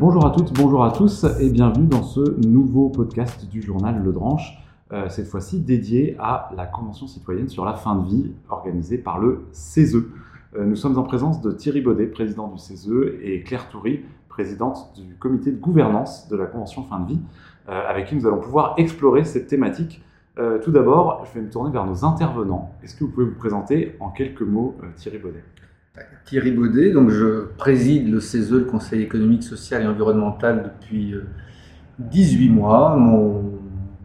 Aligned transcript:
bonjour 0.00 0.24
à 0.24 0.30
toutes, 0.30 0.54
bonjour 0.54 0.82
à 0.82 0.92
tous 0.92 1.26
et 1.40 1.50
bienvenue 1.50 1.86
dans 1.86 2.02
ce 2.02 2.40
nouveau 2.48 2.88
podcast 2.88 3.46
du 3.50 3.60
journal 3.60 4.02
Le 4.02 4.12
Dranche, 4.12 4.58
euh, 4.92 5.10
cette 5.10 5.26
fois-ci 5.26 5.60
dédié 5.60 6.16
à 6.18 6.48
la 6.56 6.64
Convention 6.64 7.06
citoyenne 7.06 7.50
sur 7.50 7.66
la 7.66 7.74
fin 7.74 7.96
de 7.96 8.08
vie 8.08 8.32
organisée 8.48 8.96
par 8.96 9.18
le 9.18 9.44
CESE. 9.52 9.96
Euh, 10.56 10.64
nous 10.64 10.74
sommes 10.74 10.96
en 10.96 11.02
présence 11.02 11.42
de 11.42 11.52
Thierry 11.52 11.82
Baudet, 11.82 12.06
président 12.06 12.48
du 12.48 12.56
CESE, 12.56 12.88
et 13.22 13.42
Claire 13.42 13.68
Toury, 13.68 14.02
présidente 14.30 14.90
du 14.96 15.16
comité 15.16 15.52
de 15.52 15.58
gouvernance 15.58 16.28
de 16.28 16.36
la 16.36 16.46
Convention 16.46 16.82
fin 16.84 17.00
de 17.00 17.08
vie, 17.08 17.20
euh, 17.68 17.82
avec 17.86 18.06
qui 18.06 18.16
nous 18.16 18.26
allons 18.26 18.40
pouvoir 18.40 18.76
explorer 18.78 19.24
cette 19.24 19.48
thématique. 19.48 20.02
tout 20.64 20.70
d'abord, 20.70 21.26
je 21.26 21.38
vais 21.38 21.44
me 21.44 21.50
tourner 21.50 21.70
vers 21.70 21.84
nos 21.84 22.06
intervenants. 22.06 22.70
Est-ce 22.82 22.94
que 22.94 23.04
vous 23.04 23.10
pouvez 23.10 23.26
vous 23.26 23.34
présenter 23.34 23.94
en 24.00 24.08
quelques 24.08 24.40
mots, 24.40 24.74
Thierry 24.96 25.18
Baudet? 25.18 25.44
Thierry 26.24 26.52
Baudet, 26.52 26.92
donc 26.92 27.10
je 27.10 27.46
préside 27.56 28.10
le 28.10 28.20
CESE, 28.20 28.52
le 28.52 28.64
Conseil 28.64 29.02
économique, 29.02 29.42
social 29.42 29.82
et 29.82 29.86
environnemental, 29.86 30.62
depuis 30.62 31.14
18 31.98 32.48
mois. 32.48 32.96
Mon 32.96 33.58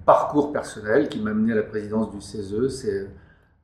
parcours 0.05 0.51
personnel 0.51 1.09
qui 1.09 1.19
m'a 1.19 1.31
amené 1.31 1.53
à 1.53 1.55
la 1.55 1.63
présidence 1.63 2.11
du 2.11 2.21
CESE, 2.21 2.69
c'est 2.69 3.07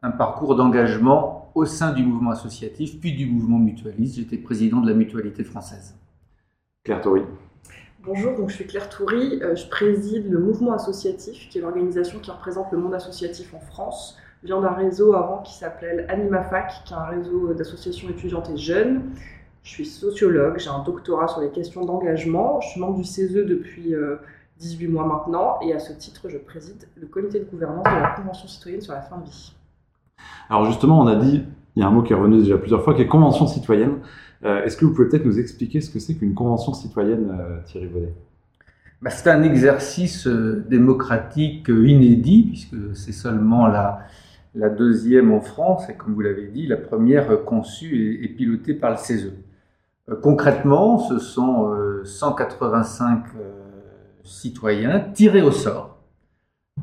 un 0.04 0.12
parcours 0.12 0.56
d'engagement 0.56 1.52
au 1.56 1.66
sein 1.66 1.92
du 1.92 2.04
mouvement 2.04 2.32
associatif, 2.32 3.00
puis 3.00 3.14
du 3.14 3.26
mouvement 3.26 3.60
mutualiste. 3.60 4.16
J'étais 4.16 4.38
président 4.38 4.82
de 4.82 4.90
la 4.90 4.96
mutualité 4.96 5.44
française. 5.44 5.96
Claire 6.84 7.02
Toury. 7.02 7.22
Bonjour, 8.04 8.36
donc 8.36 8.50
je 8.50 8.56
suis 8.56 8.66
Claire 8.66 8.90
Toury, 8.90 9.40
euh, 9.44 9.56
je 9.56 9.68
préside 9.68 10.32
le 10.32 10.40
mouvement 10.40 10.74
associatif, 10.74 11.48
qui 11.50 11.60
est 11.60 11.62
l'organisation 11.62 12.18
qui 12.18 12.32
représente 12.32 12.72
le 12.72 12.80
monde 12.80 12.96
associatif 12.96 13.54
en 13.54 13.60
France. 13.60 14.18
Je 14.41 14.48
viens 14.48 14.59
d'un 14.59 14.72
réseau 14.72 15.13
avant 15.13 15.44
qui 15.44 15.54
s'appelait 15.54 16.08
AnimaFac, 16.09 16.84
qui 16.84 16.94
est 16.94 16.98
un 16.98 17.05
réseau 17.05 17.54
d'associations 17.54 18.09
étudiantes 18.09 18.49
et 18.49 18.58
jeunes. 18.58 19.12
Je 19.62 19.70
suis 19.70 19.85
sociologue, 19.85 20.57
j'ai 20.57 20.70
un 20.70 20.84
doctorat 20.84 21.27
sur 21.27 21.41
les 21.41 21.49
questions 21.49 21.85
d'engagement. 21.85 22.60
Je 22.60 22.70
suis 22.70 22.82
membre 22.82 22.98
du 22.98 23.04
CESE 23.04 23.35
depuis 23.35 23.93
euh, 23.93 24.16
18 24.57 24.88
mois 24.88 25.05
maintenant, 25.05 25.60
et 25.62 25.74
à 25.74 25.79
ce 25.79 25.93
titre, 25.93 26.27
je 26.27 26.40
préside 26.40 26.88
le 26.99 27.05
comité 27.05 27.40
de 27.40 27.46
gouvernance 27.46 27.84
de 27.84 28.01
la 28.01 28.16
Convention 28.16 28.48
citoyenne 28.48 28.82
sur 28.82 28.93
la 28.93 29.01
fin 29.01 29.18
de 29.18 29.26
vie. 29.26 29.54
Alors 30.49 30.66
justement, 30.66 30.99
on 30.99 31.07
a 31.07 31.16
dit, 31.16 31.44
il 31.76 31.79
y 31.82 31.84
a 31.84 31.88
un 31.88 31.91
mot 31.91 32.01
qui 32.01 32.13
est 32.13 32.16
revenu 32.16 32.40
déjà 32.40 32.57
plusieurs 32.57 32.84
fois, 32.84 32.96
qui 32.96 33.04
est 33.04 33.07
convention 33.07 33.46
citoyenne. 33.46 33.99
Euh, 34.44 34.63
est-ce 34.63 34.76
que 34.76 34.85
vous 34.85 34.94
pouvez 34.94 35.07
peut-être 35.07 35.26
nous 35.26 35.40
expliquer 35.40 35.82
ce 35.82 35.91
que 35.91 35.99
c'est 35.99 36.16
qu'une 36.16 36.34
convention 36.34 36.73
citoyenne, 36.73 37.29
euh, 37.40 37.60
Thierry 37.66 37.85
Baudet? 37.85 38.13
Bah, 39.04 39.12
C'est 39.12 39.29
un 39.29 39.44
exercice 39.44 40.26
euh, 40.26 40.66
démocratique 40.68 41.68
inédit, 41.68 42.48
puisque 42.49 42.96
c'est 42.96 43.13
seulement 43.13 43.68
la, 43.68 43.99
la 44.55 44.70
deuxième 44.70 45.32
en 45.32 45.41
France, 45.41 45.90
et 45.90 45.96
comme 45.96 46.13
vous 46.13 46.21
l'avez 46.21 46.48
dit, 46.48 46.68
la 46.68 46.77
première 46.77 47.46
conçue 47.46 48.20
et, 48.24 48.27
pilotée 48.27 48.74
par 48.74 48.91
le 48.91 48.98
CESE. 48.98 49.34
concrètement, 50.21 50.98
ce 50.99 51.20
sont 51.20 51.74
185 52.04 53.24
citoyens 54.24 54.99
tirés 55.13 55.41
au 55.41 55.52
sort 55.52 55.91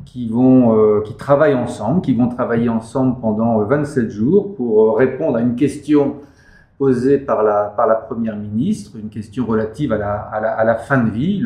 qui 0.05 0.27
vont 0.27 0.77
euh, 0.77 1.03
travaillent 1.17 1.55
ensemble, 1.55 2.01
qui 2.01 2.13
vont 2.13 2.29
travailler 2.29 2.69
ensemble 2.69 3.19
pendant 3.19 3.63
27 3.63 4.05
euh, 4.05 4.09
jours 4.09 4.55
pour 4.55 4.81
euh, 4.81 4.91
répondre 4.93 5.37
à 5.37 5.41
une 5.41 5.55
question 5.55 6.17
posée 6.77 7.17
par 7.17 7.43
la, 7.43 7.75
Première 8.07 8.37
ministre, 8.37 8.97
une 8.97 9.09
question 9.09 9.45
relative 9.45 9.91
à 9.93 9.97
la, 9.97 10.15
à 10.15 10.63
la, 10.63 10.75
fin 10.75 10.97
de 10.97 11.09
vie. 11.09 11.43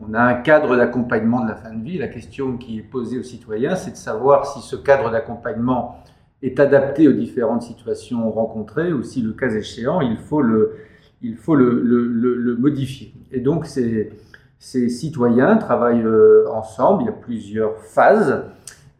On 0.00 0.14
a 0.14 0.20
un 0.20 0.34
cadre 0.34 0.76
d'accompagnement 0.76 1.42
de 1.42 1.48
la 1.48 1.56
fin 1.56 1.74
de 1.74 1.82
vie. 1.82 1.98
La 1.98 2.08
question 2.08 2.56
qui 2.56 2.78
est 2.78 2.82
posée 2.82 3.18
aux 3.18 3.24
citoyens, 3.24 3.74
c'est 3.74 3.92
de 3.92 3.96
savoir 3.96 4.46
si 4.46 4.60
ce 4.60 4.76
cadre 4.76 5.10
d'accompagnement 5.10 5.96
est 6.42 6.60
adapté 6.60 7.08
aux 7.08 7.12
différentes 7.12 7.62
situations 7.62 8.30
rencontrées 8.30 8.92
ou 8.92 9.02
si, 9.02 9.22
le 9.22 9.32
cas 9.32 9.50
échéant, 9.50 10.00
il 10.00 10.16
faut 10.16 10.40
le, 10.40 10.76
modifier. 12.58 13.12
Et 13.32 13.40
donc, 13.40 13.66
ces 13.66 14.88
citoyens 14.88 15.56
travaillent 15.56 16.04
euh, 16.04 16.48
ensemble, 16.52 17.02
il 17.02 17.06
y 17.06 17.10
a 17.10 17.12
plusieurs 17.12 17.76
phases. 17.78 18.44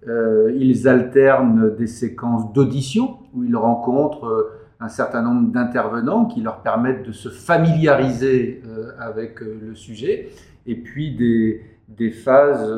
Euh, 0.09 0.53
ils 0.57 0.89
alternent 0.89 1.75
des 1.77 1.87
séquences 1.87 2.53
d'audition 2.53 3.19
où 3.35 3.45
ils 3.45 3.57
rencontrent 3.57 4.27
euh, 4.27 4.53
un 4.81 4.89
certain 4.89 5.23
nombre 5.23 5.53
d'intervenants 5.53 6.27
qui 6.27 6.41
leur 6.41 6.63
permettent 6.63 7.05
de 7.05 7.13
se 7.13 7.29
familiariser 7.29 8.63
avec 9.01 9.41
le 9.41 9.75
sujet, 9.75 10.31
et 10.69 10.77
puis 10.77 11.17
des, 11.17 12.11
phases 12.11 12.69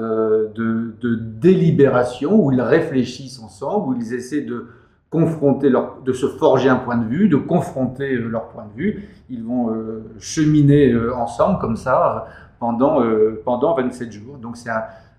de, 0.55 0.95
de, 1.01 1.15
délibération 1.15 2.43
où 2.43 2.53
ils 2.53 2.63
réfléchissent 2.63 3.41
ensemble, 3.41 3.89
où 3.89 4.01
ils 4.01 4.15
essaient 4.15 4.41
de 4.41 4.69
confronter 5.11 5.69
leur, 5.69 6.01
de 6.03 6.13
se 6.13 6.27
forger 6.27 6.69
un 6.69 6.77
point 6.77 6.97
de 6.97 7.07
vue, 7.07 7.29
de 7.29 7.37
confronter 7.37 8.15
leur 8.15 8.49
point 8.49 8.65
de 8.65 8.81
vue. 8.81 9.09
Ils 9.29 9.43
vont 9.43 9.77
cheminer 10.19 10.97
ensemble 11.15 11.59
comme 11.59 11.77
ça 11.77 12.29
pendant, 12.61 13.03
euh, 13.03 13.41
pendant 13.45 13.75
27 13.75 14.13
jours. 14.13 14.37
Donc 14.37 14.57
c'est 14.57 14.71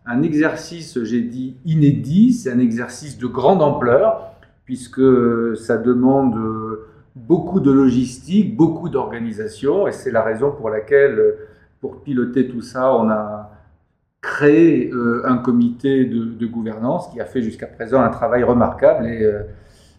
un, 0.05 0.21
exercice, 0.21 1.03
j'ai 1.03 1.21
dit, 1.21 1.57
inédit, 1.65 2.31
c'est 2.33 2.51
un 2.51 2.59
exercice 2.59 3.17
de 3.17 3.27
grande 3.27 3.61
ampleur, 3.61 4.31
puisque 4.63 5.01
ça 5.57 5.77
demande 5.77 6.39
beaucoup 7.15 7.59
de 7.59 7.71
logistique, 7.71 8.55
beaucoup 8.55 8.87
d'organisation, 8.87 9.87
et 9.87 9.91
c'est 9.91 10.11
la 10.11 10.21
raison 10.21 10.51
pour 10.51 10.69
laquelle, 10.69 11.35
pour 11.81 12.01
piloter 12.01 12.47
tout 12.47 12.61
ça, 12.61 12.95
on 12.95 13.09
a 13.09 13.51
créé 14.21 14.91
euh, 14.91 15.23
un 15.25 15.37
comité 15.37 16.05
de, 16.05 16.25
de, 16.25 16.45
gouvernance 16.45 17.09
qui 17.09 17.19
a 17.19 17.25
fait 17.25 17.41
jusqu'à 17.41 17.67
présent 17.67 18.01
un 18.01 18.09
travail 18.09 18.43
remarquable, 18.43 19.07
et 19.07 19.23
euh, 19.23 19.41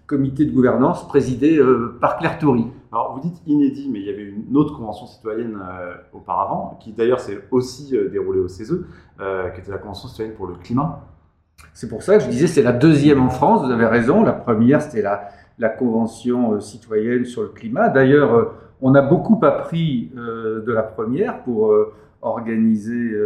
comité 0.07 0.45
de 0.45 0.53
gouvernance 0.53 1.07
présidé 1.09 1.61
par 2.01 2.19
Claire 2.19 2.39
Toury. 2.39 2.67
Alors, 2.93 3.15
vous 3.15 3.21
dites 3.27 3.41
inédit, 3.47 3.89
mais 3.91 4.01
il 4.01 4.05
y 4.05 4.11
avait 4.11 4.25
une 4.25 4.55
autre 4.55 4.77
convention 4.77 5.07
citoyenne 5.07 5.59
euh, 5.59 5.95
auparavant, 6.13 6.77
qui 6.79 6.93
d'ailleurs 6.93 7.21
s'est 7.21 7.39
aussi 7.51 7.97
euh, 7.97 8.11
déroulée 8.11 8.39
au 8.39 8.49
CESE, 8.49 8.85
euh, 9.19 9.49
qui 9.49 9.61
était 9.61 9.71
la 9.71 9.79
convention 9.79 10.09
citoyenne 10.09 10.35
pour 10.35 10.47
le 10.47 10.57
climat. 10.57 11.01
C'est 11.73 11.89
pour 11.89 12.03
ça 12.03 12.19
que 12.19 12.25
je 12.25 12.29
disais 12.29 12.47
c'est 12.47 12.63
la 12.63 12.73
deuxième 12.73 13.23
en 13.23 13.31
France, 13.31 13.65
vous 13.65 13.73
avez 13.73 13.87
raison. 13.87 14.23
La 14.23 14.35
première, 14.35 14.83
c'était 14.83 15.01
la, 15.01 15.29
la 15.59 15.71
convention 15.71 16.61
citoyenne 16.61 17.25
sur 17.25 17.41
le 17.41 17.49
climat. 17.49 17.89
D'ailleurs, 17.89 18.53
on 18.83 18.95
a 18.95 19.01
beaucoup 19.01 19.39
appris 19.43 20.11
de 20.15 20.73
la 20.73 20.83
première 20.83 21.43
pour 21.45 21.73
organiser, 22.21 23.17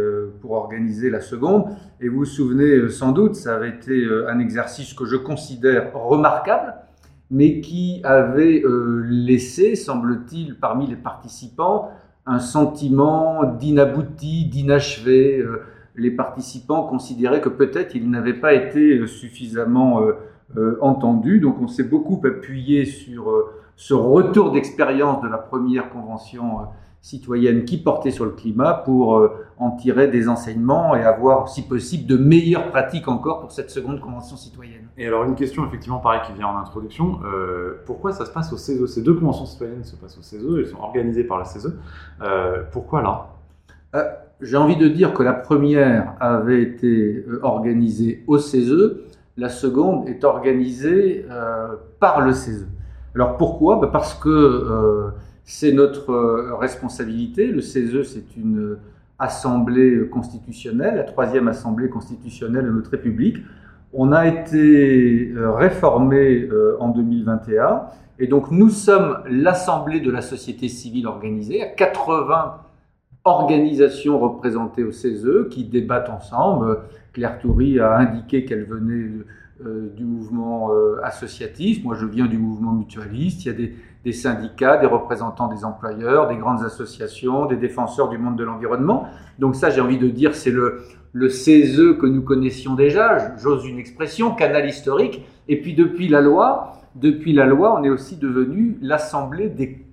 pour 0.41 0.51
organiser 0.51 1.09
la 1.09 1.19
seconde. 1.19 1.65
Et 1.99 2.07
vous 2.07 2.19
vous 2.19 2.25
souvenez 2.25 2.89
sans 2.89 3.11
doute, 3.11 3.35
ça 3.35 3.55
avait 3.55 3.69
été 3.69 4.05
un 4.29 4.39
exercice 4.39 4.93
que 4.93 5.05
je 5.05 5.15
considère 5.15 5.93
remarquable 5.93 6.75
mais 7.29 7.59
qui 7.59 8.01
avait 8.03 8.63
euh, 8.63 9.03
laissé, 9.05 9.75
semble-t-il, 9.75 10.55
parmi 10.55 10.87
les 10.87 10.95
participants, 10.95 11.89
un 12.25 12.39
sentiment 12.39 13.43
d'inabouti, 13.43 14.45
d'inachevé. 14.45 15.39
Euh, 15.39 15.63
les 15.95 16.11
participants 16.11 16.83
considéraient 16.83 17.41
que 17.41 17.49
peut-être 17.49 17.95
ils 17.95 18.09
n'avaient 18.09 18.39
pas 18.39 18.53
été 18.53 18.99
euh, 18.99 19.07
suffisamment 19.07 20.01
entendus. 20.79 21.41
Donc 21.41 21.59
on 21.59 21.67
s'est 21.67 21.83
beaucoup 21.83 22.21
appuyé 22.25 22.85
sur 22.85 23.51
ce 23.77 23.93
retour 23.93 24.51
d'expérience 24.51 25.21
de 25.21 25.27
la 25.27 25.37
première 25.37 25.89
convention 25.89 26.67
citoyenne 27.01 27.63
qui 27.63 27.77
portait 27.77 28.11
sur 28.11 28.25
le 28.25 28.31
climat 28.31 28.73
pour 28.73 29.17
euh, 29.17 29.29
en 29.57 29.71
tirer 29.71 30.07
des 30.07 30.27
enseignements 30.27 30.95
et 30.95 31.03
avoir, 31.03 31.47
si 31.47 31.61
possible, 31.61 32.05
de 32.07 32.17
meilleures 32.17 32.69
pratiques 32.69 33.07
encore 33.07 33.39
pour 33.39 33.51
cette 33.51 33.69
seconde 33.69 34.01
convention 34.01 34.35
citoyenne. 34.35 34.87
Et 34.97 35.07
alors 35.07 35.23
une 35.23 35.35
question 35.35 35.65
effectivement 35.65 35.99
pareil 35.99 36.21
qui 36.25 36.33
vient 36.33 36.47
en 36.47 36.57
introduction, 36.57 37.19
euh, 37.23 37.81
pourquoi 37.85 38.11
ça 38.11 38.25
se 38.25 38.31
passe 38.31 38.51
au 38.51 38.57
CESE 38.57 38.85
Ces 38.87 39.03
deux 39.03 39.13
conventions 39.13 39.45
citoyennes 39.45 39.83
se 39.83 39.95
passent 39.95 40.17
au 40.17 40.23
CESE, 40.23 40.43
elles 40.57 40.67
sont 40.67 40.79
organisées 40.79 41.23
par 41.23 41.37
le 41.37 41.45
CESE. 41.45 41.77
Euh, 42.21 42.63
pourquoi 42.71 43.01
là? 43.01 43.29
J'ai 44.41 44.57
envie 44.57 44.75
de 44.75 44.87
dire 44.87 45.13
que 45.13 45.23
la 45.23 45.33
première 45.33 46.15
avait 46.19 46.61
été 46.61 47.25
organisée 47.41 48.23
au 48.27 48.37
CESE, 48.37 48.97
la 49.37 49.49
seconde 49.49 50.09
est 50.09 50.23
organisée 50.23 51.25
par 51.99 52.21
le 52.21 52.33
CESE. 52.33 52.67
Alors 53.15 53.37
pourquoi? 53.37 53.77
Bah, 53.77 53.89
Parce 53.91 54.13
que 54.13 55.13
c'est 55.47 55.71
notre 55.71 56.11
euh, 56.11 56.55
responsabilité. 56.55 57.47
Le 57.47 57.61
CESE, 57.61 58.03
c'est 58.03 58.35
une 58.35 58.77
assemblée 59.17 60.07
constitutionnelle, 60.09 60.97
la 60.97 61.03
troisième 61.03 61.47
assemblée 61.47 61.89
constitutionnelle 61.89 62.65
de 62.65 62.71
notre 62.71 62.91
République. 62.91 63.37
On 63.93 64.11
a 64.11 64.27
été 64.27 65.31
euh, 65.31 65.53
réformé 65.53 66.41
euh, 66.51 66.75
en 66.81 66.89
2021 66.89 67.83
et 68.19 68.27
donc 68.27 68.51
nous 68.51 68.69
sommes 68.69 69.19
l'assemblée 69.29 70.01
de 70.01 70.11
la 70.11 70.21
société 70.21 70.67
civile 70.67 71.07
organisée, 71.07 71.63
à 71.63 71.67
80 71.67 72.57
organisations 73.23 74.19
représentées 74.19 74.83
au 74.83 74.91
CESE 74.91 75.47
qui 75.49 75.63
débattent 75.63 76.09
ensemble. 76.09 76.79
Claire 77.13 77.39
Toury 77.39 77.79
a 77.79 77.95
indiqué 77.97 78.43
qu'elle 78.43 78.65
venait 78.65 79.11
du 79.95 80.03
mouvement 80.03 80.69
associatif, 81.03 81.83
moi 81.83 81.95
je 81.95 82.05
viens 82.05 82.27
du 82.27 82.37
mouvement 82.37 82.73
mutualiste, 82.73 83.45
il 83.45 83.47
y 83.47 83.51
a 83.51 83.53
des, 83.53 83.75
des 84.03 84.13
syndicats, 84.13 84.77
des 84.77 84.87
représentants 84.87 85.47
des 85.47 85.65
employeurs, 85.65 86.27
des 86.27 86.37
grandes 86.37 86.63
associations, 86.63 87.45
des 87.45 87.57
défenseurs 87.57 88.09
du 88.09 88.17
monde 88.17 88.37
de 88.37 88.43
l'environnement. 88.43 89.07
Donc 89.39 89.55
ça, 89.55 89.69
j'ai 89.69 89.81
envie 89.81 89.97
de 89.97 90.07
dire, 90.07 90.33
c'est 90.35 90.51
le, 90.51 90.81
le 91.11 91.29
CESE 91.29 91.97
que 91.99 92.05
nous 92.05 92.21
connaissions 92.21 92.75
déjà, 92.75 93.35
j'ose 93.37 93.65
une 93.65 93.79
expression, 93.79 94.33
canal 94.33 94.67
historique. 94.67 95.25
Et 95.47 95.59
puis 95.59 95.73
depuis 95.73 96.07
la 96.07 96.21
loi, 96.21 96.73
depuis 96.95 97.33
la 97.33 97.45
loi, 97.45 97.77
on 97.79 97.83
est 97.83 97.89
aussi 97.89 98.15
devenu 98.15 98.77
l'assemblée 98.81 99.49
des 99.49 99.85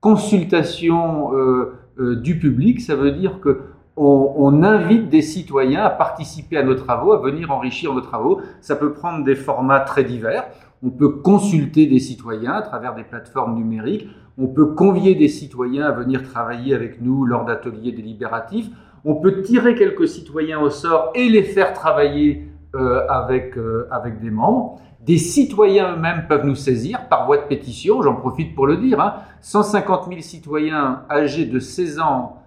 consultations 0.00 1.34
euh, 1.34 2.16
du 2.16 2.38
public, 2.38 2.80
ça 2.80 2.96
veut 2.96 3.12
dire 3.12 3.40
que 3.40 3.60
on, 3.96 4.62
invite 4.62 5.08
des 5.08 5.22
citoyens 5.22 5.84
à 5.84 5.90
participer 5.90 6.56
à 6.56 6.62
nos 6.62 6.74
travaux, 6.74 7.12
à 7.12 7.18
venir 7.18 7.50
enrichir 7.50 7.94
nos 7.94 8.00
travaux. 8.00 8.40
Ça 8.60 8.76
peut 8.76 8.92
prendre 8.92 9.24
des 9.24 9.36
formats 9.36 9.80
très 9.80 10.04
divers. 10.04 10.44
On 10.82 10.90
peut 10.90 11.10
consulter 11.10 11.86
des 11.86 12.00
citoyens 12.00 12.52
à 12.52 12.62
travers 12.62 12.94
des 12.94 13.04
plateformes 13.04 13.54
numériques. 13.54 14.08
On 14.36 14.48
peut 14.48 14.74
convier 14.74 15.14
des 15.14 15.28
citoyens 15.28 15.86
à 15.86 15.92
venir 15.92 16.22
travailler 16.22 16.74
avec 16.74 17.00
nous 17.00 17.24
lors 17.24 17.44
d'ateliers 17.44 17.92
délibératifs. 17.92 18.68
On 19.04 19.16
peut 19.16 19.42
tirer 19.42 19.74
quelques 19.74 20.08
citoyens 20.08 20.60
au 20.60 20.70
sort 20.70 21.12
et 21.14 21.28
les 21.28 21.42
faire 21.42 21.72
travailler 21.72 22.48
euh, 22.74 23.06
avec, 23.08 23.56
euh, 23.56 23.86
avec 23.90 24.20
des 24.20 24.30
membres. 24.30 24.80
Des 25.00 25.18
citoyens 25.18 25.94
eux-mêmes 25.94 26.24
peuvent 26.28 26.46
nous 26.46 26.54
saisir 26.54 27.08
par 27.08 27.26
voie 27.26 27.36
de 27.36 27.42
pétition, 27.42 28.02
j'en 28.02 28.16
profite 28.16 28.54
pour 28.54 28.66
le 28.66 28.78
dire. 28.78 29.00
Hein. 29.00 29.16
150 29.42 30.08
000 30.08 30.20
citoyens 30.22 31.02
âgés 31.10 31.44
de 31.44 31.58
16 31.60 32.00
ans 32.00 32.43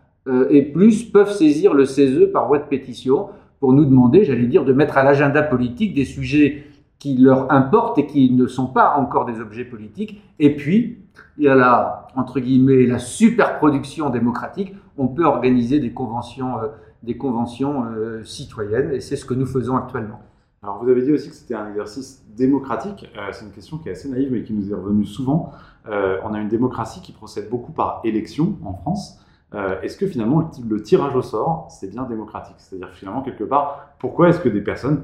et 0.50 0.62
plus 0.62 1.04
peuvent 1.04 1.32
saisir 1.32 1.74
le 1.74 1.86
CESE 1.86 2.32
par 2.34 2.48
voie 2.48 2.60
de 2.60 2.66
pétition 2.66 3.28
pour 3.60 3.74
nous 3.74 3.86
demander, 3.86 4.24
j'allais 4.24 4.48
dire, 4.48 4.66
de 4.66 4.74
mettre 4.74 4.98
à 4.98 5.04
l'agenda 5.04 5.42
politique 5.42 5.94
des 5.94 6.06
sujets 6.06 6.64
qui 7.00 7.18
leur 7.18 7.52
importent 7.52 7.98
et 8.00 8.06
qui 8.06 8.32
ne 8.32 8.48
sont 8.48 8.68
pas 8.68 8.96
encore 8.98 9.26
des 9.26 9.40
objets 9.40 9.66
politiques. 9.66 10.22
Et 10.40 10.56
puis, 10.56 11.00
il 11.38 11.46
y 11.46 11.48
a 11.48 11.56
la, 11.56 12.08
entre 12.16 12.40
guillemets, 12.40 12.86
la 12.86 13.00
superproduction 13.00 14.10
démocratique. 14.10 14.74
On 14.98 15.08
peut 15.08 15.26
organiser 15.26 15.80
des 15.80 15.92
conventions, 15.92 16.58
euh, 16.60 16.68
des 17.04 17.18
conventions 17.18 17.86
euh, 17.86 18.24
citoyennes 18.24 18.92
et 18.92 19.00
c'est 19.00 19.16
ce 19.16 19.26
que 19.26 19.34
nous 19.34 19.46
faisons 19.46 19.76
actuellement. 19.76 20.20
Alors, 20.64 20.84
vous 20.84 20.90
avez 20.90 21.04
dit 21.04 21.12
aussi 21.12 21.30
que 21.30 21.36
c'était 21.36 21.54
un 21.54 21.70
exercice 21.70 22.26
démocratique. 22.36 23.08
c'est 23.32 23.46
une 23.46 23.52
question 23.52 23.78
qui 23.78 23.90
est 23.90 23.92
assez 23.92 24.10
naïve 24.10 24.32
mais 24.32 24.44
qui 24.44 24.54
nous 24.54 24.72
est 24.72 24.76
revenue 24.76 25.06
souvent. 25.06 25.52
on 25.86 26.34
a 26.34 26.40
une 26.42 26.50
démocratie 26.50 27.00
qui 27.00 27.12
procède 27.12 27.48
beaucoup 27.50 27.72
par 27.72 28.02
élection 28.04 28.58
en 28.66 28.74
France. 28.74 29.20
Euh, 29.56 29.80
est-ce 29.82 29.98
que 29.98 30.08
finalement 30.08 30.52
le, 30.68 30.82
tirage 30.82 31.16
au 31.16 31.22
sort, 31.22 31.68
c'est 31.70 31.90
bien 31.90 32.04
démocratique? 32.04 32.56
C'est-à-dire 32.58 32.90
finalement, 32.90 33.22
quelque 33.22 33.46
part, 33.46 33.94
pourquoi 34.00 34.30
est-ce 34.30 34.40
que 34.40 34.50
des 34.50 34.62
personnes 34.62 35.04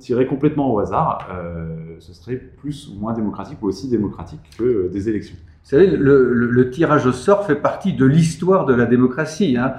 tirées 0.00 0.26
complètement 0.26 0.74
au 0.74 0.80
hasard, 0.80 1.28
euh, 1.32 1.94
ce 2.00 2.12
serait 2.12 2.34
plus 2.34 2.88
ou 2.88 2.98
moins 2.98 3.12
démocratique 3.12 3.58
ou 3.62 3.68
aussi 3.68 3.88
démocratique 3.88 4.40
que 4.58 4.64
euh, 4.64 4.88
des 4.88 5.08
élections? 5.08 5.36
Vous 5.62 5.70
savez, 5.70 5.96
le, 5.96 6.70
tirage 6.70 7.06
au 7.06 7.12
sort 7.12 7.44
fait 7.44 7.56
partie 7.56 7.92
de 7.92 8.04
l'histoire 8.04 8.66
de 8.66 8.74
la 8.74 8.86
démocratie. 8.86 9.56
Hein. 9.56 9.74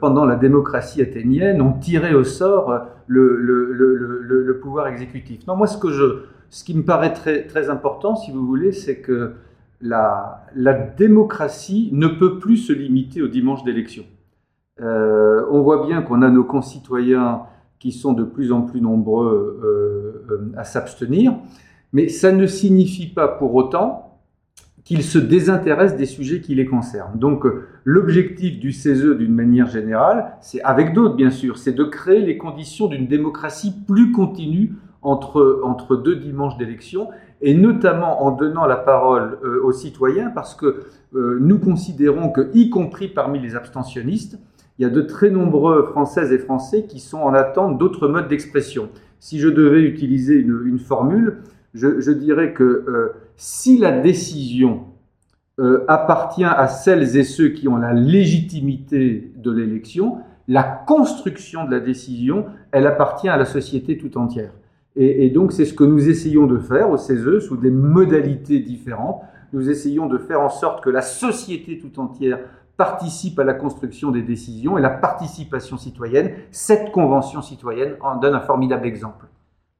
pendant 0.00 0.24
la 0.26 0.36
démocratie 0.36 1.02
athénienne, 1.02 1.60
on 1.60 1.72
tirait 1.72 2.14
au 2.14 2.22
sort 2.22 2.86
le, 3.08 4.58
pouvoir 4.62 4.86
exécutif. 4.86 5.44
Non, 5.48 5.56
moi, 5.56 5.66
ce, 5.66 5.76
que 5.76 5.90
je, 5.90 6.24
ce 6.50 6.62
qui 6.62 6.76
me 6.76 6.84
paraît 6.84 7.12
très 7.12 7.68
important, 7.68 8.14
si 8.14 8.30
vous 8.30 8.46
voulez, 8.46 8.70
c'est 8.70 8.98
que 8.98 9.32
la, 9.84 10.94
démocratie 10.96 11.90
ne 11.92 12.06
peut 12.08 12.38
plus 12.38 12.56
se 12.56 12.72
limiter 12.72 13.22
au 13.22 13.28
dimanche 13.28 13.64
d'élection. 13.64 14.04
Euh, 14.80 15.44
on 15.50 15.60
voit 15.62 15.86
bien 15.86 16.02
qu'on 16.02 16.22
a 16.22 16.30
nos 16.30 16.44
concitoyens 16.44 17.42
qui 17.78 17.92
sont 17.92 18.14
de 18.14 18.24
plus 18.24 18.50
en 18.50 18.62
plus 18.62 18.80
nombreux 18.80 19.60
euh, 19.62 20.32
euh, 20.32 20.52
à 20.56 20.64
s'abstenir, 20.64 21.36
mais 21.92 22.08
ça 22.08 22.32
ne 22.32 22.46
signifie 22.46 23.06
pas 23.06 23.28
pour 23.28 23.54
autant 23.54 24.20
qu'ils 24.84 25.02
se 25.02 25.18
désintéressent 25.18 25.98
des 25.98 26.06
sujets 26.06 26.40
qui 26.40 26.54
les 26.54 26.66
concernent. 26.66 27.18
Donc 27.18 27.44
l'objectif 27.84 28.58
du 28.58 28.72
CESE 28.72 29.16
d'une 29.16 29.34
manière 29.34 29.66
générale, 29.66 30.36
c'est 30.40 30.62
avec 30.62 30.92
d'autres 30.92 31.14
bien 31.14 31.30
sûr, 31.30 31.56
c'est 31.56 31.72
de 31.72 31.84
créer 31.84 32.20
les 32.20 32.36
conditions 32.36 32.86
d'une 32.86 33.06
démocratie 33.06 33.74
plus 33.86 34.12
continue 34.12 34.74
entre, 35.00 35.60
entre 35.62 35.96
deux 35.96 36.16
dimanches 36.16 36.56
d'élection 36.56 37.08
et 37.44 37.52
notamment 37.52 38.24
en 38.24 38.30
donnant 38.30 38.64
la 38.64 38.76
parole 38.76 39.38
euh, 39.44 39.62
aux 39.62 39.72
citoyens, 39.72 40.30
parce 40.30 40.54
que 40.54 40.86
euh, 41.14 41.36
nous 41.42 41.58
considérons 41.58 42.30
que, 42.30 42.50
y 42.54 42.70
compris 42.70 43.06
parmi 43.06 43.38
les 43.38 43.54
abstentionnistes, 43.54 44.38
il 44.78 44.82
y 44.82 44.86
a 44.86 44.88
de 44.88 45.02
très 45.02 45.28
nombreux 45.28 45.84
Françaises 45.84 46.32
et 46.32 46.38
Français 46.38 46.86
qui 46.88 47.00
sont 47.00 47.18
en 47.18 47.34
attente 47.34 47.76
d'autres 47.76 48.08
modes 48.08 48.28
d'expression. 48.28 48.88
Si 49.20 49.40
je 49.40 49.48
devais 49.48 49.82
utiliser 49.82 50.36
une, 50.36 50.78
formule, 50.78 51.42
je, 51.74 52.10
dirais 52.10 52.54
que 52.54 52.64
euh, 52.64 53.12
si 53.36 53.78
la 53.78 53.92
décision 53.92 54.86
appartient 55.86 56.42
à 56.42 56.66
celles 56.66 57.16
et 57.16 57.22
ceux 57.22 57.50
qui 57.50 57.68
ont 57.68 57.76
la 57.76 57.92
légitimité 57.92 59.32
de 59.36 59.52
l'élection, 59.52 60.16
la 60.48 60.64
construction 60.64 61.64
de 61.64 61.70
la 61.70 61.78
décision, 61.78 62.46
elle 62.72 62.88
appartient 62.88 63.28
à 63.28 63.36
la 63.36 63.44
société 63.44 63.96
tout 63.96 64.18
entière. 64.18 64.50
Et, 64.96 65.30
donc 65.30 65.52
c'est 65.52 65.64
ce 65.64 65.74
que 65.74 65.84
nous 65.84 66.08
essayons 66.08 66.46
de 66.46 66.58
faire 66.58 66.90
au 66.90 66.96
CESE 66.96 67.40
sous 67.40 67.56
des 67.56 67.70
modalités 67.70 68.60
différentes. 68.60 69.22
Nous 69.52 69.68
essayons 69.68 70.06
de 70.06 70.18
faire 70.18 70.40
en 70.40 70.48
sorte 70.48 70.84
que 70.84 70.90
la 70.90 71.02
société 71.02 71.78
tout 71.78 72.00
entière 72.00 72.40
participe 72.76 73.38
à 73.38 73.44
la 73.44 73.54
construction 73.54 74.10
des 74.10 74.22
décisions 74.22 74.78
et 74.78 74.80
la 74.80 74.90
participation 74.90 75.76
citoyenne. 75.76 76.32
Cette 76.50 76.92
convention 76.92 77.42
citoyenne 77.42 77.94
en 78.00 78.16
donne 78.16 78.34
un 78.34 78.40
formidable 78.40 78.86
exemple. 78.86 79.26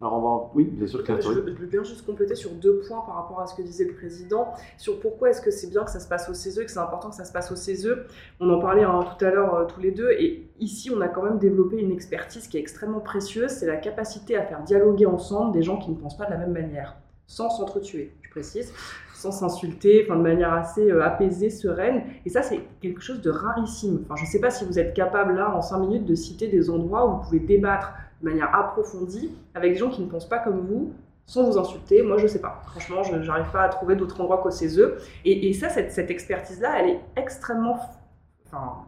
Alors 0.05 0.19
on 0.19 0.21
va... 0.21 0.51
Oui, 0.55 0.65
bien 0.65 0.87
sûr, 0.87 1.03
Je, 1.03 1.15
je 1.23 1.31
veux 1.31 1.67
bien 1.67 1.83
juste 1.83 2.05
compléter 2.05 2.35
sur 2.35 2.51
deux 2.51 2.81
points 2.87 3.01
par 3.07 3.15
rapport 3.15 3.41
à 3.41 3.47
ce 3.47 3.55
que 3.55 3.63
disait 3.63 3.87
le 3.87 3.95
président, 3.95 4.53
sur 4.77 5.01
pourquoi 5.01 5.31
est-ce 5.31 5.41
que 5.41 5.51
c'est 5.51 5.71
bien 5.71 5.83
que 5.83 5.91
ça 5.91 5.99
se 5.99 6.07
passe 6.07 6.29
au 6.29 6.35
CESE, 6.35 6.63
que 6.63 6.71
c'est 6.71 6.79
important 6.79 7.09
que 7.09 7.17
ça 7.17 7.25
se 7.25 7.33
passe 7.33 7.51
au 7.51 7.57
CESE. 7.57 7.97
On 8.39 8.51
en 8.51 8.59
parlait 8.59 8.83
hein, 8.83 9.01
tout 9.17 9.25
à 9.25 9.31
l'heure 9.31 9.55
euh, 9.55 9.65
tous 9.65 9.81
les 9.81 9.93
deux, 9.93 10.11
et 10.11 10.51
ici 10.61 10.91
on 10.95 11.01
a 11.01 11.09
quand 11.09 11.23
même 11.23 11.39
développé 11.39 11.79
une 11.79 11.91
expertise 11.91 12.49
qui 12.49 12.59
est 12.59 12.61
extrêmement 12.61 13.01
précieuse, 13.01 13.51
c'est 13.51 13.67
la 13.67 13.77
capacité 13.77 14.37
à 14.37 14.43
faire 14.43 14.63
dialoguer 14.63 15.07
ensemble 15.07 15.53
des 15.53 15.63
gens 15.63 15.79
qui 15.79 15.91
ne 15.91 15.97
pensent 15.97 16.19
pas 16.19 16.27
de 16.27 16.33
la 16.33 16.39
même 16.39 16.53
manière, 16.53 16.99
sans 17.27 17.49
s'entretuer, 17.49 18.13
je 18.21 18.31
précise, 18.31 18.75
sans 19.15 19.33
s'insulter, 19.33 20.05
enfin 20.05 20.19
de 20.19 20.23
manière 20.23 20.53
assez 20.53 20.91
euh, 20.91 21.03
apaisée, 21.03 21.49
sereine. 21.49 22.03
Et 22.27 22.29
ça, 22.29 22.43
c'est 22.43 22.61
quelque 22.83 23.01
chose 23.01 23.23
de 23.23 23.31
rarissime. 23.31 24.03
Enfin, 24.05 24.17
je 24.17 24.25
ne 24.25 24.29
sais 24.29 24.41
pas 24.41 24.51
si 24.51 24.67
vous 24.67 24.79
êtes 24.79 24.93
capable 24.93 25.35
là, 25.35 25.57
en 25.57 25.63
cinq 25.63 25.79
minutes, 25.79 26.05
de 26.05 26.15
citer 26.15 26.49
des 26.49 26.69
endroits 26.69 27.09
où 27.09 27.17
vous 27.17 27.23
pouvez 27.23 27.41
débattre 27.41 27.95
de 28.21 28.29
manière 28.29 28.55
approfondie 28.55 29.31
avec 29.55 29.73
des 29.73 29.79
gens 29.79 29.91
qui 29.91 30.03
ne 30.03 30.09
pensent 30.09 30.29
pas 30.29 30.39
comme 30.39 30.61
vous, 30.61 30.93
sans 31.27 31.45
vous 31.45 31.59
insulter. 31.59 32.03
Moi, 32.03 32.19
je 32.19 32.25
ne 32.25 32.29
sais 32.29 32.41
pas. 32.41 32.63
Franchement, 32.67 33.03
je 33.03 33.17
n'arrive 33.17 33.51
pas 33.51 33.63
à 33.63 33.69
trouver 33.69 33.97
d'autres 33.97 34.21
endroits 34.21 34.39
qu'au 34.39 34.51
CESE. 34.51 34.81
Et, 35.25 35.49
et 35.49 35.53
ça, 35.53 35.69
cette, 35.69 36.11
expertise-là, 36.11 36.81
elle 36.81 36.91
est 36.91 37.01
extrêmement 37.17 37.79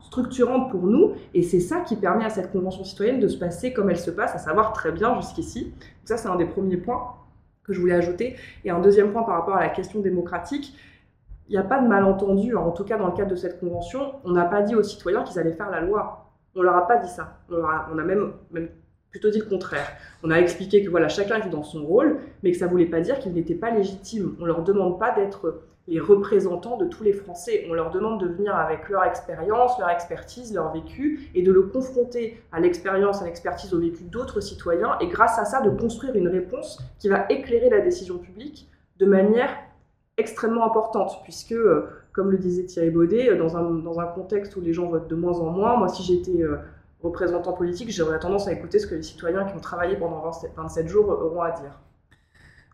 structurante 0.00 0.70
pour 0.70 0.82
nous. 0.87 1.14
Et 1.34 1.43
c'est 1.43 1.61
ça 1.61 1.81
qui 1.81 1.96
permet 1.96 2.25
à 2.25 2.31
cette 2.31 2.52
convention 2.52 2.84
citoyenne 2.84 3.20
de 3.20 3.28
se 3.28 3.37
passer 3.37 3.73
comme 3.73 3.90
elle 3.90 3.99
se 3.99 4.11
passe, 4.11 4.34
à 4.34 4.38
savoir 4.38 4.73
très 4.73 4.93
bien 4.93 5.17
jusqu'ici. 5.17 5.73
Ça, 6.05 6.17
c'est 6.17 6.28
un 6.28 6.37
des 6.37 6.44
premiers 6.44 6.76
points 6.76 7.14
que 7.64 7.73
je 7.73 7.81
voulais 7.81 7.94
ajouter. 7.94 8.37
Et 8.64 8.70
un 8.70 8.81
deuxième 8.81 9.12
point 9.12 9.23
par 9.23 9.34
rapport 9.34 9.56
à 9.56 9.61
la 9.61 9.70
question 9.70 10.00
démocratique. 10.00 10.76
Il 11.49 11.52
n'y 11.52 11.59
a 11.59 11.62
pas 11.62 11.80
de 11.80 11.87
malentendu, 11.87 12.56
en 12.56 12.73
tout 12.73 12.83
cas 12.83 12.99
dans 12.99 13.06
le 13.06 13.12
cadre 13.12 13.30
de 13.30 13.37
cette 13.37 13.61
convention, 13.61 14.14
on 14.25 14.33
n'a 14.33 14.47
pas 14.47 14.62
dit 14.62 14.75
aux 14.75 14.83
citoyens 14.83 15.23
qu'ils 15.23 15.38
allaient 15.38 15.52
faire 15.52 15.71
la 15.71 15.80
loi. 15.80 16.33
On 16.56 16.62
leur 16.62 16.75
a 16.75 16.88
pas 16.88 16.97
dit 16.97 17.09
ça. 17.09 17.38
On, 17.49 17.64
a, 17.64 17.88
on 17.92 17.99
a 17.99 18.02
même 18.02 18.33
plutôt 19.18 19.30
dit 19.30 19.38
le 19.38 19.46
contraire. 19.46 19.88
On 20.23 20.30
a 20.30 20.37
expliqué 20.37 20.85
que 20.85 20.90
voilà, 20.90 21.08
chacun 21.08 21.38
était 21.38 21.49
dans 21.49 21.62
son 21.62 21.85
rôle, 21.85 22.18
mais 22.42 22.52
que 22.52 22.58
ça 22.58 22.66
ne 22.66 22.70
voulait 22.70 22.87
pas 22.87 23.00
dire 23.00 23.18
qu'ils 23.18 23.32
n'étaient 23.32 23.54
pas 23.54 23.70
légitimes. 23.70 24.37
On 24.38 24.42
ne 24.42 24.46
leur 24.46 24.62
demande 24.62 24.99
pas 24.99 25.14
d'être 25.14 25.62
les 25.88 26.00
représentants 26.00 26.76
de 26.76 26.85
tous 26.85 27.02
les 27.02 27.12
Français. 27.12 27.66
On 27.70 27.73
leur 27.73 27.90
demande 27.90 28.20
de 28.20 28.26
venir 28.26 28.54
avec 28.54 28.88
leur 28.88 29.04
expérience, 29.04 29.78
leur 29.78 29.88
expertise, 29.88 30.52
leur 30.52 30.73
vécu, 30.73 31.30
et 31.35 31.42
de 31.42 31.52
le 31.52 31.62
confronter 31.62 32.42
à 32.52 32.61
l'expérience, 32.61 33.23
à 33.23 33.25
l'expertise, 33.25 33.73
au 33.73 33.80
vécu 33.80 34.04
d'autres 34.04 34.40
citoyens, 34.40 34.99
et 35.00 35.06
grâce 35.06 35.38
à 35.38 35.44
ça, 35.44 35.62
de 35.62 35.70
construire 35.70 36.14
une 36.14 36.28
réponse 36.28 36.78
qui 36.99 37.08
va 37.08 37.25
éclairer 37.30 37.70
la 37.70 37.80
décision 37.80 38.18
publique 38.18 38.68
de 38.99 39.06
manière 39.06 39.50
extrêmement 40.18 40.64
importante, 40.64 41.20
puisque, 41.23 41.52
euh, 41.52 41.88
comme 42.12 42.30
le 42.30 42.38
disait 42.38 42.64
Thierry 42.64 42.90
Baudet, 42.90 43.30
euh, 43.30 43.38
dans 43.38 43.56
un, 43.56 43.70
dans 43.70 44.00
un 44.00 44.06
contexte 44.06 44.56
où 44.56 44.61
les 44.61 44.73
gens 44.73 44.87
votent 44.87 45.08
de 45.08 45.14
moins 45.14 45.38
en 45.38 45.50
moins, 45.50 45.76
moi 45.76 45.88
si 45.88 46.02
j'étais 46.02 46.42
euh, 46.42 46.56
représentant 47.03 47.53
politique, 47.53 47.91
j'aurais 47.91 48.19
tendance 48.19 48.49
à 48.49 48.53
écouter 48.53 48.79
ce 48.79 48.87
que 48.87 48.95
les 48.95 49.03
citoyens 49.03 49.45
qui 49.45 49.55
ont 49.55 49.61
travaillé 49.61 49.97
pendant 49.97 50.23
27 50.57 50.88
jours 50.88 51.09
auront 51.09 51.43
à 51.43 51.50
dire. 51.50 51.81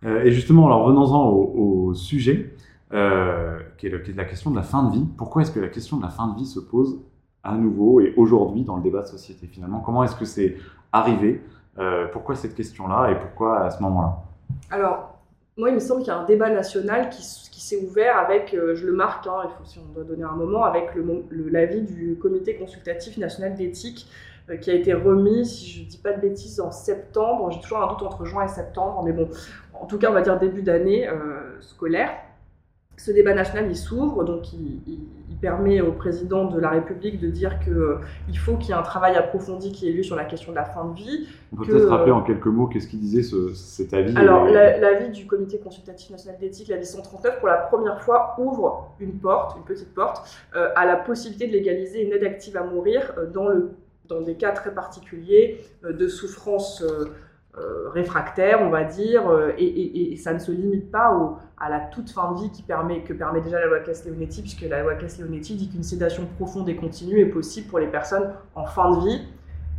Euh, 0.04 0.22
et 0.22 0.32
justement, 0.32 0.66
alors 0.66 0.88
venons-en 0.88 1.28
au, 1.28 1.94
sujet, 1.94 2.54
euh, 2.92 3.58
qui, 3.78 3.86
est 3.86 4.16
la 4.16 4.24
question 4.24 4.50
de 4.50 4.56
la 4.56 4.62
fin 4.62 4.84
de 4.84 4.92
vie. 4.92 5.06
Pourquoi 5.16 5.42
est-ce 5.42 5.50
que 5.50 5.60
la 5.60 5.68
question 5.68 5.98
de 5.98 6.02
la 6.02 6.08
fin 6.08 6.28
de 6.28 6.36
vie 6.36 6.46
se 6.46 6.60
pose 6.60 7.00
à 7.44 7.56
nouveau 7.56 8.00
et 8.00 8.14
aujourd'hui 8.16 8.64
dans 8.64 8.76
le 8.76 8.82
débat 8.82 9.02
de 9.02 9.06
société 9.06 9.46
finalement? 9.46 9.80
Comment 9.80 10.04
est-ce 10.04 10.16
que 10.16 10.24
c'est 10.24 10.56
arrivé? 10.92 11.42
Euh, 11.78 12.06
Pourquoi 12.12 12.34
cette 12.34 12.54
question-là 12.54 13.10
et 13.10 13.18
pourquoi 13.18 13.60
à 13.60 13.70
ce 13.70 13.82
moment-là? 13.82 14.22
Alors, 14.70 15.11
moi, 15.56 15.68
il 15.68 15.74
me 15.74 15.80
semble 15.80 16.02
qu'il 16.02 16.12
y 16.12 16.16
a 16.16 16.18
un 16.18 16.24
débat 16.24 16.50
national 16.50 17.10
qui, 17.10 17.22
s'est 17.22 17.76
ouvert 17.76 18.18
avec, 18.18 18.50
je 18.52 18.84
le 18.84 18.92
marque, 18.92 19.26
hein, 19.28 19.42
il 19.44 19.50
faut, 19.50 19.64
si 19.64 19.78
on 19.78 19.92
doit 19.92 20.02
donner 20.02 20.24
un 20.24 20.34
moment, 20.34 20.64
avec 20.64 20.90
l'avis 20.96 21.80
le, 21.80 21.86
du 21.86 22.18
Comité 22.20 22.56
consultatif 22.56 23.18
national 23.18 23.54
d'éthique 23.54 24.08
euh, 24.50 24.56
qui 24.56 24.70
a 24.70 24.74
été 24.74 24.92
remis, 24.92 25.46
si 25.46 25.70
je 25.70 25.84
ne 25.84 25.88
dis 25.88 25.98
pas 25.98 26.12
de 26.12 26.20
bêtises, 26.20 26.60
en 26.60 26.72
septembre. 26.72 27.50
J'ai 27.52 27.60
toujours 27.60 27.82
un 27.82 27.88
doute 27.88 28.02
entre 28.02 28.24
juin 28.24 28.44
et 28.44 28.48
septembre, 28.48 29.02
mais 29.04 29.12
bon, 29.12 29.28
en 29.72 29.86
tout 29.86 29.98
cas, 29.98 30.10
on 30.10 30.14
va 30.14 30.22
dire 30.22 30.38
début 30.38 30.62
d'année 30.62 31.08
euh, 31.08 31.60
scolaire. 31.60 32.10
ce 32.96 33.12
débat 33.12 33.34
national, 33.34 33.70
il 33.70 33.76
s'ouvre, 33.76 34.24
donc 34.24 34.52
il, 34.52 34.80
permet 35.42 35.80
au 35.80 35.92
président 35.92 36.46
de 36.46 36.58
la 36.58 36.70
République 36.70 37.20
de 37.20 37.28
dire 37.28 37.58
qu'il 37.58 37.72
euh, 37.72 37.98
faut 38.36 38.56
qu'il 38.56 38.70
y 38.70 38.72
ait 38.72 38.76
un 38.76 38.82
travail 38.82 39.16
approfondi 39.16 39.72
qui 39.72 39.88
ait 39.88 39.92
lieu 39.92 40.04
sur 40.04 40.16
la 40.16 40.24
question 40.24 40.52
de 40.52 40.56
la 40.56 40.64
fin 40.64 40.86
de 40.86 40.94
vie. 40.94 41.26
On 41.52 41.56
peut 41.56 41.66
peut-être 41.66 41.88
rappeler 41.88 42.12
en 42.12 42.22
quelques 42.22 42.46
mots 42.46 42.68
qu'est-ce 42.68 42.86
qu'il 42.86 43.00
disait 43.00 43.24
ce, 43.24 43.52
cet 43.52 43.92
avis 43.92 44.16
Alors, 44.16 44.46
l'avis 44.46 45.10
du 45.10 45.26
Comité 45.26 45.58
consultatif 45.58 46.10
national 46.10 46.38
d'éthique, 46.40 46.68
l'avis 46.68 46.86
139, 46.86 47.40
pour 47.40 47.48
la 47.48 47.56
première 47.56 48.00
fois, 48.00 48.36
ouvre 48.38 48.94
une 49.00 49.18
porte, 49.18 49.56
une 49.56 49.64
petite 49.64 49.92
porte, 49.92 50.24
euh, 50.54 50.68
à 50.76 50.86
la 50.86 50.96
possibilité 50.96 51.48
de 51.48 51.52
légaliser 51.52 52.06
une 52.06 52.12
aide 52.12 52.24
active 52.24 52.56
à 52.56 52.62
mourir 52.62 53.12
euh, 53.18 53.26
dans, 53.26 53.48
le, 53.48 53.72
dans 54.06 54.22
des 54.22 54.36
cas 54.36 54.52
très 54.52 54.72
particuliers 54.72 55.60
de 55.82 56.06
souffrance 56.06 56.84
euh, 57.58 57.90
réfractaire, 57.90 58.62
on 58.62 58.70
va 58.70 58.82
dire, 58.82 59.28
euh, 59.28 59.52
et, 59.58 60.16
ça 60.16 60.32
ne 60.32 60.38
se 60.38 60.50
limite 60.50 60.90
pas 60.90 61.14
à 61.58 61.68
la 61.68 61.80
toute 61.80 62.08
fin 62.08 62.32
de 62.32 62.40
vie 62.40 62.50
qui 62.50 62.62
permet, 62.62 63.02
que 63.02 63.12
permet 63.12 63.42
déjà 63.42 63.60
la 63.60 63.66
loi 63.66 63.80
Castellonetti, 63.80 64.40
puisque 64.40 64.62
la 64.62 64.82
loi 64.82 64.94
Castellonetti 64.94 65.56
dit 65.56 65.68
qu'une 65.68 65.82
sédation 65.82 66.26
profonde 66.38 66.70
et 66.70 66.76
continue 66.76 67.20
est 67.20 67.26
possible 67.26 67.68
pour 67.68 67.78
les 67.78 67.88
personnes 67.88 68.30
en 68.54 68.64
fin 68.64 68.96
de 68.96 69.04
vie. 69.04 69.28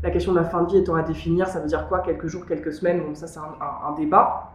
La 0.03 0.11
question 0.11 0.33
de 0.33 0.37
la 0.37 0.43
fin 0.43 0.61
de 0.61 0.69
vie 0.69 0.77
étant 0.77 0.93
à 0.93 1.01
définir, 1.01 1.47
ça 1.47 1.61
veut 1.61 1.67
dire 1.67 1.87
quoi? 1.87 2.01
Quelques 2.01 2.27
jours, 2.27 2.45
quelques 2.45 2.73
semaines? 2.73 3.01
Bon, 3.01 3.15
ça 3.15 3.25
c'est 3.25 3.39
un, 3.39 3.95
débat. 3.97 4.51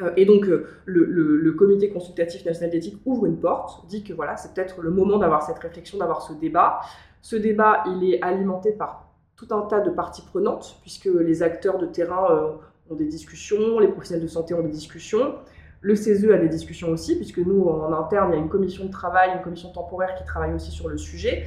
Euh, 0.00 0.12
et 0.16 0.24
donc, 0.24 0.46
le, 0.46 0.66
le, 0.86 1.52
comité 1.52 1.90
consultatif 1.90 2.46
national 2.46 2.70
d'éthique 2.70 2.98
ouvre 3.04 3.26
une 3.26 3.40
porte, 3.40 3.86
dit 3.88 4.02
que 4.04 4.14
voilà, 4.14 4.38
c'est 4.38 4.54
peut-être 4.54 4.80
le 4.80 4.90
moment 4.90 5.18
d'avoir 5.18 5.42
cette 5.42 5.58
réflexion, 5.58 5.98
d'avoir 5.98 6.22
ce 6.22 6.32
débat. 6.32 6.80
Ce 7.20 7.36
débat, 7.36 7.84
il 7.88 8.10
est 8.10 8.22
alimenté 8.22 8.72
par 8.72 9.03
tout 9.44 9.54
un 9.54 9.62
tas 9.62 9.80
de 9.80 9.90
parties 9.90 10.22
prenantes, 10.22 10.78
puisque 10.82 11.06
les 11.06 11.42
acteurs 11.42 11.78
de 11.78 11.86
terrain 11.86 12.30
euh, 12.30 12.50
ont 12.90 12.94
des 12.94 13.06
discussions, 13.06 13.78
les 13.78 13.88
professionnels 13.88 14.24
de 14.24 14.30
santé 14.30 14.54
ont 14.54 14.62
des 14.62 14.68
discussions, 14.68 15.34
le 15.80 15.96
CESE 15.96 16.30
a 16.30 16.38
des 16.38 16.48
discussions 16.48 16.88
aussi, 16.88 17.16
puisque 17.16 17.38
nous, 17.38 17.68
en 17.68 17.92
interne, 17.92 18.30
il 18.32 18.36
y 18.36 18.38
a 18.38 18.42
une 18.42 18.48
commission 18.48 18.86
de 18.86 18.90
travail, 18.90 19.30
une 19.34 19.42
commission 19.42 19.70
temporaire 19.70 20.14
qui 20.14 20.24
travaille 20.24 20.54
aussi 20.54 20.70
sur 20.70 20.88
le 20.88 20.96
sujet, 20.96 21.46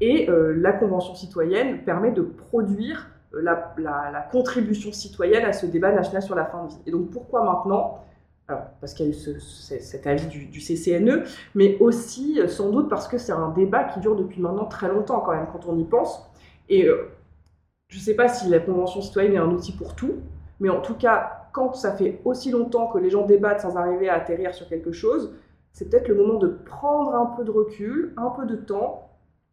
et 0.00 0.28
euh, 0.28 0.54
la 0.56 0.72
Convention 0.72 1.14
citoyenne 1.14 1.84
permet 1.84 2.10
de 2.10 2.22
produire 2.22 3.08
euh, 3.34 3.42
la, 3.42 4.28
contribution 4.30 4.92
citoyenne 4.92 5.44
à 5.44 5.52
ce 5.52 5.66
débat 5.66 5.92
national 5.92 6.22
sur 6.22 6.34
la 6.34 6.44
fin 6.46 6.64
de 6.64 6.70
vie. 6.70 6.78
Et 6.86 6.90
donc 6.90 7.10
pourquoi 7.10 7.44
maintenant? 7.44 8.02
Parce 8.80 8.94
qu'il 8.94 9.06
y 9.06 9.08
a 9.08 9.12
eu 9.12 9.40
cet 9.40 10.06
avis 10.06 10.28
du, 10.28 10.46
du, 10.46 10.60
CCNE, 10.60 11.24
mais 11.56 11.76
aussi 11.80 12.38
sans 12.46 12.70
doute 12.70 12.88
parce 12.88 13.08
que 13.08 13.18
c'est 13.18 13.32
un 13.32 13.48
débat 13.48 13.82
qui 13.82 13.98
dure 13.98 14.14
depuis 14.14 14.40
maintenant 14.40 14.66
très 14.66 14.86
longtemps 14.86 15.18
quand 15.18 15.32
même, 15.32 15.46
quand 15.50 15.66
on 15.66 15.76
y 15.76 15.82
pense. 15.82 16.22
Et 16.68 16.88
je 17.88 17.98
ne 17.98 18.02
sais 18.02 18.14
pas 18.14 18.28
si 18.28 18.48
la 18.48 18.58
Convention 18.58 19.00
citoyenne 19.00 19.34
est 19.34 19.38
un 19.38 19.50
outil 19.50 19.72
pour 19.72 19.94
tout, 19.94 20.16
mais 20.60 20.68
en 20.68 20.80
tout 20.80 20.94
cas, 20.94 21.48
quand 21.52 21.74
ça 21.74 21.92
fait 21.92 22.20
aussi 22.24 22.50
longtemps 22.50 22.88
que 22.88 22.98
les 22.98 23.10
gens 23.10 23.24
débattent 23.24 23.60
sans 23.60 23.76
arriver 23.76 24.08
à 24.08 24.14
atterrir 24.14 24.54
sur 24.54 24.68
quelque 24.68 24.92
chose, 24.92 25.34
c'est 25.72 25.88
peut-être 25.88 26.08
le 26.08 26.14
moment 26.14 26.38
de 26.38 26.48
prendre 26.48 27.14
un 27.14 27.26
peu 27.26 27.44
de 27.44 27.50
recul, 27.50 28.12
un 28.16 28.30
peu 28.30 28.46
de 28.46 28.56
temps, 28.56 29.10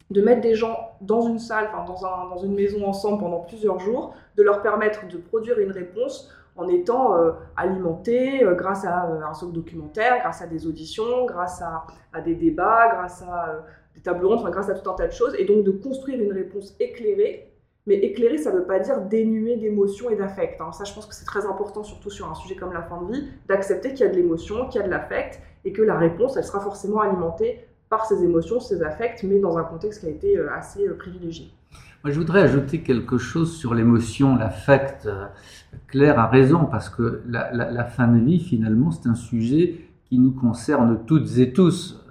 de 0.10 0.22
mettre 0.22 0.42
des 0.42 0.56
gens 0.56 0.78
dans 1.02 1.22
une 1.22 1.40
salle, 1.40 1.70
enfin 1.74 1.86
dans, 1.86 2.06
un, 2.06 2.30
dans 2.30 2.38
une 2.38 2.56
maison 2.56 2.86
ensemble 2.88 3.20
pendant 3.20 3.40
plusieurs 3.40 3.80
jours, 3.80 4.16
de 4.36 4.44
leur 4.44 4.62
permettre 4.62 5.08
de 5.08 5.18
produire 5.18 5.60
une 5.60 5.72
réponse 5.72 6.30
en 6.56 6.68
étant 6.68 7.18
euh, 7.18 7.32
alimentés 7.56 8.44
euh, 8.44 8.54
grâce 8.54 8.86
à 8.86 9.10
euh, 9.10 9.22
un 9.24 9.34
socle 9.34 9.54
documentaire, 9.54 10.20
grâce 10.20 10.42
à 10.42 10.48
des 10.48 10.68
auditions, 10.68 11.26
grâce 11.26 11.62
à, 11.62 12.22
des 12.22 12.36
débats, 12.36 12.90
grâce 12.94 13.24
à 13.24 13.64
des 13.96 14.02
tables 14.02 14.26
rondes, 14.26 14.40
enfin, 14.40 14.52
grâce 14.52 14.70
à 14.70 14.76
tout 14.76 14.90
un 14.90 14.94
tas 14.94 15.08
de 15.08 15.14
choses, 15.14 15.36
et 15.38 15.46
donc 15.46 15.64
de 15.64 15.72
construire 15.72 16.22
une 16.22 16.34
réponse 16.34 16.76
éclairée 16.80 17.53
mais 17.86 17.96
éclairer, 17.96 18.38
ça 18.38 18.52
ne 18.52 18.60
veut 18.60 18.66
pas 18.66 18.80
dire 18.80 19.02
dénuer 19.02 19.58
d'émotions 19.58 20.10
et 20.10 20.16
d'affect. 20.16 20.62
Hein. 20.62 20.72
Ça, 20.72 20.86
je 20.86 20.94
pense 20.94 21.06
que 21.06 21.14
c'est 21.14 21.26
très 21.26 21.46
important, 21.46 21.84
surtout 21.84 22.10
sur 22.10 22.30
un 22.30 22.36
sujet 22.36 22.56
comme 22.56 22.72
la 22.72 22.82
fin 22.82 23.02
de 23.02 23.12
vie, 23.12 23.28
d'accepter 23.48 23.90
qu'il 23.90 24.06
y 24.06 24.10
a 24.10 24.12
de 24.12 24.16
l'émotion, 24.16 24.68
qu'il 24.68 24.80
y 24.80 24.84
a 24.84 24.88
de 24.88 24.92
l'affect, 24.92 25.42
et 25.66 25.74
que 25.74 25.82
la 25.82 25.98
réponse, 25.98 26.38
elle 26.38 26.44
sera 26.44 26.62
forcément 26.62 27.02
alimentée 27.02 27.66
par 27.90 28.06
ces 28.06 28.24
émotions, 28.24 28.60
ces 28.60 28.82
affects, 28.82 29.24
mais 29.24 29.40
dans 29.40 29.58
un 29.58 29.64
contexte 29.64 30.02
qui 30.02 30.08
a 30.08 30.10
été 30.10 30.38
euh, 30.38 30.52
assez 30.54 30.88
euh, 30.88 30.98
privilégié. 30.98 31.52
Moi, 32.04 32.12
je 32.12 32.20
voudrais 32.20 32.42
ajouter 32.42 32.82
quelque 32.82 33.18
chose 33.18 33.56
sur 33.56 33.74
l'émotion, 33.74 34.36
l'affect. 34.36 35.06
Euh, 35.06 35.26
Claire 35.88 36.20
a 36.20 36.28
raison, 36.28 36.66
parce 36.66 36.90
que 36.90 37.22
la, 37.28 37.84
fin 37.86 38.08
de 38.08 38.20
vie, 38.20 38.40
finalement, 38.40 38.92
c'est 38.92 39.08
un 39.08 39.16
sujet 39.16 39.76
qui 40.06 40.20
nous 40.20 40.32
concerne 40.32 41.06
toutes 41.06 41.38
et 41.38 41.54
tous. 41.54 42.04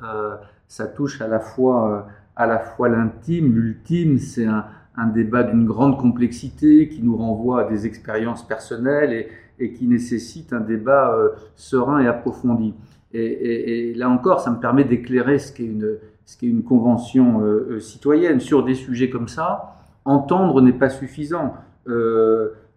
ça 0.66 0.86
touche 0.86 1.20
à 1.20 1.28
la 1.28 1.40
fois, 1.40 2.08
à 2.34 2.46
la 2.46 2.58
fois 2.58 2.88
l'intime, 2.88 3.54
l'ultime, 3.54 4.18
c'est 4.18 4.46
un 4.46 4.66
un 4.96 5.06
débat 5.06 5.42
d'une 5.42 5.64
grande 5.64 5.98
complexité 5.98 6.88
qui 6.88 7.02
nous 7.02 7.16
renvoie 7.16 7.62
à 7.62 7.64
des 7.64 7.86
expériences 7.86 8.46
personnelles 8.46 9.26
et, 9.58 9.72
qui 9.72 9.86
nécessite 9.86 10.52
un 10.52 10.60
débat 10.60 11.14
euh, 11.14 11.28
serein 11.54 12.00
et 12.00 12.08
approfondi. 12.08 12.74
Et, 13.14 13.92
là 13.94 14.08
encore, 14.08 14.40
ça 14.40 14.50
me 14.50 14.58
permet 14.58 14.84
d'éclairer 14.84 15.38
ce 15.38 15.52
qu'est 15.52 15.66
une, 15.66 15.98
ce 16.24 16.44
une 16.44 16.64
convention 16.64 17.42
euh, 17.42 17.68
euh, 17.70 17.80
citoyenne 17.80 18.40
sur 18.40 18.64
des 18.64 18.74
sujets 18.74 19.10
comme 19.10 19.28
ça. 19.28 19.76
Entendre 20.04 20.60
n'est 20.62 20.72
pas 20.72 20.88
suffisant. 20.88 21.54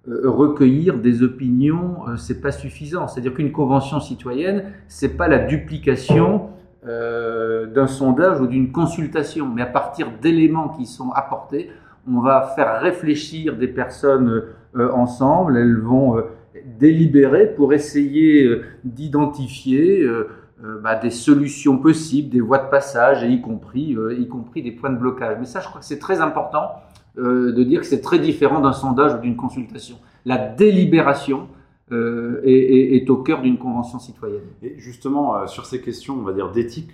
recueillir 0.07 0.99
des 0.99 1.23
opinions, 1.23 1.95
c'est 2.17 2.39
pas 2.41 2.51
suffisant. 2.51 3.07
C'est-à-dire 3.07 3.33
qu'une 3.33 3.51
convention 3.51 3.99
citoyenne, 3.99 4.65
c'est 4.87 5.17
pas 5.17 5.27
la 5.27 5.39
duplication 5.39 6.49
d'un 6.83 7.87
sondage 7.87 8.39
ou 8.41 8.45
d'une 8.45 8.71
consultation, 8.71 9.47
mais 9.47 9.63
à 9.63 9.65
partir 9.65 10.11
d'éléments 10.21 10.69
qui 10.69 10.85
sont 10.85 11.09
apportés, 11.09 11.71
on 12.07 12.21
va 12.21 12.53
faire 12.55 12.81
réfléchir 12.81 13.57
des 13.57 13.67
personnes 13.67 14.43
euh, 14.75 14.91
ensemble, 14.91 15.57
elles 15.57 15.79
vont 15.79 16.17
euh, 16.17 16.23
délibérer 16.79 17.53
pour 17.55 17.73
essayer 17.73 18.43
euh, 18.43 18.63
d'identifier 18.83 20.07
bah, 20.81 20.95
des 20.95 21.11
solutions 21.11 21.77
possibles, 21.77 22.29
des 22.29 22.39
voies 22.39 22.57
de 22.57 22.69
passage, 22.69 23.23
et 23.23 23.29
y 23.29 23.41
compris, 23.41 23.95
y 24.17 24.27
compris 24.27 24.63
des 24.63 24.71
points 24.71 24.89
de 24.89 24.97
blocage. 24.97 25.37
Mais 25.39 25.45
ça, 25.45 25.59
je 25.59 25.67
crois 25.67 25.79
que 25.79 25.85
c'est 25.85 25.99
très 25.99 26.21
important 26.21 26.71
de 27.17 27.63
dire 27.63 27.81
que 27.81 27.85
c'est 27.85 28.01
très 28.01 28.19
différent 28.19 28.61
d'un 28.61 28.73
sondage 28.73 29.13
ou 29.13 29.17
d'une 29.19 29.35
consultation. 29.35 29.97
La 30.25 30.37
délibération 30.37 31.49
est, 31.91 33.09
au 33.09 33.17
cœur 33.17 33.41
d'une 33.41 33.57
convention 33.57 33.99
citoyenne. 33.99 34.41
Et 34.63 34.75
justement, 34.79 35.45
sur 35.45 35.65
ces 35.65 35.81
questions, 35.81 36.15
on 36.15 36.23
va 36.23 36.33
dire 36.33 36.51
d'éthique 36.51 36.91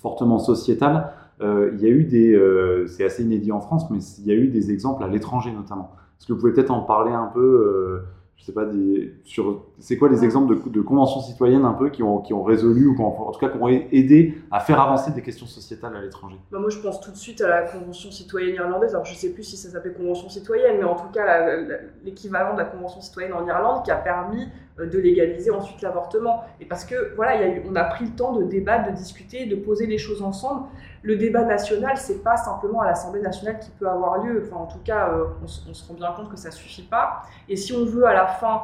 fortement 0.00 0.38
sociétale, 0.38 1.12
il 1.40 1.80
y 1.80 1.86
a 1.86 1.88
eu 1.88 2.04
des, 2.04 2.34
euh, 2.34 2.86
c'est 2.86 3.04
assez 3.04 3.22
inédit 3.22 3.52
en 3.52 3.60
France, 3.60 3.90
mais 3.90 3.98
il 4.18 4.26
y 4.26 4.30
a 4.30 4.34
eu 4.34 4.48
des 4.48 4.70
exemples 4.70 5.02
à 5.02 5.08
l'étranger 5.08 5.52
notamment. 5.52 5.92
Est-ce 6.18 6.26
que 6.26 6.32
vous 6.32 6.38
pouvez 6.38 6.52
peut-être 6.52 6.70
en 6.70 6.82
parler 6.82 7.12
un 7.12 7.26
peu 7.26 7.40
euh, 7.40 8.06
je 8.42 8.46
sais 8.46 8.52
pas, 8.52 8.64
des, 8.64 9.14
sur, 9.22 9.66
c'est 9.78 9.96
quoi 9.96 10.08
les 10.08 10.24
exemples 10.24 10.56
de, 10.56 10.68
de, 10.68 10.80
conventions 10.80 11.20
citoyennes 11.20 11.64
un 11.64 11.74
peu 11.74 11.90
qui 11.90 12.02
ont, 12.02 12.18
qui 12.18 12.34
ont 12.34 12.42
résolu 12.42 12.88
ou 12.88 13.00
en 13.00 13.30
tout 13.30 13.38
cas 13.38 13.48
qui 13.48 13.56
ont 13.56 13.68
aidé 13.68 14.34
à 14.50 14.58
faire 14.58 14.80
avancer 14.80 15.12
des 15.12 15.22
questions 15.22 15.46
sociétales 15.46 15.94
à 15.94 16.02
l'étranger? 16.02 16.34
Bah 16.50 16.58
Moi, 16.58 16.68
je 16.68 16.78
pense 16.78 17.00
tout 17.00 17.12
de 17.12 17.16
suite 17.16 17.40
à 17.40 17.48
la 17.48 17.62
convention 17.62 18.10
citoyenne 18.10 18.56
irlandaise. 18.56 18.94
Alors, 18.94 19.04
je 19.04 19.14
sais 19.14 19.32
plus 19.32 19.44
si 19.44 19.56
ça 19.56 19.68
s'appelle 19.68 19.94
convention 19.94 20.28
citoyenne, 20.28 20.78
mais 20.78 20.84
en 20.84 20.96
tout 20.96 21.08
cas, 21.12 21.56
l'équivalent 22.04 22.54
de 22.54 22.58
la 22.58 22.64
convention 22.64 23.00
citoyenne 23.00 23.32
en 23.32 23.46
Irlande 23.46 23.84
qui 23.84 23.92
a 23.92 23.96
permis 23.96 24.48
euh, 24.80 24.86
de 24.86 24.98
légaliser 24.98 25.52
ensuite 25.52 25.80
l'avortement. 25.80 26.42
Et 26.60 26.64
parce 26.64 26.84
que, 26.84 27.14
voilà, 27.14 27.36
y 27.36 27.44
a 27.44 27.48
eu, 27.48 27.62
on 27.70 27.76
a 27.76 27.84
pris 27.84 28.06
le 28.06 28.10
temps 28.10 28.32
de 28.32 28.42
débattre, 28.42 28.90
de 28.90 28.96
discuter, 28.96 29.46
de 29.46 29.54
poser 29.54 29.86
les 29.86 29.98
choses 29.98 30.20
ensemble. 30.20 30.66
Le 31.02 31.16
débat 31.16 31.44
national, 31.44 31.96
c'est 31.96 32.22
pas 32.22 32.36
simplement 32.36 32.80
à 32.80 32.86
l'Assemblée 32.86 33.20
nationale 33.20 33.58
qui 33.58 33.70
peut 33.70 33.88
avoir 33.88 34.24
lieu. 34.24 34.44
Enfin, 34.46 34.62
en 34.62 34.66
tout 34.66 34.78
cas, 34.84 35.10
euh, 35.10 35.24
on, 35.42 35.46
se 35.46 35.88
rend 35.88 35.94
bien 35.94 36.12
compte 36.12 36.30
que 36.30 36.36
ça 36.36 36.50
suffit 36.50 36.82
pas. 36.82 37.22
Et 37.48 37.56
si 37.56 37.72
on 37.72 37.84
veut 37.84 38.04
à 38.04 38.14
la 38.14 38.26
fin 38.26 38.62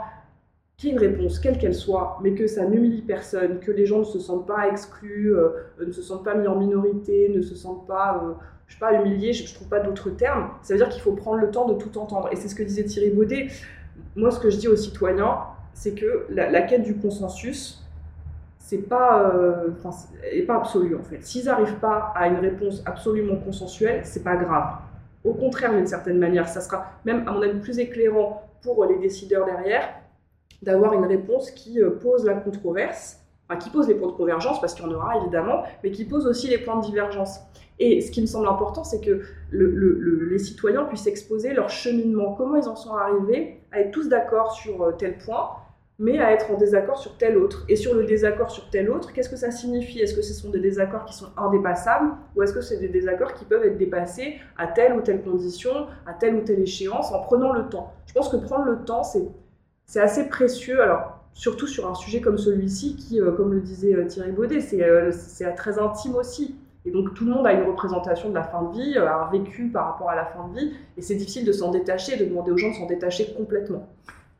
qu'il 0.76 0.90
y 0.90 0.92
ait 0.92 0.94
une 0.94 1.00
réponse, 1.00 1.40
quelle 1.40 1.58
qu'elle 1.58 1.74
soit, 1.74 2.18
mais 2.22 2.34
que 2.34 2.46
ça 2.46 2.64
n'humilie 2.64 3.02
personne, 3.02 3.58
que 3.58 3.72
les 3.72 3.86
gens 3.86 3.98
ne 3.98 4.04
se 4.04 4.20
sentent 4.20 4.46
pas 4.46 4.68
exclus, 4.68 5.34
euh, 5.34 5.48
ne 5.84 5.90
se 5.90 6.02
sentent 6.02 6.24
pas 6.24 6.34
mis 6.34 6.46
en 6.46 6.54
minorité, 6.54 7.32
ne 7.34 7.42
se 7.42 7.56
sentent 7.56 7.88
pas, 7.88 8.22
euh, 8.22 8.34
je 8.68 8.74
sais 8.74 8.78
pas, 8.78 8.92
humiliés, 8.92 9.32
je, 9.32 9.42
ne 9.42 9.54
trouve 9.54 9.68
pas 9.68 9.80
d'autres 9.80 10.10
termes, 10.10 10.50
ça 10.62 10.74
veut 10.74 10.78
dire 10.78 10.88
qu'il 10.88 11.02
faut 11.02 11.12
prendre 11.12 11.40
le 11.40 11.50
temps 11.50 11.66
de 11.66 11.74
tout 11.74 11.98
entendre. 11.98 12.28
Et 12.30 12.36
c'est 12.36 12.46
ce 12.46 12.54
que 12.54 12.62
disait 12.62 12.84
Thierry 12.84 13.10
Baudet. 13.10 13.48
Moi, 14.14 14.30
ce 14.30 14.38
que 14.38 14.50
je 14.50 14.58
dis 14.58 14.68
aux 14.68 14.76
citoyens, 14.76 15.38
c'est 15.78 15.94
que 15.94 16.26
la, 16.30 16.62
quête 16.62 16.82
du 16.82 16.96
consensus, 16.96 17.77
c'est 18.68 18.86
pas, 18.86 19.32
euh, 19.34 19.70
pas 20.46 20.56
absolue 20.56 20.94
en 20.94 21.02
fait. 21.02 21.24
S'ils 21.24 21.46
n'arrivent 21.46 21.78
pas 21.78 22.12
à 22.14 22.28
une 22.28 22.36
réponse 22.36 22.82
absolument 22.84 23.36
consensuelle, 23.36 24.02
c'est 24.04 24.22
pas 24.22 24.36
grave. 24.36 24.74
Au 25.24 25.32
contraire, 25.32 25.72
d'une 25.72 25.86
certaine 25.86 26.18
manière, 26.18 26.46
ça 26.46 26.60
sera 26.60 26.84
même, 27.06 27.26
à 27.26 27.32
mon 27.32 27.40
avis, 27.40 27.58
plus 27.60 27.78
éclairant 27.78 28.42
pour 28.62 28.84
les 28.84 28.98
décideurs 28.98 29.46
derrière 29.46 29.88
d'avoir 30.60 30.92
une 30.92 31.06
réponse 31.06 31.50
qui 31.50 31.80
euh, 31.80 31.92
pose 31.92 32.26
la 32.26 32.34
controverse, 32.34 33.24
enfin, 33.48 33.58
qui 33.58 33.70
pose 33.70 33.88
les 33.88 33.94
points 33.94 34.08
de 34.08 34.12
convergence, 34.12 34.60
parce 34.60 34.74
qu'il 34.74 34.84
y 34.84 34.88
en 34.88 34.92
aura 34.92 35.16
évidemment, 35.16 35.62
mais 35.82 35.90
qui 35.90 36.04
pose 36.04 36.26
aussi 36.26 36.48
les 36.48 36.58
points 36.58 36.76
de 36.76 36.84
divergence. 36.84 37.40
Et 37.78 38.02
ce 38.02 38.10
qui 38.10 38.20
me 38.20 38.26
semble 38.26 38.48
important, 38.48 38.84
c'est 38.84 39.00
que 39.00 39.22
les 39.50 40.38
citoyens 40.38 40.84
puissent 40.84 41.06
exposer 41.06 41.54
leur 41.54 41.70
cheminement, 41.70 42.34
comment 42.34 42.56
ils 42.56 42.68
en 42.68 42.76
sont 42.76 42.94
arrivés 42.94 43.62
à 43.72 43.80
être 43.80 43.92
tous 43.92 44.10
d'accord 44.10 44.52
sur 44.52 44.82
euh, 44.82 44.92
tel 44.92 45.16
point, 45.16 45.52
mais 45.98 46.18
à 46.18 46.32
être 46.32 46.50
en 46.50 46.56
désaccord 46.56 46.98
sur 46.98 47.16
tel 47.16 47.36
autre. 47.36 47.64
Et 47.68 47.76
sur 47.76 47.94
le 47.94 48.04
désaccord 48.04 48.50
sur 48.50 48.70
tel 48.70 48.90
autre, 48.90 49.12
qu'est-ce 49.12 49.28
que 49.28 49.36
ça 49.36 49.50
signifie? 49.50 50.00
Est-ce 50.00 50.14
que 50.14 50.22
ce 50.22 50.32
sont 50.32 50.50
des 50.50 50.60
désaccords 50.60 51.04
qui 51.04 51.14
sont 51.14 51.28
indépassables 51.36 52.12
ou 52.36 52.42
est-ce 52.42 52.52
que 52.52 52.60
c'est 52.60 52.78
des 52.78 52.88
désaccords 52.88 53.34
qui 53.34 53.44
peuvent 53.44 53.64
être 53.64 53.78
dépassés 53.78 54.36
à 54.56 54.68
telle 54.68 54.94
ou 54.94 55.00
telle 55.00 55.22
condition, 55.22 55.86
à 56.06 56.12
telle 56.12 56.36
ou 56.36 56.40
telle 56.42 56.60
échéance, 56.60 57.12
en 57.12 57.20
prenant 57.20 57.52
le 57.52 57.68
temps? 57.68 57.92
Je 58.06 58.12
pense 58.12 58.28
que 58.28 58.36
prendre 58.36 58.64
le 58.64 58.84
temps, 58.84 59.02
c'est, 59.02 60.00
assez 60.00 60.28
précieux. 60.28 60.80
Alors, 60.80 61.18
surtout 61.34 61.66
sur 61.66 61.90
un 61.90 61.94
sujet 61.94 62.20
comme 62.20 62.38
celui-ci 62.38 62.96
qui, 62.96 63.20
comme 63.36 63.52
le 63.52 63.60
disait 63.60 64.06
Thierry 64.06 64.30
Baudet, 64.30 64.60
c'est 64.60 65.54
très 65.54 65.78
intime 65.78 66.14
aussi. 66.14 66.54
Et 66.84 66.90
donc 66.90 67.12
tout 67.14 67.26
le 67.26 67.32
monde 67.32 67.46
a 67.46 67.52
une 67.52 67.64
représentation 67.64 68.30
de 68.30 68.34
la 68.34 68.44
fin 68.44 68.62
de 68.62 68.72
vie, 68.72 68.96
un 68.96 69.28
vécu 69.30 69.68
par 69.68 69.86
rapport 69.86 70.08
à 70.08 70.14
la 70.14 70.24
fin 70.24 70.48
de 70.48 70.58
vie, 70.58 70.72
et 70.96 71.02
c'est 71.02 71.16
difficile 71.16 71.44
de 71.44 71.52
s'en 71.52 71.70
détacher, 71.70 72.16
de 72.16 72.24
demander 72.24 72.52
aux 72.52 72.56
gens 72.56 72.70
de 72.70 72.76
s'en 72.76 72.86
détacher 72.86 73.34
complètement. 73.34 73.88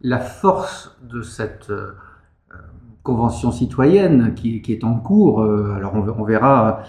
La 0.01 0.19
force 0.19 0.97
de 1.03 1.23
cette 1.23 1.73
convention 3.03 3.51
citoyenne 3.51 4.35
qui, 4.35 4.63
est 4.69 4.85
en 4.85 4.95
cours, 4.95 5.43
alors 5.43 5.95
on, 5.95 6.25
verra 6.25 6.83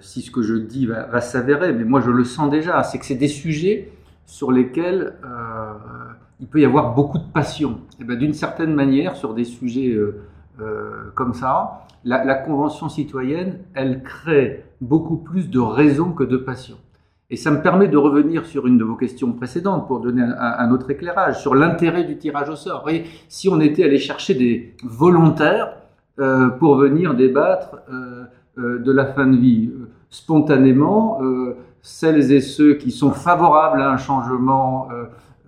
si 0.00 0.22
ce 0.22 0.30
que 0.30 0.42
je 0.42 0.54
dis 0.54 0.86
va, 0.86 1.20
s'avérer, 1.20 1.72
mais 1.72 1.84
moi 1.84 2.00
je 2.00 2.10
le 2.10 2.24
sens 2.24 2.50
déjà, 2.50 2.82
c'est 2.82 2.98
que 2.98 3.06
c'est 3.06 3.16
des 3.16 3.28
sujets 3.28 3.90
sur 4.26 4.50
lesquels 4.52 5.14
euh, 5.24 5.72
il 6.40 6.48
peut 6.48 6.60
y 6.60 6.64
avoir 6.64 6.94
beaucoup 6.94 7.18
de 7.18 7.24
passion. 7.32 7.80
Et 8.00 8.04
ben, 8.04 8.18
D'une 8.18 8.34
certaine 8.34 8.74
manière, 8.74 9.16
sur 9.16 9.34
des 9.34 9.44
sujets 9.44 9.90
euh, 9.90 10.20
euh, 10.60 11.10
comme 11.14 11.32
ça, 11.32 11.86
la, 12.04 12.34
Convention 12.34 12.88
citoyenne, 12.88 13.60
elle 13.74 14.02
crée 14.02 14.64
beaucoup 14.80 15.16
plus 15.16 15.48
de 15.48 15.58
raisons 15.58 16.12
que 16.12 16.24
de 16.24 16.36
passion. 16.36 16.76
Et 17.28 17.36
ça 17.36 17.50
me 17.50 17.60
permet 17.60 17.88
de 17.88 17.96
revenir 17.96 18.46
sur 18.46 18.66
une 18.66 18.78
de 18.78 18.84
vos 18.84 18.94
questions 18.94 19.32
précédentes 19.32 19.88
pour 19.88 20.00
donner 20.00 20.22
un, 20.22 20.70
autre 20.70 20.90
éclairage 20.90 21.40
sur 21.40 21.54
l'intérêt 21.54 22.04
du 22.04 22.16
tirage 22.18 22.48
au 22.48 22.56
sort. 22.56 22.88
Si 23.28 23.48
on 23.48 23.60
était 23.60 23.82
allé 23.82 23.98
chercher 23.98 24.34
des 24.34 24.76
volontaires 24.84 25.72
pour 26.60 26.76
venir 26.76 27.14
débattre 27.14 27.78
de 28.56 28.92
la 28.92 29.06
fin 29.06 29.26
de 29.26 29.36
vie 29.36 29.72
spontanément, 30.08 31.20
celles 31.82 32.30
et 32.30 32.40
ceux 32.40 32.74
qui 32.74 32.92
sont 32.92 33.10
favorables 33.10 33.80
à 33.80 33.90
un 33.90 33.96
changement 33.96 34.88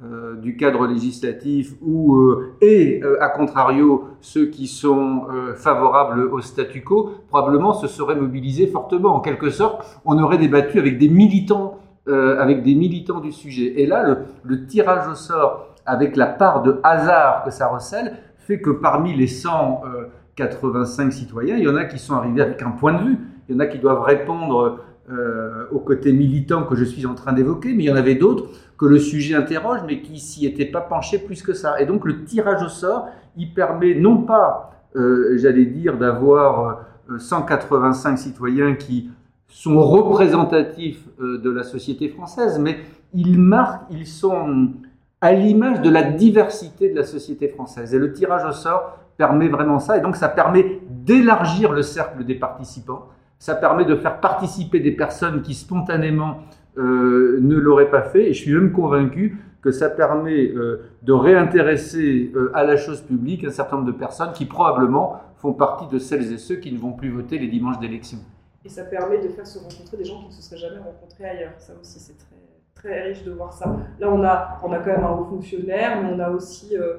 euh, 0.03 0.19
euh, 0.19 0.35
du 0.37 0.57
cadre 0.57 0.87
législatif 0.87 1.75
ou 1.83 2.17
euh, 2.17 2.55
et 2.61 3.03
à 3.21 3.29
contrario 3.29 4.09
ceux 4.21 4.47
qui 4.47 4.67
sont 4.67 5.27
favorables 5.57 6.21
au 6.21 6.41
statu 6.41 6.83
quo 6.83 7.11
probablement 7.29 7.73
se 7.73 7.87
seraient 7.87 8.17
mobilisés 8.17 8.67
fortement. 8.67 9.15
En 9.15 9.21
quelque 9.21 9.51
sorte 9.51 10.01
on 10.05 10.19
aurait 10.19 10.39
débattu 10.39 10.79
avec 10.79 10.99
des 10.99 11.09
militants 11.09 11.79
avec 12.07 12.63
des 12.63 12.75
militants 12.75 13.21
du 13.21 13.33
sujet. 13.33 13.81
Et 13.81 13.87
là 13.87 14.03
le, 14.03 14.19
le, 14.45 14.67
tirage 14.67 15.09
au 15.09 15.15
sort 15.15 15.75
avec 15.85 16.17
la 16.17 16.27
part 16.27 16.63
de 16.63 16.81
hasard 16.83 17.45
que 17.45 17.51
ça 17.51 17.69
recèle 17.69 18.17
fait 18.39 18.61
que 18.61 18.71
parmi 18.71 19.15
les 19.15 19.27
185 19.27 21.13
citoyens 21.13 21.57
il 21.57 21.65
y 21.65 21.69
en 21.69 21.77
a 21.77 21.85
qui 21.85 21.99
sont 21.99 22.15
arrivés 22.15 22.41
avec 22.41 22.63
un 22.63 22.71
point 22.71 22.95
de 22.95 23.05
vue. 23.05 23.19
Il 23.49 23.55
y 23.55 23.57
en 23.57 23.61
a 23.61 23.67
qui 23.67 23.79
doivent 23.79 24.03
répondre 24.03 24.81
euh, 25.11 25.65
au 25.73 25.79
côté 25.79 26.13
militant 26.13 26.65
que 26.65 26.77
je 26.77 26.85
suis 26.85 27.07
en 27.07 27.15
train 27.15 27.33
d'évoquer, 27.33 27.73
mais 27.73 27.85
il 27.85 27.87
y 27.87 27.91
en 27.91 27.97
avait 27.97 28.15
d'autres 28.15 28.51
que 28.79 28.87
le 28.87 28.99
sujet 28.99 29.35
interroge, 29.35 29.81
mais 29.87 30.01
qui 30.01 30.19
s'y 30.19 30.47
étaient 30.47 30.67
pas 30.67 30.81
penchés 30.81 31.19
plus 31.19 31.43
que 31.43 31.53
ça. 31.53 31.81
Et 31.81 31.87
donc 31.87 32.05
le 32.05 32.25
tirage 32.25 32.63
au 32.63 32.69
sort, 32.69 33.09
il 33.37 33.53
permet 33.53 33.95
non 33.95 34.19
pas, 34.19 34.71
euh, 34.97 35.37
j'allais 35.37 35.67
dire, 35.67 35.99
d'avoir 35.99 36.85
185 37.19 38.13
euh, 38.13 38.17
citoyens 38.17 38.75
qui 38.75 39.11
sont 39.49 39.81
représentatifs 39.81 41.09
de 41.19 41.51
la 41.51 41.65
société 41.65 42.09
française, 42.11 42.59
mais 42.59 42.79
ils 43.15 43.39
marquent, 43.39 43.87
ils 43.91 44.07
sont 44.07 44.73
à 45.21 45.33
l'image 45.33 45.81
de 45.81 45.89
la 45.89 46.03
diversité 46.03 46.91
de 46.91 46.97
la 46.97 47.05
société 47.05 47.49
française. 47.49 47.95
Et 47.95 47.99
le 47.99 48.13
tirage 48.13 48.45
au 48.45 48.53
sort 48.53 48.99
permet 49.17 49.49
vraiment 49.49 49.79
ça, 49.79 49.97
et 49.97 50.01
donc 50.01 50.17
ça 50.17 50.29
permet 50.29 50.81
d'élargir 50.91 51.73
le 51.73 51.83
cercle 51.83 52.25
des 52.25 52.35
participants 52.35 53.09
ça 53.39 53.55
permet 53.55 53.85
de 53.85 53.95
faire 53.95 54.21
participer 54.21 54.81
des 54.81 54.93
personnes 54.93 55.43
qui 55.43 55.55
spontanément 55.55 56.39
euh, 56.79 57.39
ne 57.41 57.57
l'auraient 57.57 57.91
pas 57.91 58.03
fait. 58.03 58.31
Et 58.31 58.33
je 58.33 58.43
suis 58.43 58.55
même 58.55 58.73
convaincu 58.73 59.39
que 59.63 59.73
ça 59.73 59.91
permet 59.91 60.49
euh, 60.49 60.83
de 61.03 61.13
réintéresser 61.13 62.31
euh, 62.35 62.53
à 62.55 62.63
la 62.63 62.77
chose 62.77 63.01
publique 63.01 63.43
un 63.45 63.51
certain 63.51 63.77
nombre 63.77 63.93
de 63.93 63.99
personnes 63.99 64.33
qui 64.33 64.47
probablement 64.47 65.21
font 65.37 65.53
partie 65.53 65.89
de 65.89 65.99
celles 65.99 66.33
et 66.33 66.39
ceux 66.39 66.57
qui 66.57 66.73
ne 66.73 66.79
vont 66.79 66.93
plus 66.93 67.11
voter 67.11 67.39
les 67.39 67.49
dimanches 67.49 67.81
d'élection. 67.81 68.19
Et 68.65 68.69
ça 68.69 68.85
permet 68.85 69.19
de 69.19 69.29
faire 69.29 69.47
se 69.47 69.59
rencontrer 69.59 69.97
des 69.97 70.05
gens 70.05 70.21
qui 70.21 70.29
ne 70.29 70.33
se 70.33 70.43
seraient 70.43 70.59
jamais 70.59 70.79
rencontrés 70.79 71.25
ailleurs. 71.25 71.55
Ça 71.59 71.73
aussi, 71.81 71.99
c'est 71.99 72.17
très, 72.17 72.37
très 72.75 73.09
riche 73.09 73.25
de 73.25 73.33
voir 73.33 73.53
ça. 73.53 73.77
Là, 73.99 74.09
on 74.11 74.23
a, 74.23 74.61
on 74.63 74.73
a 74.73 74.79
quand 74.79 74.93
même 74.93 75.05
un 75.05 75.11
haut 75.11 75.25
fonctionnaire, 75.25 76.01
mais 76.01 76.11
on 76.15 76.21
a 76.21 76.31
aussi 76.31 76.77
un, 76.77 76.99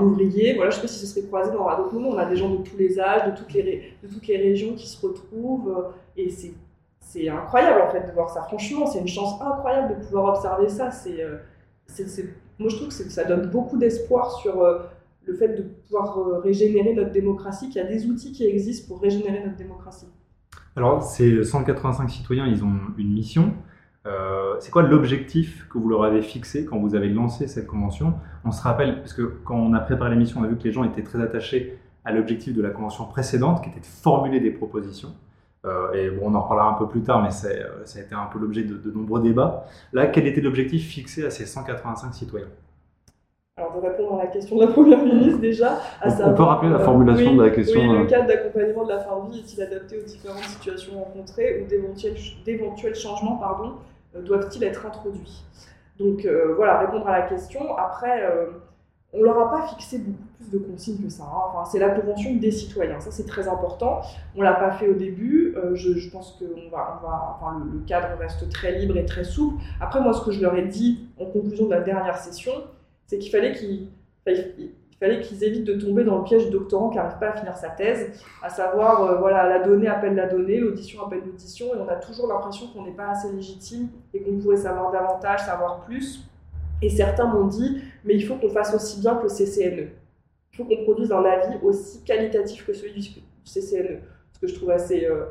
ouvrier. 0.00 0.54
Voilà, 0.54 0.70
je 0.70 0.76
ne 0.76 0.80
sais 0.80 0.82
pas 0.82 0.88
si 0.88 0.98
ce 0.98 1.06
serait 1.06 1.26
croisé 1.26 1.52
dans 1.52 1.64
d'autres 1.76 1.94
moments. 1.94 2.10
On 2.10 2.18
a 2.18 2.26
des 2.26 2.36
gens 2.36 2.50
de 2.50 2.64
tous 2.64 2.76
les 2.76 2.98
âges, 2.98 3.30
de 3.30 3.36
toutes 3.36 3.52
les, 3.52 3.92
de 4.02 4.08
toutes 4.08 4.26
les 4.26 4.38
régions 4.38 4.74
qui 4.74 4.88
se 4.88 5.00
retrouvent. 5.04 5.92
Et 6.16 6.30
c'est, 6.30 6.54
c'est 7.14 7.28
incroyable 7.28 7.80
en 7.82 7.90
fait 7.90 8.06
de 8.06 8.12
voir 8.12 8.28
ça. 8.28 8.42
Franchement, 8.42 8.86
c'est 8.86 8.98
une 8.98 9.08
chance 9.08 9.40
incroyable 9.40 9.96
de 9.96 10.04
pouvoir 10.04 10.34
observer 10.34 10.68
ça. 10.68 10.90
Euh, 11.06 11.38
moi, 12.58 12.68
je 12.68 12.76
trouve 12.76 12.88
que 12.88 12.94
ça 12.94 13.24
donne 13.24 13.50
beaucoup 13.50 13.78
d'espoir 13.78 14.32
sur 14.32 14.62
le 15.26 15.34
fait 15.34 15.48
de 15.48 15.62
pouvoir 15.62 16.40
régénérer 16.42 16.92
notre 16.92 17.12
démocratie, 17.12 17.68
qu'il 17.68 17.82
y 17.82 17.84
a 17.84 17.88
des 17.88 18.06
outils 18.06 18.32
qui 18.32 18.44
existent 18.44 18.88
pour 18.88 19.00
régénérer 19.00 19.44
notre 19.44 19.56
démocratie. 19.56 20.08
Alors, 20.76 21.02
ces 21.04 21.44
185 21.44 22.10
citoyens, 22.10 22.46
ils 22.46 22.64
ont 22.64 22.72
une 22.98 23.12
mission. 23.12 23.54
Euh, 24.06 24.56
c'est 24.58 24.70
quoi 24.70 24.82
l'objectif 24.82 25.68
que 25.68 25.78
vous 25.78 25.88
leur 25.88 26.02
avez 26.02 26.20
fixé 26.20 26.64
quand 26.64 26.78
vous 26.78 26.94
avez 26.96 27.08
lancé 27.08 27.46
cette 27.46 27.66
convention? 27.66 28.14
On 28.44 28.50
se 28.50 28.60
rappelle, 28.60 28.98
parce 28.98 29.12
que 29.12 29.22
quand 29.44 29.56
on 29.56 29.72
a 29.72 29.80
préparé 29.80 30.10
l'émission, 30.10 30.40
on 30.40 30.44
a 30.44 30.48
vu 30.48 30.56
que 30.56 30.64
les 30.64 30.72
gens 30.72 30.84
étaient 30.84 31.04
très 31.04 31.22
attachés 31.22 31.78
à 32.04 32.12
l'objectif 32.12 32.54
de 32.54 32.60
la 32.60 32.70
convention 32.70 33.06
précédente, 33.06 33.62
qui 33.62 33.70
était 33.70 33.80
de 33.80 33.86
formuler 33.86 34.40
des 34.40 34.50
propositions. 34.50 35.14
Euh, 35.64 35.92
et 35.92 36.10
bon, 36.10 36.30
on 36.30 36.34
en 36.34 36.42
reparlera 36.42 36.70
un 36.70 36.74
peu 36.74 36.86
plus 36.86 37.02
tard, 37.02 37.22
mais 37.22 37.28
euh, 37.28 37.84
ça 37.84 37.98
a 37.98 38.02
été 38.02 38.14
un 38.14 38.26
peu 38.26 38.38
l'objet 38.38 38.64
de, 38.64 38.90
nombreux 38.90 39.22
débats. 39.22 39.66
Là, 39.92 40.06
quel 40.08 40.26
était 40.26 40.40
l'objectif 40.40 40.86
fixé 40.88 41.24
à 41.24 41.30
ces 41.30 41.46
185 41.46 42.12
citoyens? 42.12 42.48
Alors, 43.56 43.72
de 43.72 43.86
répondre 43.86 44.18
à 44.20 44.24
la 44.24 44.26
question 44.30 44.56
de 44.56 44.64
la 44.64 44.72
Première 44.72 45.04
ministre, 45.04 45.40
déjà, 45.40 45.78
à 46.00 46.08
on, 46.08 46.32
on 46.32 46.34
peut 46.34 46.42
rappeler 46.42 46.70
la 46.70 46.80
formulation 46.80 47.36
de 47.36 47.44
la 47.44 47.50
question 47.50 47.80
oui, 47.80 47.98
le 47.98 48.06
cadre 48.06 48.26
d'accompagnement 48.26 48.84
de 48.84 48.88
la 48.88 48.98
fin 48.98 49.24
de 49.24 49.30
vie 49.30 49.38
est-il 49.38 49.62
adapté 49.62 49.96
aux 49.96 50.02
différentes 50.02 50.42
situations 50.42 50.98
rencontrées 50.98 51.62
ou 51.62 52.44
d'éventuels 52.44 52.96
changements 52.96 53.36
pardon, 53.36 53.74
euh, 54.16 54.22
doivent-ils 54.22 54.64
être 54.64 54.84
introduits? 54.84 55.44
Donc 55.98 56.24
euh, 56.24 56.54
voilà, 56.56 56.80
répondre 56.80 57.06
à 57.06 57.12
la 57.12 57.22
question. 57.22 57.76
Après, 57.76 58.22
euh, 58.22 58.46
on 59.14 59.20
ne 59.20 59.24
leur 59.24 59.38
a 59.38 59.50
pas 59.50 59.66
fixé 59.68 59.98
beaucoup 59.98 60.24
plus 60.38 60.50
de 60.50 60.58
consignes 60.58 61.02
que 61.02 61.08
ça. 61.08 61.22
Hein. 61.22 61.42
Enfin, 61.48 61.64
c'est 61.70 61.78
la 61.78 61.90
convention 61.90 62.34
des 62.34 62.50
citoyens, 62.50 63.00
ça 63.00 63.10
c'est 63.10 63.26
très 63.26 63.48
important. 63.48 64.00
On 64.34 64.40
ne 64.40 64.44
l'a 64.44 64.54
pas 64.54 64.72
fait 64.72 64.88
au 64.88 64.94
début. 64.94 65.54
je, 65.74 66.10
pense 66.10 66.36
que 66.38 66.44
on 66.44 66.70
va, 66.70 67.00
enfin, 67.40 67.62
le, 67.72 67.80
cadre 67.86 68.18
reste 68.18 68.48
très 68.50 68.78
libre 68.78 68.96
et 68.96 69.06
très 69.06 69.24
souple. 69.24 69.62
Après, 69.80 70.00
moi, 70.00 70.12
ce 70.12 70.24
que 70.24 70.32
je 70.32 70.42
leur 70.42 70.54
ai 70.56 70.66
dit 70.66 71.08
en 71.18 71.26
conclusion 71.26 71.66
de 71.66 71.70
la 71.70 71.80
dernière 71.80 72.18
session, 72.18 72.52
c'est 73.06 73.18
qu'il 73.18 73.30
fallait 73.30 73.52
qu'ils 73.52 73.88
il 74.94 74.98
fallait 74.98 75.20
qu'ils 75.20 75.42
évitent 75.42 75.64
de 75.64 75.74
tomber 75.74 76.04
dans 76.04 76.18
le 76.18 76.24
piège 76.24 76.44
du 76.46 76.50
doctorant 76.50 76.88
qui 76.88 76.96
n'arrive 76.96 77.18
pas 77.18 77.30
à 77.30 77.36
finir 77.36 77.56
sa 77.56 77.68
thèse, 77.70 78.12
à 78.42 78.48
savoir, 78.48 79.02
euh, 79.02 79.16
voilà, 79.16 79.48
la 79.48 79.58
donnée 79.58 79.88
appelle 79.88 80.14
la 80.14 80.28
donnée, 80.28 80.58
l'audition 80.58 81.04
appelle 81.04 81.22
l'audition, 81.26 81.74
et 81.74 81.78
on 81.78 81.88
a 81.88 81.96
toujours 81.96 82.28
l'impression 82.28 82.68
qu'on 82.68 82.84
n'est 82.84 82.92
pas 82.92 83.10
assez 83.10 83.32
légitime 83.32 83.88
et 84.12 84.22
qu'on 84.22 84.38
pourrait 84.38 84.56
savoir 84.56 84.92
davantage, 84.92 85.40
savoir 85.40 85.80
plus. 85.80 86.24
Et 86.82 86.90
certains 86.90 87.26
m'ont 87.26 87.46
dit, 87.46 87.82
mais 88.04 88.14
il 88.14 88.24
faut 88.24 88.36
qu'on 88.36 88.50
fasse 88.50 88.74
aussi 88.74 89.00
bien 89.00 89.16
que 89.16 89.24
le 89.24 89.28
CCNE. 89.28 89.88
Il 90.52 90.56
faut 90.56 90.64
qu'on 90.64 90.82
produise 90.84 91.12
un 91.12 91.24
avis 91.24 91.56
aussi 91.62 92.02
qualitatif 92.04 92.66
que 92.66 92.72
celui 92.72 93.00
du 93.00 93.08
CCNE. 93.44 94.00
Ce 94.32 94.38
que 94.40 94.46
je 94.46 94.54
trouve 94.54 94.70
assez 94.70 95.06
euh, 95.06 95.26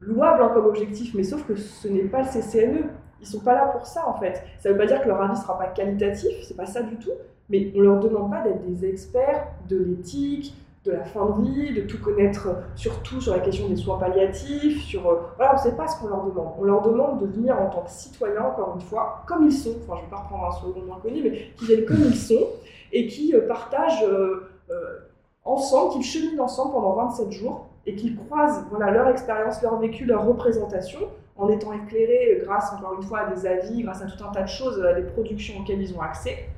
louable 0.00 0.42
hein, 0.42 0.50
comme 0.54 0.66
objectif, 0.66 1.14
mais 1.14 1.24
sauf 1.24 1.44
que 1.46 1.56
ce 1.56 1.88
n'est 1.88 2.04
pas 2.04 2.22
le 2.22 2.28
CCNE. 2.28 2.84
Ils 3.20 3.26
sont 3.26 3.40
pas 3.40 3.54
là 3.54 3.66
pour 3.66 3.86
ça 3.86 4.08
en 4.08 4.18
fait. 4.18 4.42
Ça 4.58 4.68
ne 4.68 4.74
veut 4.74 4.78
pas 4.78 4.86
dire 4.86 5.02
que 5.02 5.08
leur 5.08 5.20
avis 5.20 5.32
ne 5.32 5.36
sera 5.36 5.58
pas 5.58 5.66
qualitatif, 5.66 6.30
c'est 6.42 6.56
pas 6.56 6.66
ça 6.66 6.82
du 6.82 6.96
tout 6.96 7.10
mais 7.50 7.72
on 7.74 7.80
ne 7.80 7.84
leur 7.84 8.00
demande 8.00 8.30
pas 8.30 8.42
d'être 8.42 8.64
des 8.64 8.86
experts 8.86 9.48
de 9.68 9.76
l'éthique, 9.76 10.54
de 10.84 10.92
la 10.92 11.04
fin 11.04 11.26
de 11.26 11.42
vie, 11.42 11.74
de 11.74 11.82
tout 11.82 12.00
connaître, 12.00 12.48
surtout 12.74 13.20
sur 13.20 13.34
la 13.34 13.40
question 13.40 13.68
des 13.68 13.76
soins 13.76 13.98
palliatifs, 13.98 14.82
sur... 14.82 15.06
Euh, 15.08 15.16
voilà, 15.36 15.52
on 15.52 15.56
ne 15.56 15.62
sait 15.62 15.76
pas 15.76 15.86
ce 15.86 16.00
qu'on 16.00 16.08
leur 16.08 16.24
demande. 16.24 16.54
On 16.58 16.64
leur 16.64 16.82
demande 16.82 17.20
de 17.20 17.26
venir 17.26 17.60
en 17.60 17.68
tant 17.68 17.82
que 17.82 17.90
citoyens, 17.90 18.44
encore 18.44 18.76
une 18.76 18.80
fois, 18.80 19.22
comme 19.26 19.44
ils 19.46 19.52
sont, 19.52 19.74
enfin 19.82 19.96
je 19.96 20.00
ne 20.00 20.04
vais 20.06 20.10
pas 20.10 20.22
reprendre 20.22 20.46
un 20.46 20.52
second 20.52 20.94
inconnu, 20.94 21.22
mais 21.22 21.52
qui 21.56 21.66
viennent 21.66 21.84
comme 21.84 22.02
ils 22.02 22.16
sont, 22.16 22.46
et 22.92 23.06
qui 23.06 23.34
euh, 23.34 23.46
partagent 23.46 24.04
euh, 24.04 24.48
ensemble, 25.44 25.92
qu'ils 25.92 26.04
cheminent 26.04 26.44
ensemble 26.44 26.72
pendant 26.72 26.94
27 26.94 27.30
jours, 27.30 27.66
et 27.84 27.94
qu'ils 27.94 28.16
croisent 28.16 28.64
voilà, 28.70 28.90
leur 28.90 29.08
expérience, 29.08 29.60
leur 29.62 29.78
vécu, 29.78 30.06
leur 30.06 30.26
représentation, 30.26 31.00
en 31.36 31.48
étant 31.48 31.72
éclairés 31.72 32.40
grâce, 32.42 32.72
encore 32.72 32.94
une 32.94 33.02
fois, 33.02 33.20
à 33.20 33.34
des 33.34 33.46
avis, 33.46 33.82
grâce 33.82 34.02
à 34.02 34.06
tout 34.06 34.22
un 34.24 34.32
tas 34.32 34.42
de 34.42 34.48
choses, 34.48 34.82
à 34.82 34.94
des 34.94 35.02
productions 35.02 35.60
auxquelles 35.60 35.82
ils 35.82 35.94
ont 35.94 36.00
accès 36.00 36.48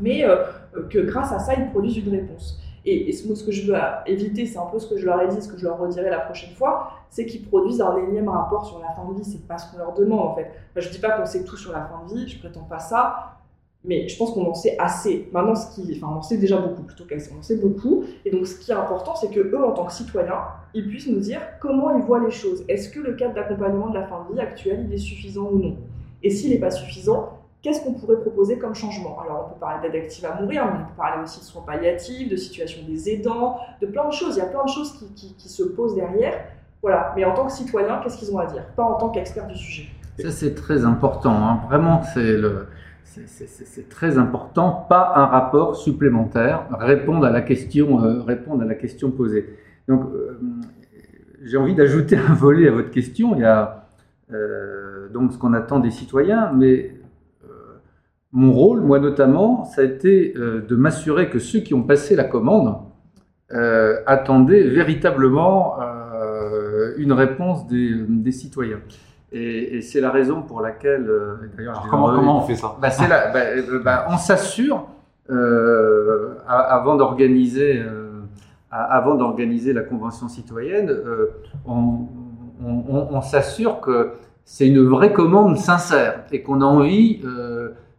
mais 0.00 0.24
euh, 0.24 0.44
que 0.90 0.98
grâce 1.00 1.32
à 1.32 1.38
ça, 1.38 1.54
ils 1.54 1.68
produisent 1.70 1.98
une 1.98 2.10
réponse. 2.10 2.60
Et, 2.90 3.12
ce 3.12 3.44
que 3.44 3.52
je 3.52 3.70
veux 3.70 3.78
éviter, 4.06 4.46
c'est 4.46 4.58
un 4.58 4.66
peu 4.66 4.78
ce 4.78 4.88
que 4.88 4.96
je 4.96 5.04
leur 5.04 5.20
ai 5.20 5.28
dit, 5.28 5.42
ce 5.42 5.48
que 5.48 5.58
je 5.58 5.64
leur 5.64 5.78
redirai 5.78 6.08
la 6.08 6.20
prochaine 6.20 6.54
fois, 6.54 6.92
c'est 7.10 7.26
qu'ils 7.26 7.46
produisent 7.46 7.80
un 7.80 7.96
énième 7.96 8.28
rapport 8.28 8.64
sur 8.64 8.78
la 8.78 8.92
fin 8.94 9.04
de 9.10 9.18
vie. 9.18 9.24
C'est 9.24 9.46
pas 9.46 9.58
ce 9.58 9.70
qu'on 9.70 9.78
leur 9.78 9.94
demande 9.94 10.20
en 10.20 10.34
fait. 10.34 10.50
je 10.76 10.88
dis 10.88 10.98
pas 10.98 11.10
qu'on 11.10 11.26
sait 11.26 11.44
tout 11.44 11.56
sur 11.56 11.72
la 11.72 11.82
fin 11.82 12.02
de 12.06 12.14
vie, 12.14 12.28
je 12.28 12.38
prétends 12.38 12.62
pas 12.62 12.78
ça, 12.78 13.38
mais 13.84 14.08
je 14.08 14.16
pense 14.16 14.32
qu'on 14.32 14.46
en 14.46 14.54
sait 14.54 14.76
assez. 14.78 15.28
Maintenant, 15.32 15.54
ce 15.54 15.74
qui, 15.74 15.96
enfin, 15.96 16.12
on 16.14 16.18
en 16.18 16.22
sait 16.22 16.38
déjà 16.38 16.58
beaucoup 16.58 16.82
plutôt 16.82 17.04
qu'assez. 17.04 17.30
On 17.34 17.38
en 17.38 17.42
sait 17.42 17.56
beaucoup. 17.56 18.04
Et 18.24 18.30
donc, 18.30 18.46
ce 18.46 18.58
qui 18.58 18.70
est 18.70 18.74
important, 18.74 19.14
c'est 19.14 19.30
que 19.30 19.40
eux, 19.40 19.64
en 19.64 19.72
tant 19.72 19.84
que 19.84 19.92
citoyens, 19.92 20.42
ils 20.74 20.88
puissent 20.88 21.08
nous 21.08 21.20
dire 21.20 21.40
comment 21.60 21.96
ils 21.96 22.02
voient 22.02 22.24
les 22.24 22.30
choses. 22.30 22.64
Est-ce 22.68 22.88
que 22.88 23.00
le 23.00 23.14
cadre 23.14 23.34
d'accompagnement 23.34 23.88
de 23.88 23.94
la 23.94 24.06
fin 24.06 24.26
de 24.28 24.34
vie 24.34 24.40
actuel, 24.40 24.92
est 24.92 24.98
suffisant 24.98 25.48
ou 25.52 25.58
non? 25.58 25.76
Et 26.22 26.30
s'il 26.30 26.50
n'est 26.50 26.58
pas 26.58 26.70
suffisant, 26.70 27.37
qu'est-ce 27.62 27.82
qu'on 27.82 27.94
pourrait 27.94 28.20
proposer 28.20 28.58
comme 28.58 28.74
changement? 28.74 29.18
Alors, 29.20 29.46
on 29.46 29.54
peut 29.54 29.60
parler 29.60 29.88
d'aide 29.88 30.10
à 30.24 30.40
mourir, 30.40 30.64
mais 30.66 30.80
on 30.80 30.86
peut 30.86 30.96
parler 30.96 31.22
aussi 31.22 31.40
de 31.40 31.44
soins 31.44 31.62
palliatifs, 31.62 32.28
de 32.28 32.36
situation 32.36 32.82
des 32.86 33.10
aidants, 33.10 33.58
de 33.80 33.86
plein 33.86 34.06
de 34.06 34.12
choses. 34.12 34.36
Il 34.36 34.38
y 34.38 34.42
a 34.42 34.46
plein 34.46 34.64
de 34.64 34.70
choses 34.70 34.92
qui, 35.14 35.48
se 35.48 35.62
posent 35.62 35.94
derrière. 35.94 36.34
Voilà. 36.82 37.12
Mais 37.16 37.24
en 37.24 37.34
tant 37.34 37.46
que 37.46 37.52
citoyen, 37.52 38.00
qu'est-ce 38.02 38.18
qu'ils 38.18 38.32
ont 38.34 38.38
à 38.38 38.46
dire? 38.46 38.64
Pas 38.76 38.84
en 38.84 38.94
tant 38.94 39.08
qu'expert 39.08 39.46
du 39.46 39.56
sujet. 39.56 39.88
Ça, 40.18 40.30
c'est 40.30 40.54
très 40.54 40.84
important. 40.84 41.32
Hein. 41.32 41.60
Vraiment. 41.68 42.02
C'est 43.04 43.88
très 43.88 44.18
important, 44.18 44.86
pas 44.88 45.12
un 45.16 45.26
rapport 45.26 45.76
supplémentaire, 45.76 46.66
répondre 46.78 47.24
à 47.24 47.30
la 47.30 47.40
question, 47.40 48.04
euh, 48.04 48.22
répondre 48.22 48.62
à 48.62 48.66
la 48.66 48.74
question 48.74 49.10
posée. 49.10 49.56
Donc, 49.88 50.04
euh, 50.14 50.38
j'ai 51.42 51.56
envie 51.56 51.74
d'ajouter 51.74 52.16
un 52.16 52.34
volet 52.34 52.68
à 52.68 52.70
votre 52.70 52.90
question. 52.90 53.34
Il 53.34 53.40
y 53.40 53.44
a 53.44 53.88
euh, 54.32 55.08
donc 55.08 55.32
ce 55.32 55.38
qu'on 55.38 55.54
attend 55.54 55.80
des 55.80 55.90
citoyens, 55.90 56.52
mais 56.52 56.92
mon 58.32 58.52
rôle, 58.52 58.80
moi 58.80 58.98
notamment, 58.98 59.64
ça 59.64 59.80
a 59.80 59.84
été 59.84 60.34
euh, 60.36 60.60
de 60.60 60.76
m'assurer 60.76 61.30
que 61.30 61.38
ceux 61.38 61.60
qui 61.60 61.74
ont 61.74 61.82
passé 61.82 62.14
la 62.14 62.24
commande 62.24 62.76
euh, 63.52 64.00
attendaient 64.06 64.64
véritablement 64.64 65.76
euh, 65.80 66.92
une 66.98 67.12
réponse 67.12 67.66
des, 67.66 68.32
citoyens. 68.32 68.80
Et, 69.32 69.80
c'est 69.80 70.00
la 70.00 70.10
raison 70.10 70.42
pour 70.42 70.60
laquelle, 70.60 71.10
d'ailleurs, 71.56 71.86
comment, 71.90 72.38
on 72.38 72.46
fait 72.46 72.54
ça? 72.54 72.76
Bah, 72.80 72.88
bah, 73.32 73.44
bah, 73.82 74.06
On 74.10 74.18
s'assure 74.18 74.86
avant 76.46 76.96
d'organiser, 76.96 77.82
avant 78.70 79.14
d'organiser 79.14 79.72
la 79.74 79.82
convention 79.82 80.28
citoyenne, 80.28 80.94
on, 81.66 82.06
on 82.60 83.20
s'assure 83.20 83.80
que 83.80 84.12
c'est 84.44 84.66
une 84.66 84.80
vraie 84.80 85.12
commande 85.12 85.58
sincère 85.58 86.24
et 86.32 86.42
qu'on 86.42 86.62
a 86.62 86.64
envie 86.64 87.20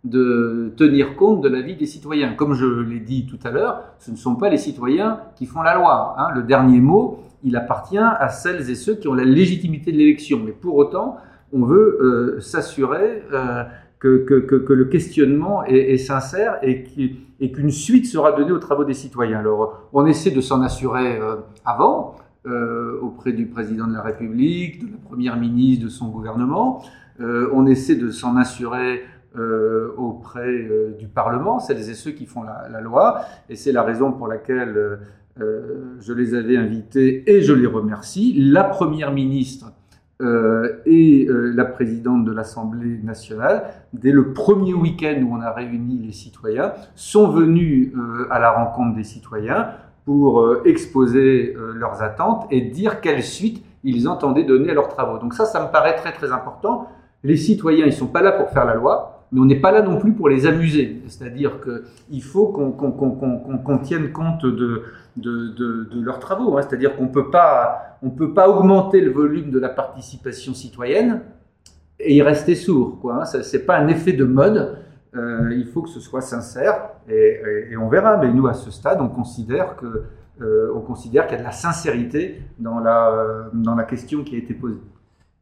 de 0.04 0.74
tenir 0.78 1.16
compte 1.16 1.42
de 1.42 1.50
la 1.50 1.62
vie 1.62 1.76
des 1.76 1.86
citoyens. 1.86 2.34
Comme 2.34 2.54
je 2.54 2.66
l'ai 2.66 3.00
dit 3.00 3.26
tout 3.26 3.40
à 3.44 3.52
l'heure, 3.52 3.84
ce 4.00 4.12
ne 4.12 4.16
sont 4.16 4.36
pas 4.36 4.50
les 4.50 4.58
citoyens 4.58 5.20
qui 5.36 5.46
font 5.46 5.62
la 5.62 5.76
loi. 5.76 6.16
Hein. 6.18 6.28
Le 6.36 6.44
dernier 6.44 6.80
mot, 6.80 7.20
il 7.44 7.56
appartient 7.56 7.98
à 7.98 8.30
celles 8.30 8.70
et 8.70 8.76
ceux 8.76 8.96
qui 8.96 9.08
ont 9.08 9.14
la 9.14 9.26
légitimité 9.26 9.92
de 9.92 9.98
l'élection. 9.98 10.42
Mais 10.44 10.52
pour 10.52 10.76
autant, 10.76 11.18
on 11.52 11.64
veut 11.64 12.00
euh, 12.02 12.40
s'assurer 12.40 13.24
euh, 13.34 13.64
que, 14.00 14.18
que, 14.18 14.74
le 14.74 14.86
questionnement 14.86 15.64
est, 15.66 15.98
sincère 15.98 16.60
et 16.62 16.84
qu'une 16.84 17.72
suite 17.72 18.06
sera 18.06 18.32
donnée 18.32 18.52
aux 18.52 18.60
travaux 18.60 18.86
des 18.86 18.94
citoyens. 18.94 19.40
Alors, 19.40 19.90
on 19.92 20.06
essaie 20.06 20.32
de 20.32 20.42
s'en 20.42 20.62
assurer 20.62 21.18
euh, 21.18 21.36
avant, 21.66 22.16
auprès 23.04 23.32
du 23.32 23.46
président 23.46 23.86
de 23.86 23.94
la 23.94 24.02
République, 24.02 24.84
de 24.84 24.92
la 24.92 24.98
première 24.98 25.38
ministre, 25.38 25.84
de 25.86 25.90
son 25.90 26.08
gouvernement. 26.08 26.82
on 27.20 27.68
essaie 27.68 27.96
de 27.96 28.10
s'en 28.10 28.38
assurer 28.38 29.04
euh, 29.38 29.94
auprès 29.96 30.50
euh, 30.50 30.96
du 30.98 31.08
Parlement, 31.08 31.60
celles 31.60 31.88
et 31.88 31.94
ceux 31.94 32.10
qui 32.10 32.26
font 32.26 32.42
la, 32.42 32.82
loi, 32.82 33.22
et 33.48 33.56
c'est 33.56 33.72
la 33.72 33.84
raison 33.84 34.12
pour 34.12 34.28
laquelle 34.28 35.00
euh, 35.40 35.98
je 36.00 36.14
les 36.14 36.34
avais 36.34 36.58
invités 36.58 37.30
et 37.30 37.44
je 37.44 37.54
les 37.54 37.68
remercie. 37.68 38.34
La 38.38 38.64
Première 38.64 39.12
ministre 39.12 39.72
et 40.86 41.30
la 41.30 41.64
présidente 41.64 42.26
de 42.26 42.34
l'Assemblée 42.34 43.00
nationale, 43.02 43.68
dès 43.94 44.12
le 44.12 44.34
premier 44.34 44.74
week-end 44.74 45.16
où 45.24 45.34
on 45.34 45.40
a 45.40 45.54
réuni 45.54 45.98
les 46.00 46.12
citoyens, 46.12 46.74
sont 46.96 47.30
venus 47.30 47.94
à 48.30 48.38
la 48.38 48.52
rencontre 48.52 48.98
des 48.98 49.06
citoyens 49.06 49.70
pour 50.04 50.66
exposer 50.66 51.56
leurs 51.74 52.04
attentes 52.04 52.48
et 52.52 52.60
dire 52.60 53.00
quelle 53.00 53.24
suite 53.24 53.64
ils 53.86 54.10
entendaient 54.10 54.44
donner 54.44 54.72
à 54.72 54.74
leurs 54.74 54.90
travaux. 54.90 55.20
Donc 55.20 55.34
ça, 55.34 55.46
ça 55.46 55.66
me 55.66 55.72
paraît 55.72 55.96
très 55.96 56.12
très 56.12 56.34
important. 56.34 56.90
Les 57.24 57.38
citoyens, 57.38 57.86
ils 57.86 57.94
sont 57.94 58.08
pas 58.08 58.22
là 58.22 58.34
pour 58.34 58.50
faire 58.50 58.66
la 58.66 58.76
loi, 58.76 59.19
mais 59.32 59.40
on 59.40 59.46
n'est 59.46 59.60
pas 59.60 59.72
là 59.72 59.82
non 59.82 59.98
plus 59.98 60.14
pour 60.14 60.30
les 60.30 60.48
amuser. 60.48 61.02
C'est-à-dire 61.08 61.60
qu'il 61.62 62.24
faut 62.24 62.48
qu'on 62.48 63.78
tienne 63.80 64.12
compte 64.12 64.46
de, 64.46 64.84
leurs 66.02 66.20
travaux. 66.20 66.58
Hein. 66.58 66.62
C'est-à-dire 66.62 66.96
qu'on 66.96 67.04
ne 67.04 67.10
peut 67.10 67.30
pas 67.30 68.50
augmenter 68.50 69.02
le 69.02 69.12
volume 69.12 69.52
de 69.52 69.60
la 69.60 69.70
participation 69.70 70.54
citoyenne 70.54 71.22
et 72.00 72.16
y 72.16 72.22
rester 72.22 72.56
sourd. 72.56 73.00
Hein. 73.12 73.26
Ce 73.26 73.56
n'est 73.56 73.64
pas 73.64 73.78
un 73.78 73.88
effet 73.88 74.14
de 74.14 74.26
mode. 74.26 74.78
Euh, 75.16 75.50
il 75.54 75.66
faut 75.66 75.82
que 75.82 75.90
ce 75.90 76.00
soit 76.00 76.22
sincère 76.22 76.90
et, 77.08 77.76
on 77.78 77.88
verra. 77.88 78.18
Mais 78.18 78.32
nous, 78.32 78.48
à 78.48 78.54
ce 78.54 78.72
stade, 78.72 79.00
on 79.02 79.10
considère 79.10 79.76
euh, 79.84 80.74
qu'il 81.02 81.14
y 81.14 81.20
a 81.20 81.28
de 81.28 81.44
la 81.44 81.52
sincérité 81.52 82.42
dans 82.58 82.80
la, 82.80 83.10
euh, 83.10 83.44
dans 83.54 83.76
la 83.76 83.84
question 83.84 84.24
qui 84.24 84.36
a 84.36 84.38
été 84.40 84.54
posée. 84.54 84.80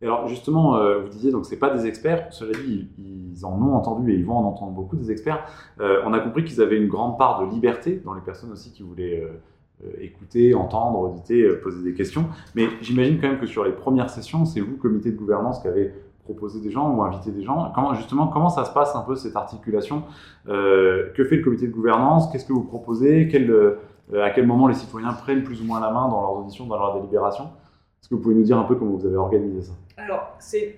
Et 0.01 0.05
alors 0.05 0.27
justement, 0.27 0.75
euh, 0.75 0.99
vous 0.99 1.10
disiez 1.10 1.31
donc 1.31 1.45
c'est 1.45 1.57
pas 1.57 1.71
des 1.71 1.88
experts. 1.88 2.27
Cela 2.31 2.51
dit, 2.53 2.89
ils, 2.97 3.45
en 3.45 3.62
ont 3.62 3.75
entendu 3.75 4.12
et 4.12 4.15
ils 4.15 4.25
vont 4.25 4.38
en 4.38 4.45
entendre 4.45 4.71
beaucoup 4.71 4.95
des 4.95 5.12
experts. 5.12 5.45
Euh, 5.79 6.01
on 6.05 6.13
a 6.13 6.19
compris 6.19 6.43
qu'ils 6.43 6.62
avaient 6.62 6.77
une 6.77 6.88
grande 6.88 7.17
part 7.17 7.45
de 7.45 7.51
liberté 7.51 8.01
dans 8.03 8.13
les 8.13 8.21
personnes 8.21 8.51
aussi 8.51 8.71
qui 8.71 8.83
voulaient 8.83 9.23
euh, 9.83 9.88
écouter, 9.99 10.53
entendre, 10.53 10.99
auditer, 10.99 11.47
poser 11.63 11.83
des 11.83 11.93
questions. 11.93 12.25
Mais 12.55 12.67
j'imagine 12.81 13.19
quand 13.19 13.27
même 13.27 13.39
que 13.39 13.45
sur 13.47 13.63
les 13.63 13.71
premières 13.71 14.10
sessions, 14.10 14.45
c'est 14.45 14.60
vous, 14.60 14.77
comité 14.77 15.12
de 15.12 15.17
gouvernance, 15.17 15.60
qui 15.60 15.67
avez 15.67 15.93
proposé 16.23 16.60
des 16.62 16.71
gens 16.71 16.93
ou 16.93 17.01
invité 17.03 17.31
des 17.31 17.43
gens. 17.43 17.71
Comment 17.73 17.93
justement 17.93 18.27
comment 18.27 18.49
ça 18.49 18.65
se 18.65 18.73
passe 18.73 18.95
un 18.95 19.01
peu 19.01 19.15
cette 19.15 19.36
articulation 19.36 20.03
Que 20.45 21.25
fait 21.29 21.38
le 21.38 21.43
comité 21.43 21.67
de 21.67 21.71
gouvernance? 21.71 22.29
Qu'est-ce 22.31 22.45
que 22.45 22.53
vous 22.53 22.65
proposez? 22.65 23.29
À 24.13 24.29
quel 24.31 24.45
moment 24.45 24.67
les 24.67 24.73
citoyens 24.73 25.13
prennent 25.13 25.43
plus 25.43 25.62
ou 25.62 25.65
moins 25.65 25.79
la 25.79 25.91
main 25.91 26.10
dans 26.10 26.19
leurs 26.21 26.38
auditions, 26.38 26.65
dans 26.65 26.77
leurs 26.77 26.95
délibérations 26.95 27.49
est-ce 28.08 28.12
que 28.12 28.15
vous 28.15 28.22
pouvez 28.22 28.36
nous 28.36 28.43
dire 28.43 28.58
un 28.58 28.63
peu 28.63 28.76
comment 28.76 28.96
vous 28.96 29.06
avez 29.06 29.17
organisé 29.17 29.63
ça? 29.63 29.74
Alors, 29.98 30.34
c'est 30.39 30.78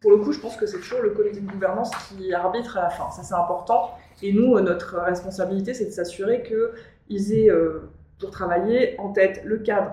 pour 0.00 0.10
le 0.10 0.16
coup, 0.16 0.32
je 0.32 0.40
pense 0.40 0.56
que 0.56 0.66
c'est 0.66 0.80
toujours 0.80 1.02
le 1.02 1.10
comité 1.10 1.38
de 1.38 1.48
gouvernance 1.48 1.92
qui 2.08 2.34
arbitre 2.34 2.76
à 2.78 2.82
la 2.82 2.90
fin. 2.90 3.12
Ça, 3.12 3.22
c'est 3.22 3.34
important. 3.34 3.92
Et 4.22 4.32
nous, 4.32 4.56
euh, 4.56 4.60
notre 4.60 4.96
responsabilité, 4.96 5.72
c'est 5.72 5.84
de 5.84 5.92
s'assurer 5.92 6.42
qu'ils 6.42 7.32
aient, 7.32 7.48
euh, 7.48 7.88
pour 8.18 8.32
travailler, 8.32 8.98
en 8.98 9.12
tête 9.12 9.42
le 9.44 9.58
cadre 9.58 9.92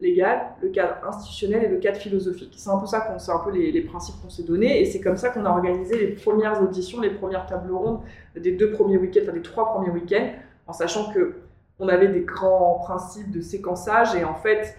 légal, 0.00 0.52
le 0.62 0.68
cadre 0.68 0.98
institutionnel 1.04 1.64
et 1.64 1.68
le 1.68 1.78
cadre 1.78 1.98
philosophique. 1.98 2.54
C'est 2.56 2.70
un 2.70 2.78
peu 2.78 2.86
ça 2.86 3.00
qu'on, 3.00 3.18
c'est 3.18 3.32
un 3.32 3.40
peu 3.40 3.50
les, 3.50 3.80
principes 3.80 4.14
qu'on 4.22 4.30
s'est 4.30 4.44
donnés, 4.44 4.80
et 4.80 4.84
c'est 4.84 5.00
comme 5.00 5.16
ça 5.16 5.30
qu'on 5.30 5.44
a 5.44 5.50
organisé 5.50 5.98
les 5.98 6.12
premières 6.12 6.62
auditions, 6.62 7.00
les 7.00 7.10
premières 7.10 7.46
tables 7.46 7.72
rondes 7.72 8.02
des 8.36 8.52
deux 8.52 8.70
premiers 8.70 8.98
week-ends, 8.98 9.22
enfin 9.24 9.32
des 9.32 9.42
trois 9.42 9.72
premiers 9.72 9.90
week-ends, 9.90 10.30
en 10.68 10.72
sachant 10.72 11.12
que 11.12 11.34
on 11.80 11.88
avait 11.88 12.08
des 12.08 12.20
grands 12.20 12.78
principes 12.84 13.32
de 13.32 13.40
séquençage, 13.40 14.14
et 14.14 14.22
en 14.22 14.36
fait, 14.36 14.76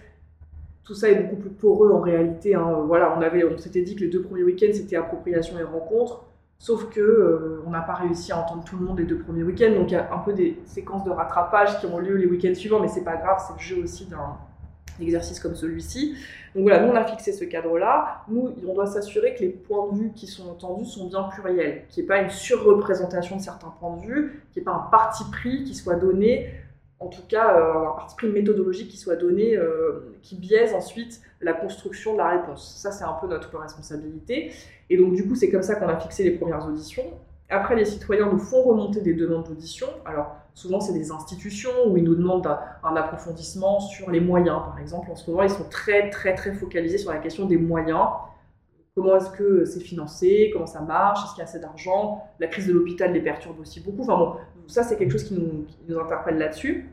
tout 0.84 0.94
ça 0.94 1.08
est 1.08 1.22
beaucoup 1.22 1.36
plus 1.36 1.50
poreux 1.50 1.92
en 1.92 2.00
réalité. 2.00 2.54
Hein. 2.54 2.84
Voilà, 2.86 3.14
on 3.16 3.22
avait, 3.22 3.44
on 3.44 3.56
s'était 3.56 3.82
dit 3.82 3.94
que 3.94 4.00
les 4.00 4.08
deux 4.08 4.22
premiers 4.22 4.42
week-ends 4.42 4.72
c'était 4.72 4.96
appropriation 4.96 5.58
et 5.58 5.62
rencontre, 5.62 6.24
sauf 6.58 6.90
que 6.90 7.00
euh, 7.00 7.62
on 7.66 7.70
n'a 7.70 7.82
pas 7.82 7.94
réussi 7.94 8.32
à 8.32 8.38
entendre 8.38 8.64
tout 8.64 8.76
le 8.76 8.84
monde 8.84 8.98
les 8.98 9.06
deux 9.06 9.18
premiers 9.18 9.42
week-ends, 9.42 9.74
donc 9.74 9.90
il 9.90 9.94
y 9.94 9.96
a 9.96 10.12
un 10.12 10.18
peu 10.18 10.32
des 10.32 10.58
séquences 10.64 11.04
de 11.04 11.10
rattrapage 11.10 11.80
qui 11.80 11.86
ont 11.86 11.98
lieu 11.98 12.16
les 12.16 12.26
week-ends 12.26 12.54
suivants, 12.54 12.80
mais 12.80 12.88
c'est 12.88 13.04
pas 13.04 13.16
grave, 13.16 13.42
c'est 13.46 13.54
le 13.54 13.76
jeu 13.76 13.82
aussi 13.82 14.06
d'un 14.06 14.36
exercice 15.00 15.40
comme 15.40 15.54
celui-ci. 15.54 16.14
Donc 16.54 16.64
voilà, 16.64 16.84
nous 16.84 16.92
on 16.92 16.96
a 16.96 17.04
fixé 17.04 17.32
ce 17.32 17.44
cadre-là. 17.44 18.24
Nous, 18.28 18.54
on 18.68 18.74
doit 18.74 18.86
s'assurer 18.86 19.34
que 19.34 19.40
les 19.40 19.48
points 19.48 19.90
de 19.90 19.98
vue 19.98 20.12
qui 20.14 20.26
sont 20.26 20.50
entendus 20.50 20.84
sont 20.84 21.08
bien 21.08 21.22
pluriels, 21.24 21.84
qu'il 21.88 22.02
n'y 22.02 22.06
ait 22.06 22.08
pas 22.08 22.20
une 22.20 22.30
surreprésentation 22.30 23.36
de 23.36 23.40
certains 23.40 23.72
points 23.80 23.96
de 23.96 24.02
vue, 24.02 24.42
qu'il 24.52 24.62
n'y 24.62 24.68
ait 24.68 24.70
pas 24.70 24.76
un 24.76 24.90
parti 24.90 25.24
pris 25.30 25.64
qui 25.64 25.74
soit 25.74 25.94
donné 25.94 26.50
en 27.02 27.08
tout 27.08 27.22
cas 27.28 27.56
euh, 27.56 27.88
un 27.88 27.92
parti 27.92 28.26
méthodologique 28.26 28.88
qui 28.88 28.96
soit 28.96 29.16
donné, 29.16 29.56
euh, 29.56 30.14
qui 30.22 30.36
biaise 30.36 30.74
ensuite 30.74 31.20
la 31.40 31.52
construction 31.52 32.12
de 32.12 32.18
la 32.18 32.28
réponse. 32.28 32.76
Ça, 32.76 32.92
c'est 32.92 33.04
un 33.04 33.14
peu 33.20 33.26
notre 33.26 33.56
responsabilité. 33.58 34.52
Et 34.90 34.96
donc, 34.96 35.14
du 35.14 35.26
coup, 35.26 35.34
c'est 35.34 35.50
comme 35.50 35.62
ça 35.62 35.74
qu'on 35.74 35.88
a 35.88 35.98
fixé 35.98 36.22
les 36.22 36.32
premières 36.32 36.66
auditions. 36.66 37.04
Après, 37.48 37.74
les 37.76 37.84
citoyens 37.84 38.30
nous 38.30 38.38
font 38.38 38.62
remonter 38.62 39.00
des 39.00 39.14
demandes 39.14 39.44
d'audition. 39.44 39.86
Alors, 40.06 40.36
souvent, 40.54 40.80
c'est 40.80 40.94
des 40.94 41.10
institutions 41.10 41.70
où 41.86 41.96
ils 41.96 42.04
nous 42.04 42.14
demandent 42.14 42.46
un, 42.82 42.96
approfondissement 42.96 43.80
sur 43.80 44.10
les 44.10 44.20
moyens. 44.20 44.60
Par 44.64 44.78
exemple, 44.78 45.10
en 45.10 45.16
ce 45.16 45.30
moment, 45.30 45.42
ils 45.42 45.50
sont 45.50 45.68
très, 45.68 46.08
très, 46.10 46.34
très 46.34 46.52
focalisés 46.52 46.98
sur 46.98 47.10
la 47.10 47.18
question 47.18 47.46
des 47.46 47.58
moyens. 47.58 48.06
Comment 48.94 49.16
est-ce 49.16 49.30
que 49.30 49.64
c'est 49.64 49.80
financé 49.80 50.50
Comment 50.52 50.66
ça 50.66 50.82
marche 50.82 51.24
Est-ce 51.24 51.30
qu'il 51.32 51.38
y 51.38 51.40
a 51.40 51.48
assez 51.48 51.58
d'argent 51.58 52.24
La 52.38 52.46
crise 52.46 52.66
de 52.66 52.74
l'hôpital 52.74 53.12
les 53.12 53.22
perturbe 53.22 53.58
aussi 53.60 53.80
beaucoup. 53.80 54.02
Enfin 54.02 54.18
bon, 54.18 54.36
ça, 54.66 54.82
c'est 54.82 54.96
quelque 54.96 55.12
chose 55.12 55.24
qui 55.24 55.34
nous, 55.34 55.98
interpelle 55.98 56.36
là-dessus. 56.36 56.90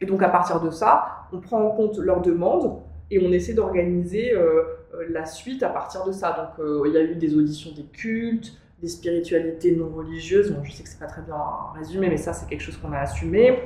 Et 0.00 0.06
donc, 0.06 0.22
à 0.22 0.28
partir 0.28 0.60
de 0.60 0.70
ça, 0.70 1.26
on 1.32 1.40
prend 1.40 1.62
en 1.62 1.70
compte 1.70 1.98
leurs 1.98 2.22
demandes 2.22 2.80
et 3.10 3.24
on 3.24 3.30
essaie 3.30 3.52
d'organiser 3.52 4.32
euh, 4.32 4.62
euh, 4.94 5.06
la 5.10 5.26
suite 5.26 5.62
à 5.62 5.68
partir 5.68 6.04
de 6.04 6.12
ça. 6.12 6.32
Donc, 6.32 6.64
euh, 6.64 6.82
il 6.86 6.94
y 6.94 6.96
a 6.96 7.02
eu 7.02 7.14
des 7.14 7.34
auditions 7.36 7.72
des 7.72 7.84
cultes, 7.84 8.54
des 8.80 8.88
spiritualités 8.88 9.76
non 9.76 9.90
religieuses. 9.94 10.50
Bon, 10.50 10.64
je 10.64 10.72
sais 10.72 10.82
que 10.82 10.88
c'est 10.88 10.98
pas 10.98 11.06
très 11.06 11.22
bien 11.22 11.36
résumé, 11.74 12.08
mais 12.08 12.16
ça, 12.16 12.32
c'est 12.32 12.48
quelque 12.48 12.62
chose 12.62 12.78
qu'on 12.78 12.92
a 12.92 13.00
assumé. 13.00 13.60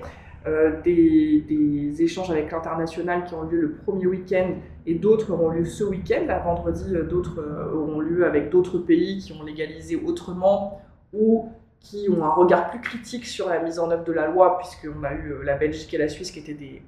des, 0.85 1.95
échanges 2.01 2.31
avec 2.31 2.51
l'international 2.51 3.25
qui 3.25 3.35
ont 3.35 3.43
lieu 3.43 3.61
le 3.61 3.73
premier 3.73 4.07
week-end 4.07 4.51
et 4.91 4.95
d'autres 4.95 5.31
auront 5.33 5.51
lieu 5.51 5.65
ce 5.65 5.85
week-end. 5.85 6.25
Là, 6.27 6.39
vendredi, 6.39 6.85
d'autres 7.11 7.39
auront 7.75 8.01
lieu 8.01 8.25
avec 8.27 8.49
d'autres 8.51 8.79
pays 8.79 9.19
qui 9.19 9.33
ont 9.33 9.43
légalisé 9.43 9.97
autrement 9.97 10.81
ou 11.13 11.51
qui 11.81 12.09
ont 12.09 12.25
un 12.25 12.31
regard 12.31 12.71
plus 12.71 12.81
critique 12.81 13.27
sur 13.27 13.49
la 13.49 13.61
mise 13.61 13.79
en 13.79 13.91
œuvre 13.91 14.05
de 14.05 14.13
la 14.13 14.27
loi, 14.29 14.59
puisqu'on 14.59 15.05
a 15.05 15.13
eu 15.13 15.31
euh, 15.33 15.43
la 15.45 15.57
Belgique 15.57 15.93
et 15.95 15.99
la 15.99 16.09
Suisse 16.09 16.31
qui 16.31 16.41
étaient 16.41 16.55
des 16.55 16.83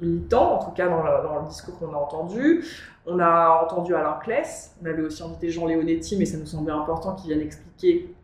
militants, 0.00 0.54
en 0.60 0.64
tout 0.64 0.70
cas 0.72 0.88
dans 0.88 1.02
le, 1.02 1.48
discours 1.48 1.78
qu'on 1.78 1.92
a 1.94 1.96
entendu. 1.96 2.64
On 3.06 3.18
a 3.18 3.62
entendu 3.64 3.94
Alain 3.94 4.18
Kless, 4.22 4.76
on 4.82 4.86
avait 4.86 5.02
aussi 5.02 5.22
invité 5.22 5.50
Jean 5.50 5.66
Léonetti, 5.66 6.16
mais 6.18 6.24
ça 6.26 6.36
nous 6.38 6.46
semblait 6.46 6.72
important 6.72 7.14
qu'il 7.14 7.28
vienne 7.32 7.44
expliquer 7.44 8.14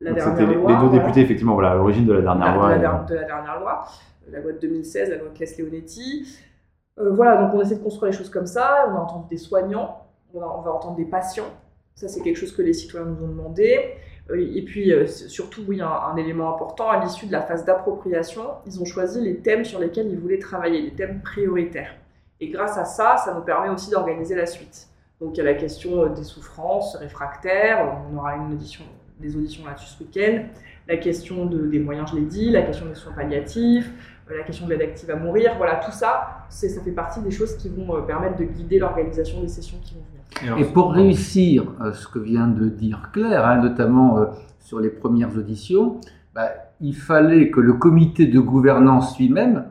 la 0.00 0.10
Donc, 0.12 0.18
dernière 0.18 0.46
loi. 0.54 0.70
les 0.70 0.76
deux 0.76 0.86
voilà. 0.86 0.88
députés, 0.98 1.20
effectivement, 1.22 1.54
voilà, 1.54 1.72
à 1.72 1.74
l'origine 1.74 2.06
de 2.06 2.12
la 2.12 2.20
dernière 2.22 2.52
de, 2.52 2.58
loi. 2.58 2.68
la, 2.70 2.78
der- 2.78 3.06
de 3.06 3.14
la 3.14 3.24
dernière 3.24 3.60
loi, 3.60 3.84
la 4.30 4.40
loi 4.40 4.52
de 4.52 4.58
2016, 4.58 5.10
la 5.10 5.16
loi 5.16 5.28
Claes-Leonetti. 5.34 6.26
Euh, 7.00 7.10
voilà, 7.12 7.42
donc 7.42 7.54
on 7.54 7.60
essaie 7.60 7.76
de 7.76 7.82
construire 7.82 8.12
les 8.12 8.18
choses 8.18 8.30
comme 8.30 8.46
ça. 8.46 8.86
On 8.90 8.96
a 8.96 9.00
entendu 9.00 9.28
des 9.30 9.36
soignants, 9.36 10.04
on 10.34 10.40
va, 10.40 10.72
entendre 10.72 10.96
des 10.96 11.04
patients. 11.04 11.50
Ça, 11.94 12.08
c'est 12.08 12.20
quelque 12.20 12.36
chose 12.36 12.54
que 12.54 12.62
les 12.62 12.72
citoyens 12.72 13.06
nous 13.06 13.24
ont 13.24 13.28
demandé. 13.28 13.94
Euh, 14.30 14.36
Et 14.54 14.62
puis, 14.62 14.92
euh, 14.92 15.06
surtout, 15.06 15.62
oui, 15.66 15.80
un, 15.80 16.16
élément 16.16 16.54
important, 16.54 16.88
à 16.90 17.02
l'issue 17.02 17.26
de 17.26 17.32
la 17.32 17.42
phase 17.42 17.64
d'appropriation, 17.64 18.44
ils 18.66 18.80
ont 18.80 18.84
choisi 18.84 19.20
les 19.20 19.38
thèmes 19.38 19.64
sur 19.64 19.80
lesquels 19.80 20.08
ils 20.08 20.18
voulaient 20.18 20.38
travailler, 20.38 20.82
les 20.82 20.92
thèmes 20.92 21.20
prioritaires. 21.22 21.94
Et 22.40 22.48
grâce 22.48 22.78
à 22.78 22.84
ça, 22.84 23.16
ça 23.16 23.34
nous 23.34 23.40
permet 23.42 23.68
aussi 23.68 23.90
d'organiser 23.90 24.36
la 24.36 24.46
suite. 24.46 24.88
Donc, 25.20 25.36
il 25.36 25.38
y 25.38 25.40
a 25.40 25.44
la 25.44 25.54
question 25.54 26.06
des 26.06 26.22
souffrances 26.22 26.94
réfractaires, 26.96 27.98
on 28.12 28.16
aura 28.16 28.36
une 28.36 28.52
audition, 28.52 28.84
des 29.18 29.34
auditions 29.34 29.66
là-dessus 29.66 29.88
ce 29.88 30.04
week-end 30.04 30.44
la 30.88 30.96
question 30.96 31.44
de- 31.46 31.66
des 31.66 31.78
moyens, 31.78 32.10
je 32.10 32.16
l'ai 32.16 32.24
dit, 32.24 32.50
la 32.50 32.62
question 32.62 32.86
des 32.86 32.94
soins 32.94 33.12
palliatifs, 33.12 33.90
la 34.36 34.42
question 34.44 34.66
de 34.66 34.70
l'aide 34.72 34.82
active 34.82 35.10
à 35.10 35.16
mourir. 35.16 35.52
Voilà, 35.56 35.76
tout 35.76 35.90
ça, 35.92 36.44
c'est- 36.48 36.68
ça 36.68 36.80
fait 36.80 36.90
partie 36.92 37.20
des 37.20 37.30
choses 37.30 37.56
qui 37.56 37.68
vont 37.68 37.96
euh, 37.96 38.00
permettre 38.02 38.36
de 38.36 38.44
guider 38.44 38.78
l'organisation 38.78 39.40
des 39.40 39.48
sessions 39.48 39.78
qui 39.82 39.94
vont 39.94 40.00
venir. 40.00 40.58
Et 40.58 40.64
pour 40.64 40.92
réussir 40.92 41.64
euh, 41.80 41.92
ce 41.92 42.06
que 42.06 42.18
vient 42.18 42.46
de 42.48 42.68
dire 42.68 43.10
Claire, 43.12 43.46
hein, 43.46 43.56
notamment 43.62 44.18
euh, 44.18 44.26
sur 44.60 44.78
les 44.80 44.90
premières 44.90 45.36
auditions, 45.36 46.00
bah, 46.34 46.50
il 46.80 46.94
fallait 46.94 47.50
que 47.50 47.60
le 47.60 47.72
comité 47.72 48.26
de 48.26 48.38
gouvernance 48.38 49.18
lui-même 49.18 49.64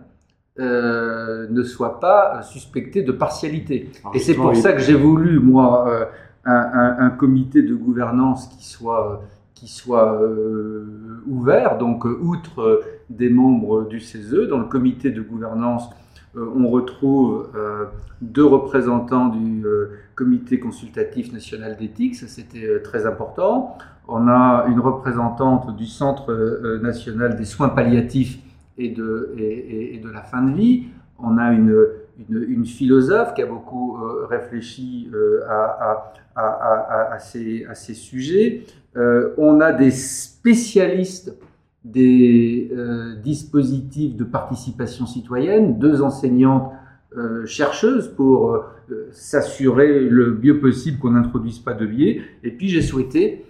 euh, 0.59 1.47
ne 1.51 1.61
soit 1.63 1.99
pas 1.99 2.41
suspecté 2.41 3.03
de 3.03 3.11
partialité. 3.11 3.91
Alors, 4.01 4.15
Et 4.15 4.19
c'est 4.19 4.33
pour 4.33 4.55
ça 4.55 4.73
que 4.73 4.79
j'ai 4.79 4.95
voulu, 4.95 5.39
moi, 5.39 5.87
euh, 5.87 6.05
un, 6.45 6.55
un- 6.55 6.95
un 7.05 7.09
comité 7.11 7.61
de 7.61 7.75
gouvernance 7.75 8.47
qui 8.47 8.65
soit, 8.65 9.21
qui 9.53 9.67
soit 9.67 10.19
euh, 10.21 11.21
ouvert. 11.27 11.77
Donc, 11.77 12.05
outre 12.05 12.59
euh, 12.61 12.81
des 13.09 13.29
membres 13.29 13.87
du 13.87 13.99
CESE, 13.99 14.47
dans 14.49 14.59
le 14.59 14.65
comité 14.65 15.11
de 15.11 15.21
gouvernance, 15.21 15.89
euh, 16.37 16.45
on 16.55 16.67
retrouve 16.69 17.49
euh, 17.55 17.85
deux 18.21 18.45
représentants 18.45 19.27
du 19.27 19.65
euh, 19.65 19.91
comité 20.15 20.59
consultatif 20.59 21.31
national 21.33 21.77
d'éthique, 21.77 22.15
ça 22.15 22.27
c'était 22.27 22.81
très 22.81 23.05
important. 23.05 23.77
On 24.07 24.27
a 24.27 24.65
une 24.69 24.79
représentante 24.79 25.75
du 25.75 25.85
Centre 25.85 26.79
national 26.81 27.35
des 27.35 27.43
soins 27.43 27.67
palliatifs 27.67 28.39
et 28.77 28.89
de, 28.89 29.33
et, 29.37 29.99
de 30.01 30.09
la 30.09 30.21
fin 30.21 30.41
de 30.43 30.55
vie. 30.55 30.85
On 31.19 31.37
a 31.37 31.51
une, 31.51 31.75
une, 32.29 32.65
philosophe 32.65 33.33
qui 33.33 33.41
a 33.41 33.45
beaucoup 33.45 33.97
réfléchi 34.29 35.11
à, 35.45 36.13
à, 36.37 36.41
à, 36.41 37.13
à- 37.15 37.19
ces, 37.19 37.65
ces 37.73 37.95
sujets. 37.95 38.63
On 38.95 39.59
a 39.59 39.73
des 39.73 39.91
spécialistes 39.91 41.35
des 41.83 42.69
euh, 42.75 43.15
dispositifs 43.15 44.15
de 44.15 44.23
participation 44.23 45.05
citoyenne, 45.05 45.79
deux 45.79 46.01
enseignantes 46.01 46.71
euh, 47.15 47.45
chercheuses 47.45 48.09
pour 48.09 48.51
euh, 48.51 49.07
s'assurer 49.11 50.01
le 50.01 50.37
mieux 50.41 50.59
possible 50.59 50.99
qu'on 50.99 51.11
n'introduise 51.11 51.59
pas 51.59 51.73
de 51.73 51.85
biais. 51.85 52.21
Et 52.43 52.51
puis 52.51 52.69
j'ai 52.69 52.81
souhaité 52.81 53.43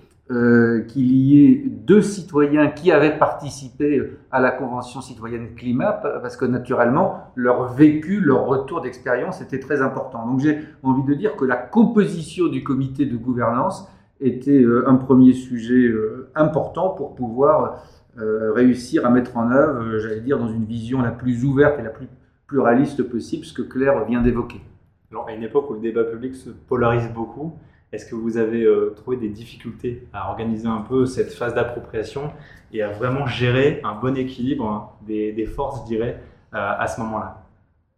qu'il 0.89 1.11
y 1.13 1.41
ait 1.45 1.63
deux 1.69 2.01
citoyens 2.01 2.67
qui 2.67 2.91
avaient 2.91 3.17
participé 3.17 4.03
à 4.29 4.41
la 4.41 4.51
Convention 4.51 4.99
citoyenne 4.99 5.55
climat, 5.55 5.93
parce 5.93 6.35
que 6.35 6.43
naturellement, 6.43 7.31
leur 7.35 7.73
vécu, 7.73 8.19
leur 8.19 8.45
retour 8.45 8.81
d'expérience 8.81 9.41
était 9.41 9.61
très 9.61 9.81
important. 9.81 10.27
Donc 10.27 10.41
j'ai 10.41 10.59
envie 10.83 11.03
de 11.03 11.13
dire 11.13 11.37
que 11.37 11.45
la 11.45 11.55
composition 11.55 12.47
du 12.47 12.61
comité 12.61 13.05
de 13.05 13.15
gouvernance 13.15 13.89
était 14.19 14.65
un 14.85 14.95
premier 14.95 15.31
sujet 15.31 15.93
important 16.35 16.89
pour 16.89 17.15
pouvoir 17.15 17.85
euh, 18.17 18.51
réussir 18.53 19.05
à 19.05 19.09
mettre 19.09 19.37
en 19.37 19.51
œuvre, 19.51 19.81
euh, 19.81 19.99
j'allais 19.99 20.21
dire, 20.21 20.39
dans 20.39 20.47
une 20.47 20.65
vision 20.65 21.01
la 21.01 21.11
plus 21.11 21.45
ouverte 21.45 21.79
et 21.79 21.83
la 21.83 21.89
plus 21.89 22.07
pluraliste 22.47 23.03
possible, 23.03 23.45
ce 23.45 23.53
que 23.53 23.61
Claire 23.61 24.05
vient 24.05 24.21
d'évoquer. 24.21 24.61
Alors, 25.11 25.27
à 25.27 25.33
une 25.33 25.43
époque 25.43 25.69
où 25.69 25.73
le 25.73 25.79
débat 25.79 26.03
public 26.03 26.35
se 26.35 26.49
polarise 26.49 27.09
beaucoup, 27.13 27.53
est-ce 27.93 28.05
que 28.09 28.15
vous 28.15 28.37
avez 28.37 28.63
euh, 28.63 28.93
trouvé 28.95 29.15
des 29.17 29.29
difficultés 29.29 30.07
à 30.11 30.29
organiser 30.29 30.67
un 30.67 30.81
peu 30.81 31.05
cette 31.05 31.31
phase 31.31 31.53
d'appropriation 31.55 32.31
et 32.73 32.81
à 32.83 32.91
vraiment 32.91 33.25
gérer 33.25 33.79
un 33.85 33.95
bon 33.95 34.17
équilibre 34.17 34.65
hein, 34.65 34.89
des, 35.07 35.31
des 35.31 35.45
forces, 35.45 35.83
je 35.83 35.95
dirais, 35.95 36.21
euh, 36.53 36.57
à 36.57 36.87
ce 36.87 36.99
moment-là? 36.99 37.43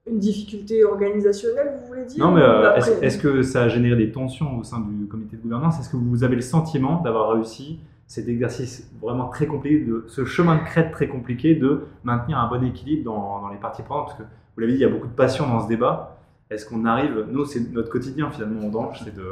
Une 0.08 0.20
difficulté 0.20 0.84
organisationnelle, 0.84 1.80
vous 1.82 1.88
voulez 1.88 2.06
dire? 2.06 2.24
Non, 2.24 2.32
mais 2.32 2.42
euh, 2.42 2.76
est-ce 3.02 3.18
que 3.18 3.42
ça 3.42 3.64
a 3.64 3.68
généré 3.68 3.96
des 3.96 4.12
tensions 4.12 4.58
au 4.58 4.64
sein 4.64 4.80
du 4.80 5.08
comité 5.08 5.38
de 5.38 5.42
gouvernance? 5.42 5.80
Est-ce 5.80 5.90
que 5.90 5.98
vous 5.98 6.24
avez 6.24 6.36
le 6.36 6.42
sentiment 6.42 7.02
d'avoir 7.02 7.34
réussi 7.34 7.80
cet 8.10 8.28
exercice 8.28 8.90
vraiment 9.00 9.28
très 9.30 9.46
compliqué, 9.46 9.86
ce 10.08 10.26
chemin 10.26 10.56
de 10.56 10.64
crête 10.64 10.92
très 10.92 11.08
compliqué 11.08 11.54
de 11.54 11.86
maintenir 12.04 12.40
un 12.40 12.48
bon 12.48 12.64
équilibre 12.66 13.04
dans, 13.04 13.50
les 13.50 13.58
parties 13.58 13.84
prenantes 13.84 14.08
Parce 14.08 14.18
que 14.18 14.24
vous 14.24 14.62
l'avez 14.62 14.74
dit, 14.74 14.80
il 14.80 14.82
y 14.82 14.86
a 14.86 14.90
beaucoup 14.90 15.08
de 15.08 15.14
passion 15.14 15.48
dans 15.48 15.62
ce 15.62 15.68
débat. 15.68 16.18
Est-ce 16.50 16.66
qu'on 16.66 16.86
arrive, 16.86 17.28
nous, 17.30 17.46
c'est 17.46 17.72
notre 17.72 17.92
quotidien 17.92 18.32
finalement 18.32 18.66
en 18.66 18.70
Dange, 18.70 19.02
c'est 19.04 19.16
de, 19.16 19.30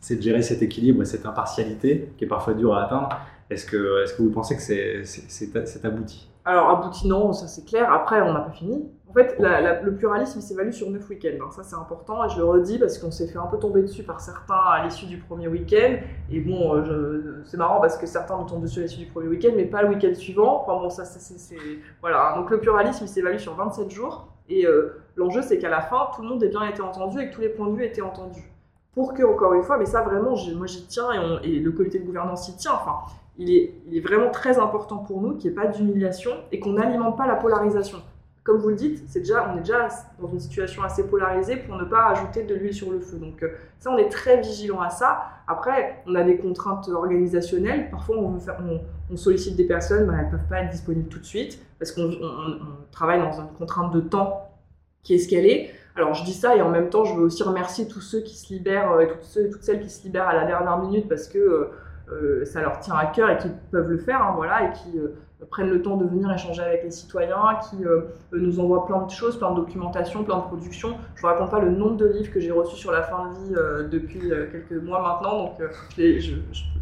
c'est 0.00 0.16
de 0.16 0.22
gérer 0.22 0.40
cet 0.40 0.62
équilibre 0.62 1.02
et 1.02 1.04
cette 1.04 1.26
impartialité 1.26 2.14
qui 2.16 2.24
est 2.24 2.28
parfois 2.28 2.54
dure 2.54 2.74
à 2.74 2.86
atteindre. 2.86 3.10
Est-ce 3.50 3.66
que, 3.66 4.22
vous 4.22 4.30
pensez 4.30 4.56
que 4.56 4.62
c'est 4.62 5.84
abouti? 5.84 6.31
Alors, 6.44 6.70
abouti, 6.70 7.06
non, 7.06 7.32
ça 7.32 7.46
c'est 7.46 7.64
clair. 7.64 7.92
Après, 7.92 8.20
on 8.20 8.32
n'a 8.32 8.40
pas 8.40 8.50
fini. 8.50 8.90
En 9.08 9.12
fait, 9.12 9.36
le 9.38 9.94
pluralisme, 9.94 10.40
s'évalue 10.40 10.70
sur 10.70 10.90
neuf 10.90 11.08
week-ends. 11.10 11.44
hein. 11.44 11.50
Ça, 11.50 11.62
c'est 11.62 11.76
important 11.76 12.24
et 12.24 12.30
je 12.30 12.38
le 12.38 12.44
redis 12.44 12.78
parce 12.78 12.98
qu'on 12.98 13.10
s'est 13.10 13.26
fait 13.28 13.38
un 13.38 13.46
peu 13.46 13.58
tomber 13.58 13.82
dessus 13.82 14.02
par 14.02 14.20
certains 14.20 14.54
à 14.54 14.82
l'issue 14.84 15.04
du 15.06 15.18
premier 15.18 15.48
week-end. 15.48 15.96
Et 16.30 16.40
bon, 16.40 16.74
euh, 16.74 17.42
c'est 17.44 17.58
marrant 17.58 17.78
parce 17.80 17.98
que 17.98 18.06
certains 18.06 18.38
nous 18.38 18.46
tombent 18.46 18.62
dessus 18.62 18.80
à 18.80 18.82
l'issue 18.84 19.00
du 19.00 19.06
premier 19.06 19.28
week-end, 19.28 19.50
mais 19.54 19.66
pas 19.66 19.82
le 19.82 19.90
week-end 19.90 20.14
suivant. 20.14 20.62
Enfin 20.62 20.80
bon, 20.80 20.88
ça, 20.88 21.04
c'est. 21.04 21.56
Voilà. 22.00 22.34
Donc, 22.36 22.50
le 22.50 22.58
pluralisme, 22.58 23.06
s'évalue 23.06 23.38
sur 23.38 23.54
27 23.54 23.90
jours. 23.90 24.28
Et 24.48 24.66
euh, 24.66 25.02
l'enjeu, 25.14 25.42
c'est 25.42 25.58
qu'à 25.58 25.68
la 25.68 25.82
fin, 25.82 26.08
tout 26.16 26.22
le 26.22 26.28
monde 26.28 26.42
ait 26.42 26.48
bien 26.48 26.64
été 26.64 26.80
entendu 26.80 27.20
et 27.20 27.28
que 27.28 27.34
tous 27.34 27.40
les 27.42 27.50
points 27.50 27.68
de 27.68 27.76
vue 27.76 27.84
aient 27.84 27.88
été 27.88 28.02
entendus. 28.02 28.51
Pour 28.94 29.14
que, 29.14 29.22
encore 29.22 29.54
une 29.54 29.62
fois, 29.62 29.78
mais 29.78 29.86
ça 29.86 30.02
vraiment, 30.02 30.34
moi 30.56 30.66
j'y 30.66 30.86
tiens 30.86 31.08
et, 31.42 31.58
le 31.58 31.72
comité 31.72 31.98
de 31.98 32.04
gouvernance 32.04 32.48
y 32.48 32.56
tient. 32.56 32.74
Enfin, 32.74 32.96
il 33.38 33.50
est, 33.50 34.00
vraiment 34.00 34.30
très 34.30 34.58
important 34.58 34.98
pour 34.98 35.22
nous 35.22 35.36
qu'il 35.36 35.50
n'y 35.50 35.56
ait 35.56 35.62
pas 35.62 35.68
d'humiliation 35.68 36.32
et 36.50 36.60
qu'on 36.60 36.74
n'alimente 36.74 37.16
pas 37.16 37.26
la 37.26 37.36
polarisation. 37.36 37.98
Comme 38.44 38.58
vous 38.58 38.70
le 38.70 38.74
dites, 38.74 39.04
c'est 39.06 39.20
déjà, 39.20 39.50
on 39.52 39.56
est 39.56 39.60
déjà 39.60 39.88
dans 40.20 40.28
une 40.28 40.40
situation 40.40 40.82
assez 40.82 41.06
polarisée 41.06 41.56
pour 41.56 41.76
ne 41.76 41.84
pas 41.84 42.08
ajouter 42.08 42.42
de 42.42 42.54
l'huile 42.54 42.74
sur 42.74 42.90
le 42.90 42.98
feu. 42.98 43.16
Donc 43.16 43.42
euh, 43.42 43.50
ça, 43.78 43.90
on 43.90 43.96
est 43.96 44.08
très 44.08 44.40
vigilant 44.40 44.80
à 44.80 44.90
ça. 44.90 45.28
Après, 45.46 46.02
on 46.06 46.14
a 46.16 46.24
des 46.24 46.36
contraintes 46.36 46.88
organisationnelles. 46.88 47.88
Parfois, 47.90 48.16
on, 48.18 49.16
sollicite 49.16 49.56
des 49.56 49.66
personnes, 49.66 50.06
bah, 50.06 50.14
elles 50.18 50.26
ne 50.26 50.30
peuvent 50.32 50.48
pas 50.48 50.62
être 50.62 50.70
disponibles 50.70 51.08
tout 51.08 51.20
de 51.20 51.24
suite 51.24 51.64
parce 51.78 51.92
qu'on 51.92 52.02
on- 52.02 52.52
on 52.60 52.90
travaille 52.90 53.20
dans 53.20 53.32
une 53.32 53.52
contrainte 53.58 53.92
de 53.94 54.00
temps 54.00 54.48
qui 55.02 55.14
est 55.14 55.18
ce 55.18 55.28
qu'elle 55.28 55.46
est. 55.46 55.70
Alors 55.94 56.14
je 56.14 56.24
dis 56.24 56.32
ça 56.32 56.56
et 56.56 56.62
en 56.62 56.70
même 56.70 56.88
temps, 56.88 57.04
je 57.04 57.14
veux 57.14 57.24
aussi 57.24 57.42
remercier 57.42 57.86
tous 57.86 58.00
ceux 58.00 58.20
qui 58.20 58.36
se 58.36 58.52
libèrent 58.52 58.92
euh, 58.92 59.00
et 59.00 59.08
toutes, 59.08 59.62
celles 59.62 59.80
qui 59.80 59.90
se 59.90 60.04
libèrent 60.04 60.28
à 60.28 60.34
la 60.34 60.46
dernière 60.46 60.78
minute 60.78 61.08
parce 61.08 61.28
que 61.28 61.38
euh, 61.38 61.70
euh, 62.10 62.44
ça 62.44 62.62
leur 62.62 62.80
tient 62.80 62.94
à 62.94 63.06
cœur 63.06 63.28
et 63.30 63.36
qui 63.36 63.48
peuvent 63.70 63.88
le 63.88 63.98
faire, 63.98 64.22
hein, 64.22 64.32
voilà, 64.34 64.64
et 64.64 64.72
qui 64.72 64.98
prennent 65.50 65.70
le 65.70 65.82
temps 65.82 65.96
de 65.96 66.06
venir 66.06 66.32
échanger 66.32 66.62
avec 66.62 66.84
les 66.84 66.90
citoyens, 66.90 67.58
qui 67.68 67.84
nous 68.32 68.60
envoient 68.60 68.86
plein 68.86 69.02
de 69.02 69.10
choses, 69.10 69.38
plein 69.38 69.50
de 69.50 69.56
documentation, 69.56 70.22
plein 70.22 70.36
de 70.36 70.42
productions. 70.42 70.96
Je 71.14 71.22
vous 71.22 71.26
raconte 71.26 71.50
pas 71.50 71.58
le 71.58 71.70
nombre 71.70 71.96
de 71.96 72.06
livres 72.06 72.32
que 72.32 72.38
j'ai 72.38 72.50
reçus 72.50 72.76
sur 72.76 72.92
la 72.92 73.02
fin 73.02 73.30
de 73.30 73.34
vie 73.34 73.88
depuis 73.90 74.30
quelques 74.52 74.82
mois 74.84 75.02
maintenant, 75.02 75.44
donc 75.44 75.62
je 75.96 76.34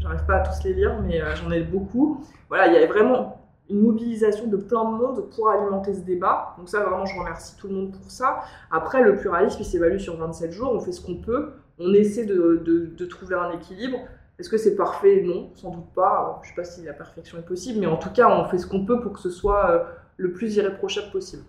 n'arrive 0.02 0.26
pas 0.26 0.36
à 0.36 0.40
tous 0.40 0.64
les 0.64 0.74
lire, 0.74 0.98
mais 1.02 1.20
j'en 1.36 1.50
ai 1.50 1.62
beaucoup. 1.62 2.24
Voilà, 2.48 2.66
il 2.66 2.74
y 2.74 2.76
a 2.76 2.86
vraiment 2.86 3.40
une 3.70 3.80
mobilisation 3.80 4.46
de 4.48 4.56
plein 4.56 4.85
de 4.85 4.96
monde 4.98 5.24
pour 5.35 5.48
alimenter 5.50 5.94
ce 5.94 6.00
débat. 6.00 6.54
Donc 6.59 6.68
ça, 6.68 6.80
vraiment, 6.80 7.06
je 7.06 7.18
remercie 7.18 7.56
tout 7.56 7.68
le 7.68 7.74
monde 7.74 7.92
pour 7.92 8.11
ça. 8.11 8.40
Après, 8.70 9.02
le 9.02 9.16
pluralisme, 9.16 9.59
il 9.61 9.64
s'évalue 9.64 9.98
sur 9.98 10.16
27 10.16 10.52
jours, 10.52 10.72
on 10.74 10.80
fait 10.80 10.92
ce 10.92 11.04
qu'on 11.04 11.16
peut, 11.16 11.50
on 11.78 11.92
essaie 11.94 12.24
de, 12.26 12.62
de- 12.64 12.87
de 12.96 13.04
trouver 13.06 13.35
un 13.37 13.50
équilibre. 13.52 13.98
Est-ce 14.38 14.48
que 14.48 14.56
c'est 14.56 14.74
parfait? 14.76 15.22
Non, 15.24 15.50
sans 15.54 15.70
doute 15.70 15.92
pas. 15.94 16.40
Je 16.42 16.48
ne 16.48 16.50
sais 16.50 16.56
pas 16.56 16.64
si 16.64 16.83
la 16.85 16.92
perfection 16.94 17.38
est 17.38 17.46
possible, 17.46 17.78
mais 17.80 17.87
en 17.87 17.96
tout 17.96 18.11
cas, 18.11 18.28
on 18.30 18.44
fait 18.48 18.59
ce 18.59 18.66
qu'on 18.66 18.85
peut 18.87 19.00
pour 19.00 19.12
que 19.12 19.20
ce 19.20 19.30
soit 19.30 19.70
euh, 19.70 19.78
le 20.16 20.33
plus 20.33 20.56
irréprochable 20.56 21.11
possible. 21.11 21.42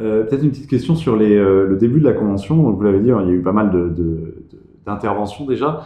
Euh, 0.00 0.24
Peut-être 0.24 0.42
une 0.42 0.50
petite 0.50 0.68
question 0.70 0.94
sur 0.96 1.14
euh, 1.14 1.66
le 1.66 1.76
début 1.76 2.00
de 2.00 2.04
la 2.04 2.14
convention. 2.14 2.70
Vous 2.72 2.82
l'avez 2.82 2.98
dit, 3.00 3.12
hein, 3.12 3.20
il 3.22 3.28
y 3.28 3.30
a 3.30 3.34
eu 3.34 3.42
pas 3.42 3.52
mal 3.52 3.70
d'interventions 4.84 5.44
déjà. 5.46 5.82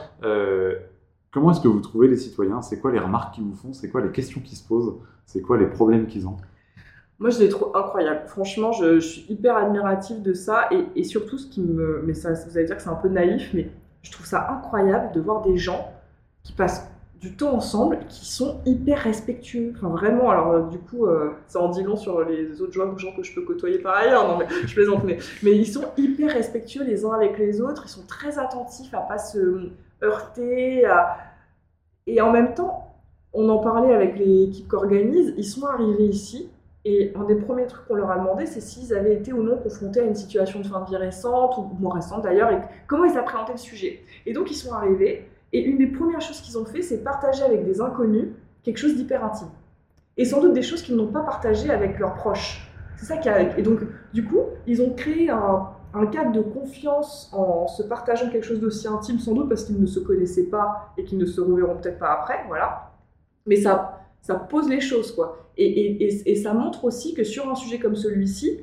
Comment 1.36 1.50
est-ce 1.50 1.60
que 1.60 1.68
vous 1.68 1.80
trouvez 1.80 2.08
les 2.08 2.16
citoyens? 2.16 2.62
C'est 2.62 2.80
quoi 2.80 2.90
les 2.90 2.98
remarques 2.98 3.34
qu'ils 3.34 3.44
vous 3.44 3.54
font? 3.54 3.74
C'est 3.74 3.90
quoi 3.90 4.00
les 4.00 4.10
questions 4.10 4.40
qui 4.40 4.56
se 4.56 4.66
posent? 4.66 4.94
C'est 5.26 5.42
quoi 5.42 5.58
les 5.58 5.66
problèmes 5.66 6.06
qu'ils 6.06 6.26
ont? 6.26 6.38
Moi, 7.18 7.28
je 7.28 7.40
les 7.40 7.50
trouve 7.50 7.76
incroyables. 7.76 8.22
Franchement, 8.26 8.72
je, 8.72 8.98
suis 9.00 9.26
hyper 9.28 9.54
admirative 9.54 10.22
de 10.22 10.32
ça. 10.32 10.70
Et, 10.94 11.04
surtout, 11.04 11.36
ce 11.36 11.46
qui 11.46 11.60
me. 11.60 12.02
Mais 12.06 12.14
ça, 12.14 12.32
vous 12.32 12.56
allez 12.56 12.64
dire 12.64 12.74
que 12.74 12.82
c'est 12.82 12.88
un 12.88 12.94
peu 12.94 13.10
naïf, 13.10 13.50
mais 13.52 13.68
je 14.00 14.10
trouve 14.12 14.24
ça 14.24 14.50
incroyable 14.50 15.12
de 15.14 15.20
voir 15.20 15.42
des 15.42 15.58
gens 15.58 15.92
qui 16.42 16.54
passent 16.54 16.90
du 17.20 17.36
temps 17.36 17.52
ensemble, 17.52 17.98
qui 18.08 18.24
sont 18.24 18.62
hyper 18.64 19.00
respectueux. 19.00 19.74
Enfin, 19.76 19.88
vraiment, 19.88 20.30
alors 20.30 20.52
euh, 20.52 20.62
du 20.70 20.78
coup, 20.78 21.04
euh, 21.04 21.32
ça 21.48 21.60
en 21.60 21.68
dit 21.68 21.82
long 21.82 21.96
sur 21.96 22.24
les 22.24 22.62
autres 22.62 22.72
gens 22.72 22.96
gens 22.96 23.14
que 23.14 23.22
je 23.22 23.34
peux 23.34 23.42
côtoyer 23.42 23.78
par 23.78 23.94
ailleurs. 23.94 24.26
Non, 24.26 24.38
mais 24.38 24.46
je 24.66 24.72
plaisante, 24.72 25.04
mais, 25.04 25.18
mais 25.42 25.54
ils 25.54 25.66
sont 25.66 25.84
hyper 25.98 26.32
respectueux 26.32 26.84
les 26.84 27.04
uns 27.04 27.12
avec 27.12 27.36
les 27.36 27.60
autres. 27.60 27.82
Ils 27.84 27.90
sont 27.90 28.06
très 28.06 28.38
attentifs 28.38 28.94
à 28.94 29.00
pas 29.00 29.18
se 29.18 29.68
heurter. 30.02 30.86
Et 32.06 32.20
en 32.20 32.30
même 32.30 32.54
temps, 32.54 32.94
on 33.32 33.48
en 33.48 33.58
parlait 33.58 33.92
avec 33.92 34.18
les 34.18 34.44
équipes 34.44 34.68
qu'organisent, 34.68 35.34
ils 35.36 35.44
sont 35.44 35.66
arrivés 35.66 36.06
ici, 36.06 36.50
et 36.84 37.12
un 37.16 37.24
des 37.24 37.34
premiers 37.34 37.66
trucs 37.66 37.86
qu'on 37.88 37.96
leur 37.96 38.10
a 38.10 38.18
demandé, 38.18 38.46
c'est 38.46 38.60
s'ils 38.60 38.94
avaient 38.94 39.14
été 39.14 39.32
ou 39.32 39.42
non 39.42 39.56
confrontés 39.56 40.00
à 40.00 40.04
une 40.04 40.14
situation 40.14 40.60
de 40.60 40.66
fin 40.66 40.80
de 40.80 40.86
vie 40.86 40.96
récente, 40.96 41.58
ou 41.58 41.68
moins 41.80 41.94
récente 41.94 42.22
d'ailleurs, 42.22 42.50
et 42.52 42.58
comment 42.86 43.04
ils 43.04 43.18
appréhendaient 43.18 43.52
le 43.52 43.58
sujet. 43.58 44.02
Et 44.24 44.32
donc 44.32 44.50
ils 44.50 44.54
sont 44.54 44.72
arrivés, 44.72 45.28
et 45.52 45.60
une 45.60 45.78
des 45.78 45.88
premières 45.88 46.20
choses 46.20 46.40
qu'ils 46.40 46.56
ont 46.58 46.64
fait, 46.64 46.82
c'est 46.82 47.02
partager 47.02 47.42
avec 47.42 47.64
des 47.64 47.80
inconnus 47.80 48.28
quelque 48.62 48.78
chose 48.78 48.94
d'hyper 48.94 49.24
intime. 49.24 49.48
Et 50.16 50.24
sans 50.24 50.40
doute 50.40 50.54
des 50.54 50.62
choses 50.62 50.82
qu'ils 50.82 50.96
n'ont 50.96 51.08
pas 51.08 51.22
partagées 51.22 51.70
avec 51.70 51.98
leurs 51.98 52.14
proches. 52.14 52.70
C'est 52.96 53.06
ça 53.06 53.16
qui 53.18 53.28
a... 53.28 53.58
Et 53.58 53.62
donc, 53.62 53.80
du 54.14 54.24
coup, 54.24 54.40
ils 54.66 54.80
ont 54.80 54.90
créé 54.94 55.28
un, 55.28 55.68
un 55.94 56.06
cadre 56.06 56.32
de 56.32 56.40
confiance 56.40 57.30
en 57.32 57.66
se 57.66 57.82
partageant 57.82 58.30
quelque 58.30 58.44
chose 58.44 58.60
d'aussi 58.60 58.86
intime, 58.88 59.18
sans 59.18 59.32
doute 59.32 59.48
parce 59.48 59.64
qu'ils 59.64 59.80
ne 59.80 59.86
se 59.86 60.00
connaissaient 60.00 60.48
pas 60.48 60.92
et 60.98 61.04
qu'ils 61.04 61.18
ne 61.18 61.26
se 61.26 61.40
reverront 61.40 61.76
peut-être 61.76 61.98
pas 61.98 62.12
après, 62.12 62.44
voilà. 62.48 62.92
Mais 63.46 63.56
ça, 63.56 64.00
ça 64.20 64.34
pose 64.34 64.68
les 64.68 64.80
choses, 64.80 65.12
quoi. 65.12 65.50
Et, 65.56 66.30
et, 66.30 66.36
ça 66.36 66.52
montre 66.52 66.84
aussi 66.84 67.14
que 67.14 67.24
sur 67.24 67.48
un 67.48 67.54
sujet 67.54 67.78
comme 67.78 67.96
celui-ci, 67.96 68.60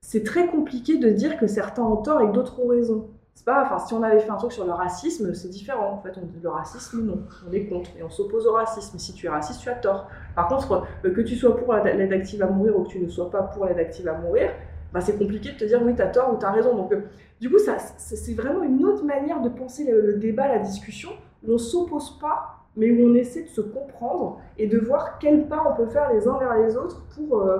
c'est 0.00 0.22
très 0.22 0.46
compliqué 0.46 0.96
de 0.96 1.10
dire 1.10 1.36
que 1.36 1.46
certains 1.46 1.82
ont 1.82 1.96
tort 1.96 2.22
et 2.22 2.26
que 2.28 2.32
d'autres 2.32 2.58
ont 2.60 2.68
raison. 2.68 3.10
C'est 3.34 3.44
pas, 3.44 3.64
enfin, 3.64 3.78
si 3.78 3.92
on 3.92 4.02
avait 4.02 4.20
fait 4.20 4.30
un 4.30 4.36
truc 4.36 4.52
sur 4.52 4.64
le 4.64 4.72
racisme, 4.72 5.34
c'est 5.34 5.48
différent. 5.50 5.92
En 5.92 6.00
fait, 6.00 6.14
on 6.16 6.24
dit 6.24 6.40
le 6.42 6.48
racisme, 6.48 7.04
non, 7.04 7.24
on 7.46 7.52
est 7.52 7.66
contre 7.66 7.90
et 7.98 8.02
on 8.02 8.08
s'oppose 8.08 8.46
au 8.46 8.52
racisme. 8.52 8.98
Si 8.98 9.12
tu 9.12 9.26
es 9.26 9.28
raciste, 9.28 9.60
tu 9.60 9.68
as 9.68 9.74
tort. 9.74 10.08
Par 10.34 10.48
contre, 10.48 10.84
euh, 11.04 11.10
que 11.10 11.20
tu 11.20 11.36
sois 11.36 11.54
pour 11.54 11.74
l'aide 11.74 12.12
active 12.14 12.42
à 12.42 12.46
mourir 12.46 12.78
ou 12.78 12.84
que 12.84 12.88
tu 12.88 12.98
ne 12.98 13.08
sois 13.08 13.30
pas 13.30 13.42
pour 13.42 13.66
l'aide 13.66 13.78
active 13.78 14.08
à 14.08 14.16
mourir, 14.16 14.52
bah, 14.92 15.00
c'est 15.00 15.18
compliqué 15.18 15.52
de 15.52 15.56
te 15.56 15.64
dire 15.64 15.80
oui, 15.84 15.94
tu 15.94 16.02
as 16.02 16.08
tort 16.08 16.32
ou 16.32 16.38
tu 16.38 16.44
as 16.44 16.52
raison. 16.52 16.74
Donc, 16.74 16.92
euh, 16.92 17.00
du 17.40 17.50
coup, 17.50 17.58
c'est 17.58 18.34
vraiment 18.34 18.62
une 18.62 18.84
autre 18.84 19.04
manière 19.04 19.40
de 19.42 19.48
penser 19.48 19.90
le, 19.90 20.14
débat, 20.14 20.48
la 20.48 20.58
discussion, 20.58 21.10
où 21.46 21.54
on 21.54 21.58
s'oppose 21.58 22.18
pas, 22.18 22.64
mais 22.76 22.90
où 22.90 23.10
on 23.10 23.14
essaie 23.14 23.42
de 23.42 23.48
se 23.48 23.60
comprendre 23.60 24.40
et 24.58 24.66
de 24.66 24.78
voir 24.78 25.18
quel 25.18 25.46
pas 25.46 25.64
on 25.70 25.76
peut 25.76 25.90
faire 25.90 26.12
les 26.12 26.26
uns 26.28 26.38
vers 26.38 26.54
les 26.56 26.76
autres 26.76 27.04
pour 27.14 27.40
euh, 27.40 27.58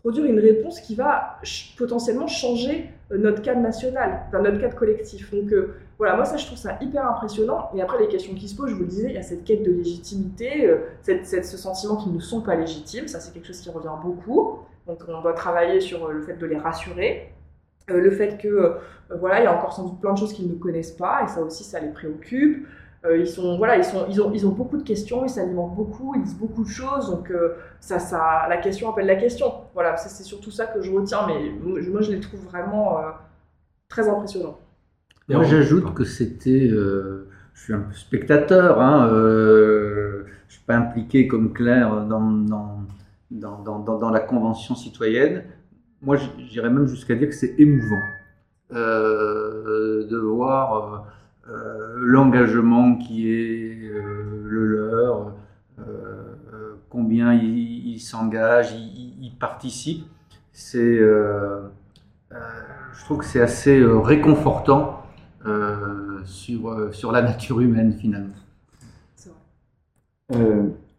produire 0.00 0.26
une 0.26 0.38
réponse 0.38 0.80
qui 0.80 0.94
va 0.94 1.38
potentiellement 1.76 2.26
changer 2.26 2.90
euh, 3.10 3.18
notre 3.18 3.42
cadre 3.42 3.60
national, 3.60 4.22
enfin, 4.28 4.42
notre 4.42 4.58
cadre 4.58 4.76
collectif. 4.76 5.32
Donc 5.32 5.52
voilà, 5.98 6.14
moi 6.14 6.24
ça 6.24 6.36
je 6.36 6.46
trouve 6.46 6.58
ça 6.58 6.78
hyper 6.80 7.04
impressionnant. 7.08 7.70
Et 7.74 7.82
après 7.82 7.98
les 8.00 8.08
questions 8.08 8.34
qui 8.34 8.48
se 8.48 8.56
posent, 8.56 8.70
je 8.70 8.74
vous 8.74 8.82
le 8.82 8.88
disais, 8.88 9.08
il 9.08 9.14
y 9.14 9.18
a 9.18 9.22
cette 9.22 9.44
quête 9.44 9.64
de 9.64 9.72
légitimité, 9.72 10.72
cette, 11.02 11.26
ce 11.26 11.56
sentiment 11.56 11.96
qu'ils 11.96 12.12
ne 12.12 12.20
sont 12.20 12.42
pas 12.42 12.54
légitimes, 12.54 13.08
ça 13.08 13.18
c'est 13.18 13.32
quelque 13.32 13.46
chose 13.46 13.60
qui 13.60 13.70
revient 13.70 13.96
beaucoup. 14.04 14.60
Donc 14.88 15.02
on 15.06 15.22
doit 15.22 15.34
travailler 15.34 15.80
sur 15.80 16.10
le 16.10 16.22
fait 16.22 16.34
de 16.34 16.46
les 16.46 16.58
rassurer. 16.58 17.32
le 17.88 18.10
fait 18.10 18.38
que 18.40 18.76
voilà, 19.20 19.40
il 19.40 19.44
y 19.44 19.46
a 19.46 19.56
encore 19.56 19.72
sans 19.72 19.84
doute 19.84 20.00
plein 20.00 20.14
de 20.14 20.18
choses 20.18 20.32
qu'ils 20.32 20.48
ne 20.48 20.54
connaissent 20.54 20.92
pas, 20.92 21.22
et 21.24 21.28
ça 21.28 21.40
aussi 21.40 21.62
ça 21.62 21.78
les 21.78 21.90
préoccupe. 21.90 22.66
Euh, 23.04 23.16
ils, 23.16 23.28
sont, 23.28 23.56
voilà, 23.58 23.76
ils, 23.76 23.84
sont, 23.84 24.06
ils, 24.10 24.20
ont, 24.20 24.32
ils 24.32 24.44
ont 24.44 24.50
beaucoup 24.50 24.76
de 24.76 24.82
questions, 24.82 25.24
ils 25.24 25.30
s'alimentent 25.30 25.76
beaucoup, 25.76 26.14
ils 26.16 26.22
disent 26.22 26.36
beaucoup 26.36 26.64
de 26.64 26.68
choses, 26.68 27.10
donc 27.10 27.30
euh, 27.30 27.54
ça, 27.78 28.00
ça, 28.00 28.46
la 28.48 28.56
question 28.56 28.90
appelle 28.90 29.06
la 29.06 29.14
question. 29.14 29.52
Voilà, 29.72 29.96
c'est 29.96 30.24
surtout 30.24 30.50
ça 30.50 30.66
que 30.66 30.82
je 30.82 30.90
retiens, 30.90 31.20
mais 31.28 31.50
moi 31.62 32.00
je 32.00 32.10
les 32.10 32.18
trouve 32.18 32.40
vraiment 32.46 32.98
euh, 32.98 33.02
très 33.88 34.08
impressionnants. 34.08 34.58
Moi 35.28 35.44
j'ajoute 35.44 35.94
que 35.94 36.04
c'était, 36.04 36.68
je 36.68 37.24
suis 37.54 37.72
un 37.72 37.80
peu 37.80 37.92
spectateur, 37.92 38.80
hein, 38.80 39.08
je 39.10 40.22
ne 40.24 40.48
suis 40.48 40.64
pas 40.66 40.74
impliqué 40.74 41.28
comme 41.28 41.52
Claire 41.52 42.04
dans, 42.06 42.77
dans, 43.30 44.10
la 44.10 44.20
convention 44.20 44.74
citoyenne. 44.74 45.44
Moi 46.02 46.16
j'irais 46.38 46.70
même 46.70 46.86
jusqu'à 46.86 47.14
dire 47.14 47.28
que 47.28 47.34
c'est 47.34 47.54
émouvant 47.58 48.00
de 48.70 50.16
voir 50.16 51.06
euh, 51.50 51.94
l'engagement 51.96 52.96
qui 52.96 53.30
est 53.30 53.88
euh, 53.90 54.42
le 54.44 54.66
leur, 54.66 55.32
euh, 55.78 56.74
combien 56.90 57.32
ils 57.32 58.00
s'engagent, 58.00 58.74
ils, 58.74 59.32
participent. 59.40 60.04
C'est, 60.52 60.98
je 60.98 61.70
trouve 63.04 63.18
que 63.18 63.24
c'est 63.24 63.40
assez 63.40 63.80
réconfortant 63.84 65.02
sur, 66.24 66.92
sur 66.92 67.12
la 67.12 67.22
nature 67.22 67.60
humaine 67.60 67.92
finalement. 67.92 68.34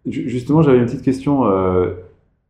justement, 0.06 0.62
j'avais 0.62 0.78
une 0.78 0.86
petite 0.86 1.04
question. 1.04 1.44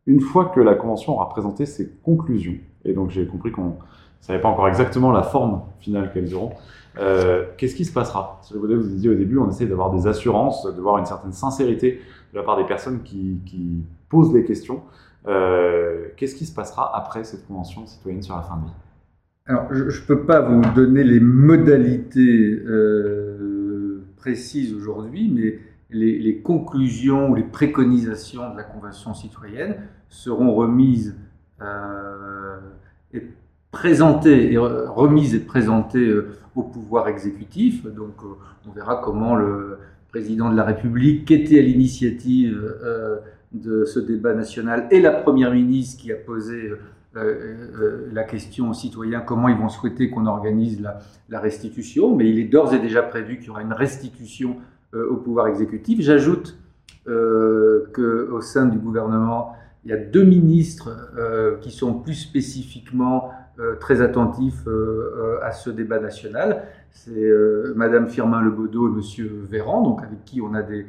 Une 0.10 0.22
fois 0.22 0.46
que 0.46 0.60
la 0.60 0.74
Convention 0.74 1.14
aura 1.14 1.30
présenté 1.30 1.66
ses 1.66 1.92
conclusions, 2.04 2.56
et 2.84 2.94
donc 2.94 3.12
j'ai 3.12 3.28
compris 3.28 3.52
qu'on 3.52 3.66
ne 3.66 3.72
savait 4.22 4.42
pas 4.42 4.50
encore 4.50 4.68
exactement 4.68 5.12
la 5.12 5.22
forme 5.22 5.62
finale 5.80 6.12
qu'elles 6.12 6.34
auront, 6.34 6.54
euh, 6.98 7.46
qu'est-ce 7.58 7.76
qui 7.76 7.86
se 7.86 7.94
passera? 7.94 8.42
Vous 8.52 8.62
vous 8.62 8.88
disiez 8.88 9.12
au 9.12 9.14
début, 9.14 9.38
on 9.38 9.50
essaie 9.50 9.68
d'avoir 9.68 9.92
des 9.92 10.08
assurances, 10.08 10.66
de 10.66 10.82
voir 10.82 10.98
une 10.98 11.06
certaine 11.06 11.32
sincérité 11.32 12.02
de 12.34 12.38
la 12.40 12.44
part 12.44 12.58
des 12.58 12.66
personnes 12.66 13.04
qui, 13.04 13.40
posent 14.10 14.34
les 14.34 14.44
questions. 14.44 14.82
Euh, 15.28 16.08
qu'est-ce 16.18 16.34
qui 16.34 16.48
se 16.48 16.56
passera 16.56 16.98
après 16.98 17.24
cette 17.24 17.46
convention 17.46 17.86
citoyenne 17.86 18.24
sur 18.24 18.36
la 18.36 18.42
fin 18.42 18.58
de 18.58 18.66
vie? 18.66 18.74
Alors, 19.46 19.68
je 19.72 19.84
ne 19.84 20.06
peux 20.08 20.26
pas 20.26 20.42
vous 20.42 20.62
donner 20.74 21.04
les 21.04 21.20
modalités 21.20 22.60
euh, 22.66 24.04
précises 24.18 24.74
aujourd'hui, 24.74 25.32
mais 25.32 25.60
les, 25.92 26.42
conclusions 26.42 27.30
ou 27.30 27.36
les 27.36 27.44
préconisations 27.44 28.52
de 28.52 28.58
la 28.58 28.64
convention 28.64 29.14
citoyenne 29.14 29.76
seront 30.10 30.54
remises 30.54 31.16
et 33.14 33.24
présentées 33.72 34.54
et 34.54 34.58
remises 34.58 35.36
et 35.36 35.40
présentées 35.40 36.14
au 36.56 36.64
pouvoir 36.64 37.08
exécutif. 37.08 37.86
Donc 37.86 38.24
euh, 38.24 38.36
on 38.68 38.72
verra 38.72 39.02
comment 39.04 39.36
le 39.36 39.78
président 40.10 40.50
de 40.50 40.56
la 40.56 40.64
République, 40.64 41.26
qui 41.26 41.34
était 41.34 41.60
à 41.60 41.62
l'initiative 41.62 42.60
euh, 42.84 43.18
de 43.52 43.86
ce 43.86 44.00
débat 44.00 44.34
national, 44.34 44.88
et 44.92 45.00
la 45.02 45.12
Première 45.12 45.52
ministre 45.52 46.02
qui 46.02 46.12
a 46.12 46.16
posé 46.16 46.72
euh, 47.16 48.08
la 48.12 48.24
question 48.24 48.70
aux 48.70 48.74
citoyens 48.74 49.22
comment 49.22 49.48
ils 49.48 49.58
vont 49.58 49.70
souhaiter 49.70 50.10
qu'on 50.10 50.26
organise 50.26 50.82
la, 50.82 51.40
restitution, 51.40 52.16
mais 52.16 52.30
il 52.30 52.40
est 52.40 52.46
d'ores 52.46 52.74
et 52.74 52.80
déjà 52.80 53.02
prévu 53.02 53.38
qu'il 53.38 53.48
y 53.48 53.50
aura 53.50 53.62
une 53.62 53.74
restitution 53.74 54.58
au 54.94 55.18
pouvoir 55.18 55.48
exécutif. 55.48 56.02
J'ajoute 56.02 56.58
qu'au 57.06 58.42
sein 58.42 58.66
du 58.66 58.80
gouvernement, 58.80 59.54
il 59.86 59.92
y 59.92 59.94
a 59.94 59.98
deux 59.98 60.24
ministres 60.24 60.90
qui 61.62 61.72
sont 61.72 61.94
plus 61.94 62.16
spécifiquement 62.16 63.32
euh, 63.60 63.76
très 63.76 64.02
attentif 64.02 64.54
euh, 64.68 64.72
euh, 64.72 65.44
à 65.44 65.52
ce 65.52 65.70
débat 65.70 66.00
national. 66.00 66.64
C'est 66.92 67.30
Madame 67.76 68.08
Firmin 68.08 68.42
Lebaudot 68.42 68.88
et 68.88 68.92
Monsieur 68.92 69.30
Véran, 69.50 69.84
donc 69.84 70.02
avec 70.02 70.24
qui 70.26 70.42
on 70.42 70.54
a 70.54 70.62
des, 70.64 70.86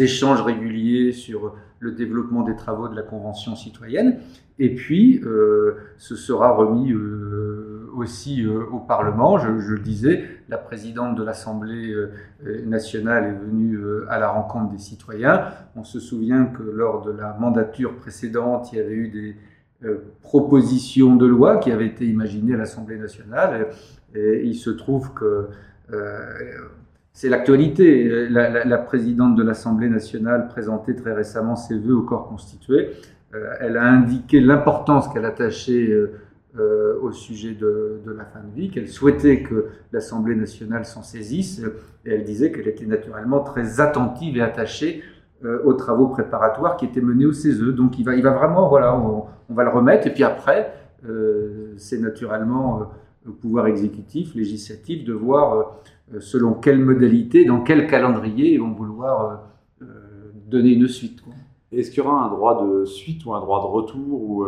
échanges 0.00 0.40
réguliers 0.40 1.12
sur 1.12 1.54
le 1.80 1.92
développement 1.92 2.42
des 2.42 2.54
travaux 2.54 2.88
de 2.88 2.94
la 2.94 3.02
Convention 3.02 3.54
citoyenne. 3.56 4.18
Et 4.58 4.74
puis, 4.74 5.20
ce 5.98 6.16
sera 6.16 6.52
remis 6.52 6.94
aussi 8.02 8.46
au 8.46 8.78
Parlement. 8.78 9.38
Je, 9.38 9.48
le 9.48 9.78
disais, 9.78 10.24
la 10.48 10.58
présidente 10.58 11.16
de 11.16 11.22
l'Assemblée 11.22 11.94
nationale 12.66 13.24
est 13.24 13.44
venue 13.46 13.78
à 14.10 14.18
la 14.18 14.28
rencontre 14.28 14.70
des 14.70 14.78
citoyens. 14.78 15.46
On 15.76 15.84
se 15.84 16.00
souvient 16.00 16.44
que 16.44 16.62
lors 16.62 17.02
de 17.02 17.12
la 17.12 17.36
mandature 17.40 17.96
précédente, 17.96 18.72
il 18.72 18.78
y 18.78 18.80
avait 18.80 18.94
eu 18.94 19.08
des, 19.08 19.36
euh, 19.84 19.96
proposition 20.20 21.16
de 21.16 21.26
loi 21.26 21.56
qui 21.56 21.72
avait 21.72 21.86
été 21.86 22.06
imaginée 22.06 22.54
à 22.54 22.56
l'Assemblée 22.56 22.98
nationale. 22.98 23.66
Et, 24.14 24.42
il 24.44 24.54
se 24.54 24.70
trouve 24.70 25.12
que 25.12 25.48
euh, 25.92 26.20
c'est 27.12 27.28
l'actualité. 27.28 28.28
La, 28.28 28.78
présidente 28.78 29.34
de 29.34 29.42
l'Assemblée 29.42 29.88
nationale 29.88 30.46
présentait 30.46 30.94
très 30.94 31.12
récemment 31.12 31.56
ses 31.56 31.76
vœux 31.78 31.96
au 31.96 32.02
corps 32.02 32.28
constitué. 32.28 32.90
Euh, 33.34 33.54
elle 33.60 33.76
a 33.76 33.82
indiqué 33.82 34.40
l'importance 34.40 35.08
qu'elle 35.08 35.24
attachait 35.24 35.90
au 36.58 37.12
sujet 37.12 37.54
de, 37.54 38.00
la 38.06 38.24
fin 38.24 38.40
de 38.40 38.54
vie, 38.54 38.70
qu'elle 38.70 38.88
souhaitait 38.88 39.42
que 39.42 39.68
l'Assemblée 39.90 40.34
nationale 40.34 40.84
s'en 40.84 41.02
saisisse, 41.02 41.62
et 42.04 42.10
elle 42.10 42.24
disait 42.24 42.52
qu'elle 42.52 42.68
était 42.68 42.86
naturellement 42.86 43.40
très 43.40 43.80
attentive 43.80 44.36
et 44.36 44.42
attachée 44.42 45.02
euh, 45.44 45.60
aux 45.64 45.72
travaux 45.72 46.06
préparatoires 46.06 46.76
qui 46.76 46.84
étaient 46.84 47.00
menés 47.00 47.26
au 47.26 47.32
CESE. 47.32 47.58
Donc 47.74 47.98
il 47.98 48.04
va, 48.04 48.14
il 48.14 48.22
va 48.22 48.30
vraiment, 48.30 48.68
voilà, 48.68 48.96
on, 48.96 49.26
va 49.52 49.64
le 49.64 49.70
remettre. 49.70 50.06
Et 50.06 50.12
puis 50.12 50.22
après, 50.22 50.72
euh, 51.04 51.74
c'est 51.78 51.98
naturellement 51.98 52.80
euh, 52.80 52.84
le 53.26 53.32
pouvoir 53.32 53.66
exécutif, 53.66 54.36
législatif, 54.36 55.04
de 55.04 55.12
voir 55.12 55.80
selon 56.20 56.54
quelle 56.54 56.78
modalité, 56.78 57.44
dans 57.44 57.60
quel 57.60 57.88
calendrier 57.88 58.52
ils 58.52 58.60
vont 58.60 58.72
vouloir 58.72 59.48
donner 60.48 60.74
une 60.74 60.86
suite. 60.86 61.22
Est-ce 61.72 61.90
qu'il 61.90 62.02
y 62.02 62.06
aura 62.06 62.24
un 62.24 62.28
droit 62.28 62.64
de 62.64 62.84
suite 62.84 63.24
ou 63.24 63.34
un 63.34 63.40
droit 63.40 63.62
de 63.62 63.66
retour 63.66 64.22
ou, 64.22 64.46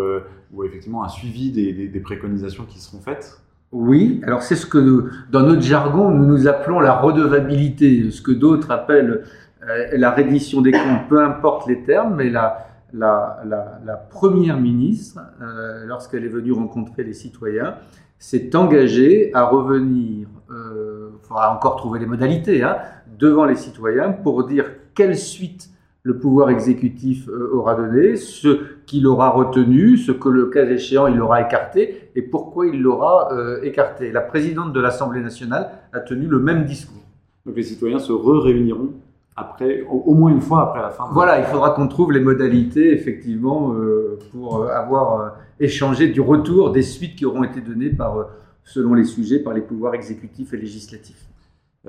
ou 0.53 0.65
effectivement 0.65 1.05
un 1.05 1.09
suivi 1.09 1.51
des, 1.51 2.01
préconisations 2.01 2.65
qui 2.65 2.79
seront 2.79 3.01
faites? 3.01 3.41
Oui, 3.73 4.21
alors 4.25 4.43
c'est 4.43 4.55
ce 4.55 4.67
que 4.67 5.11
dans 5.33 5.41
notre 5.41 5.63
jargon 5.63 6.11
nous 6.11 6.27
nous 6.27 6.47
appelons 6.47 6.79
la 6.79 6.95
redevabilité, 7.01 8.11
ce 8.11 8.23
que 8.23 8.31
d'autres 8.31 8.71
appellent 8.71 9.25
euh, 9.69 9.89
la 9.97 10.11
reddition 10.11 10.61
des 10.61 10.73
comptes, 10.73 11.09
peu 11.09 11.23
importe 11.25 11.67
les 11.67 11.83
termes, 11.83 12.17
mais 12.17 12.29
la, 12.29 12.67
la, 12.93 13.43
la, 13.85 13.97
première 13.97 14.61
ministre, 14.61 15.21
euh, 15.41 15.87
lorsqu'elle 15.87 16.25
est 16.25 16.29
venue 16.29 16.53
rencontrer 16.53 17.03
les 17.03 17.15
citoyens, 17.15 17.77
s'est 18.19 18.55
engagée 18.55 19.31
à 19.35 19.45
revenir, 19.45 20.29
euh, 20.51 21.11
il 21.15 21.27
faudra 21.27 21.55
encore 21.55 21.77
trouver 21.77 21.99
les 21.99 22.07
modalités, 22.07 22.63
hein, 22.63 22.77
devant 23.19 23.45
les 23.45 23.57
citoyens 23.57 24.13
pour 24.13 24.47
dire 24.47 24.67
quelle 24.95 25.17
suite 25.17 25.71
le 26.05 26.19
pouvoir 26.19 26.51
exécutif 26.51 27.29
euh, 27.29 27.51
aura 27.55 27.75
donné, 27.75 28.17
ce 28.17 28.61
qu'il 28.85 29.07
aura 29.07 29.31
retenu, 29.31 29.97
ce 29.97 30.13
que 30.13 30.29
le 30.29 30.47
cas 30.47 30.67
échéant 30.67 31.07
il 31.07 31.21
aura 31.21 31.41
écarté 31.41 32.11
et 32.15 32.21
pourquoi 32.21 32.67
il 32.67 32.81
l'aura 32.81 33.33
euh, 33.33 33.63
écarté. 33.63 34.13
La 34.13 34.21
présidente 34.21 34.75
de 34.75 34.81
l'Assemblée 34.81 35.23
nationale 35.23 35.71
a 35.95 36.01
tenu 36.01 36.27
le 36.27 36.39
même 36.39 36.67
discours. 36.67 37.03
Donc 37.47 37.57
les 37.57 37.63
citoyens 37.63 37.99
se 37.99 38.13
re-réuniront 38.13 38.91
après, 39.35 39.83
au, 39.91 40.15
moins 40.15 40.31
une 40.31 40.43
fois 40.43 40.63
après 40.63 40.83
la 40.83 40.91
fin. 40.91 41.07
Voilà, 41.11 41.41
il 41.41 41.47
faudra 41.47 41.71
qu'on 41.71 41.89
trouve 41.89 42.13
les 42.13 42.21
modalités 42.21 42.93
effectivement 42.93 43.73
euh, 43.73 44.19
pour 44.31 44.71
avoir 44.71 45.37
échangé 45.59 46.09
du 46.09 46.21
retour 46.21 46.71
des 46.71 46.83
suites 46.83 47.17
qui 47.17 47.25
auront 47.25 47.45
été 47.45 47.63
données 47.63 47.89
par, 47.89 48.29
selon 48.63 48.93
les 48.93 49.05
sujets, 49.05 49.39
par 49.39 49.55
les 49.55 49.63
pouvoirs 49.63 49.95
exécutifs 49.95 50.53
et 50.53 50.59
législatifs. 50.59 51.27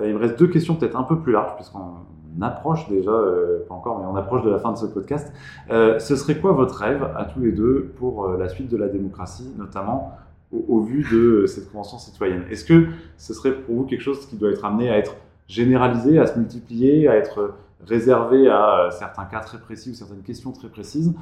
il 0.02 0.14
me 0.14 0.20
reste 0.20 0.40
deux 0.40 0.48
questions 0.48 0.76
peut-être 0.76 0.98
un 0.98 1.04
peu 1.04 1.20
plus 1.20 1.34
larges 1.34 1.56
puisqu'on 1.56 1.96
approche 2.42 2.88
déjà, 2.90 3.12
euh, 3.12 3.66
pas 3.68 3.76
encore, 3.76 4.00
mais 4.00 4.06
on 4.06 4.16
approche 4.16 4.44
de 4.44 4.50
la 4.50 4.60
fin 4.60 4.72
de 4.72 4.78
ce 4.78 4.86
podcast. 4.86 5.32
Euh, 5.70 6.00
ce 6.00 6.16
serait 6.16 6.38
quoi 6.38 6.52
votre 6.52 6.76
rêve 6.76 7.04
à 7.16 7.26
tous 7.26 7.40
les 7.40 7.52
deux 7.52 7.92
pour 7.98 8.26
euh, 8.26 8.38
la 8.38 8.50
suite 8.50 8.70
de 8.70 8.78
la 8.78 8.88
démocratie, 8.88 9.54
notamment 9.58 10.14
au, 10.52 10.82
vu 10.82 11.06
de 11.12 11.46
cette 11.48 11.72
convention 11.72 11.98
citoyenne? 11.98 12.44
Est-ce 12.50 12.66
que 12.66 12.88
ce 13.18 13.34
serait 13.34 13.54
pour 13.54 13.76
vous 13.76 13.84
quelque 13.84 14.02
chose 14.02 14.26
qui 14.26 14.38
doit 14.38 14.52
être 14.52 14.64
amené 14.64 14.90
à 14.90 14.98
être 14.98 15.16
généralisé, 15.48 16.20
à 16.20 16.28
se 16.28 16.38
multiplier, 16.38 17.08
à 17.08 17.16
être 17.16 17.56
réservé 17.86 18.48
à 18.48 18.90
certains 18.92 19.26
cas 19.26 19.42
très 19.42 19.60
précis 19.60 19.92
ou 19.92 19.94
certaines 19.94 20.24
questions 20.24 20.52
très 20.52 20.70
précises? 20.70 21.14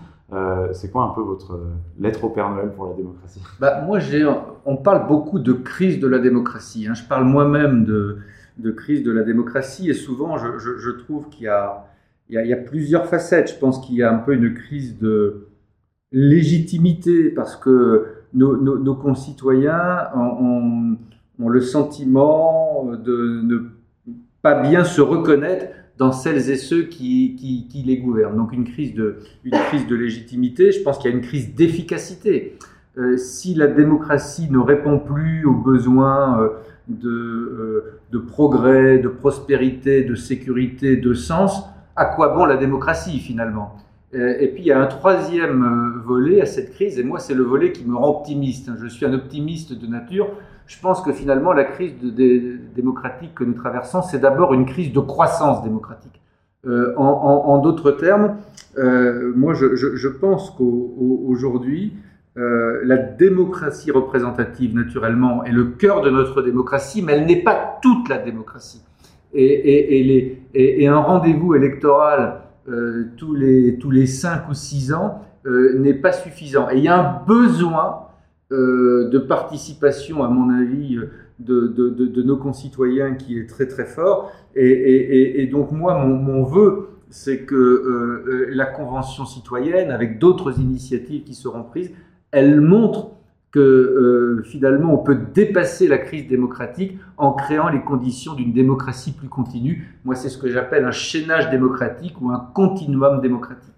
c'est 0.71 0.91
quoi 0.91 1.03
un 1.03 1.09
peu 1.09 1.21
votre 1.21 1.59
lettre 1.99 2.23
au 2.23 2.29
Père 2.29 2.49
Noël 2.49 2.71
pour 2.75 2.87
la 2.87 2.93
démocratie? 2.93 3.41
Bah, 3.59 3.81
Moi, 3.81 3.99
on 4.65 4.77
parle 4.77 5.07
beaucoup 5.07 5.39
de 5.39 5.53
crise 5.53 5.99
de 5.99 6.07
la 6.07 6.19
démocratie. 6.19 6.87
Hein. 6.87 6.93
Je 6.95 7.03
parle 7.03 7.25
moi-même 7.25 7.85
de, 7.85 8.19
de 8.57 8.71
crise 8.71 9.03
de 9.03 9.11
la 9.11 9.23
démocratie. 9.23 9.89
Et 9.89 9.93
souvent, 9.93 10.37
je, 10.37 10.89
trouve 10.91 11.29
qu'il 11.29 11.43
y, 11.43 12.33
y, 12.33 12.53
a, 12.53 12.57
plusieurs 12.57 13.07
facettes. 13.07 13.53
Je 13.53 13.59
pense 13.59 13.85
qu'il 13.85 13.95
y 13.95 14.03
a 14.03 14.13
un 14.13 14.19
peu 14.19 14.33
une 14.33 14.53
crise 14.53 14.97
de 14.97 15.47
légitimité 16.11 17.29
parce 17.29 17.55
que 17.55 18.05
nos, 18.33 18.95
concitoyens 18.95 20.09
ont, 20.15 20.97
le 21.49 21.61
sentiment 21.61 22.85
de 22.85 23.41
ne 23.43 23.59
pas 24.41 24.61
bien 24.61 24.83
se 24.83 25.01
reconnaître 25.01 25.67
dans 25.97 26.11
celles 26.11 26.49
et 26.49 26.55
ceux 26.57 26.83
qui, 26.83 27.35
qui, 27.69 27.83
les 27.83 27.97
gouvernent. 27.97 28.37
Donc 28.37 28.53
une 28.53 28.65
crise 28.65 28.93
de, 28.93 29.17
une 29.43 29.51
crise 29.51 29.87
de 29.87 29.95
légitimité, 29.95 30.71
je 30.71 30.81
pense 30.81 30.97
qu'il 30.97 31.11
y 31.11 31.13
a 31.13 31.17
une 31.17 31.23
crise 31.23 31.53
d'efficacité. 31.55 32.57
Euh, 32.97 33.17
si 33.17 33.55
la 33.55 33.67
démocratie 33.67 34.49
ne 34.51 34.59
répond 34.59 34.99
plus 34.99 35.45
aux 35.45 35.55
besoins 35.55 36.39
euh, 36.39 36.49
de, 36.87 37.09
euh, 37.09 37.99
de, 38.11 38.17
progrès, 38.17 38.99
de 38.99 39.07
prospérité, 39.07 40.03
de 40.03 40.15
sécurité, 40.15 40.97
de 40.97 41.13
sens, 41.13 41.63
à 41.95 42.05
quoi 42.05 42.29
bon 42.29 42.45
la 42.45 42.57
démocratie 42.57 43.19
finalement? 43.19 43.75
Euh, 44.13 44.35
Et 44.39 44.47
puis 44.49 44.63
il 44.63 44.67
y 44.67 44.71
a 44.71 44.79
un 44.79 44.87
troisième 44.87 45.63
euh, 45.63 46.01
volet 46.03 46.41
à 46.41 46.45
cette 46.45 46.73
crise, 46.73 46.99
et 46.99 47.03
moi 47.03 47.19
c'est 47.19 47.33
le 47.33 47.43
volet 47.43 47.71
qui 47.71 47.85
me 47.85 47.95
rend 47.95 48.09
optimiste. 48.09 48.69
Je 48.81 48.87
suis 48.87 49.05
un 49.05 49.13
optimiste 49.13 49.73
de 49.73 49.87
nature. 49.87 50.29
Je 50.67 50.79
pense 50.79 51.01
que 51.01 51.11
finalement 51.11 51.53
la 51.53 51.65
crise 51.65 51.93
démocratique 52.01 53.35
que 53.35 53.43
nous 53.43 53.53
traversons, 53.53 54.01
c'est 54.01 54.19
d'abord 54.19 54.53
une 54.53 54.65
crise 54.65 54.93
de 54.93 54.99
croissance 55.01 55.61
démocratique. 55.61 56.21
en, 56.65 57.57
d'autres 57.61 57.91
termes, 57.91 58.37
moi 59.35 59.53
je 59.53 60.07
pense 60.07 60.51
qu'aujourd'hui, 60.51 61.91
euh, 62.35 62.81
la 62.83 62.97
démocratie 62.97 63.91
représentative, 63.91 64.73
naturellement, 64.73 65.43
est 65.43 65.51
le 65.51 65.65
cœur 65.65 66.01
de 66.01 66.09
notre 66.09 66.41
démocratie, 66.41 67.03
mais 67.03 67.13
elle 67.13 67.27
n'est 67.27 67.43
pas 67.43 67.77
toute 67.81 68.09
la 68.09 68.17
démocratie. 68.17 68.81
Et, 69.35 70.87
un 70.87 70.99
rendez-vous 70.99 71.55
électoral 71.55 72.41
euh, 72.69 73.05
tous, 73.17 73.33
les, 73.35 73.77
tous 73.77 73.91
les 73.91 74.07
5 74.07 74.49
ou 74.49 74.53
6 74.53 74.93
ans 74.93 75.21
euh, 75.45 75.77
n'est 75.77 75.93
pas 75.93 76.11
suffisant. 76.11 76.69
Et 76.71 76.77
il 76.77 76.83
y 76.83 76.87
a 76.87 76.99
un 76.99 77.23
besoin 77.25 77.99
de 78.51 79.17
participation, 79.17 80.23
à 80.23 80.27
mon 80.27 80.51
avis, 80.51 80.99
de, 81.39 82.21
nos 82.21 82.37
concitoyens 82.37 83.15
qui 83.15 83.39
est 83.39 83.49
très 83.49 83.67
très 83.67 83.85
fort. 83.85 84.31
Et, 84.55 85.49
donc 85.51 85.71
moi, 85.71 86.05
mon 86.05 86.43
vœu, 86.43 86.89
c'est 87.09 87.45
que 87.45 88.47
la 88.51 88.67
Convention 88.67 89.25
citoyenne, 89.25 89.89
avec 89.89 90.19
d'autres 90.19 90.59
initiatives 90.59 91.23
qui 91.23 91.33
seront 91.33 91.63
prises, 91.63 91.91
elle 92.33 92.59
montre 92.59 93.11
que 93.51 93.59
euh, 93.59 94.43
finalement 94.43 94.93
on 94.95 94.97
peut 94.97 95.15
dépasser 95.15 95.87
la 95.87 95.99
crise 95.99 96.27
démocratique 96.27 96.97
en 97.17 97.33
créant 97.33 97.69
les 97.69 97.81
conditions 97.81 98.33
d'une 98.33 98.51
démocratie 98.51 99.11
plus 99.11 99.29
continue. 99.29 99.95
Moi, 100.03 100.15
c'est 100.15 100.29
ce 100.29 100.39
que 100.39 100.49
j'appelle 100.49 100.85
un 100.85 100.91
chaînage 100.91 101.51
démocratique 101.51 102.19
ou 102.19 102.31
un 102.31 102.39
continuum 102.39 103.21
démocratique. 103.21 103.71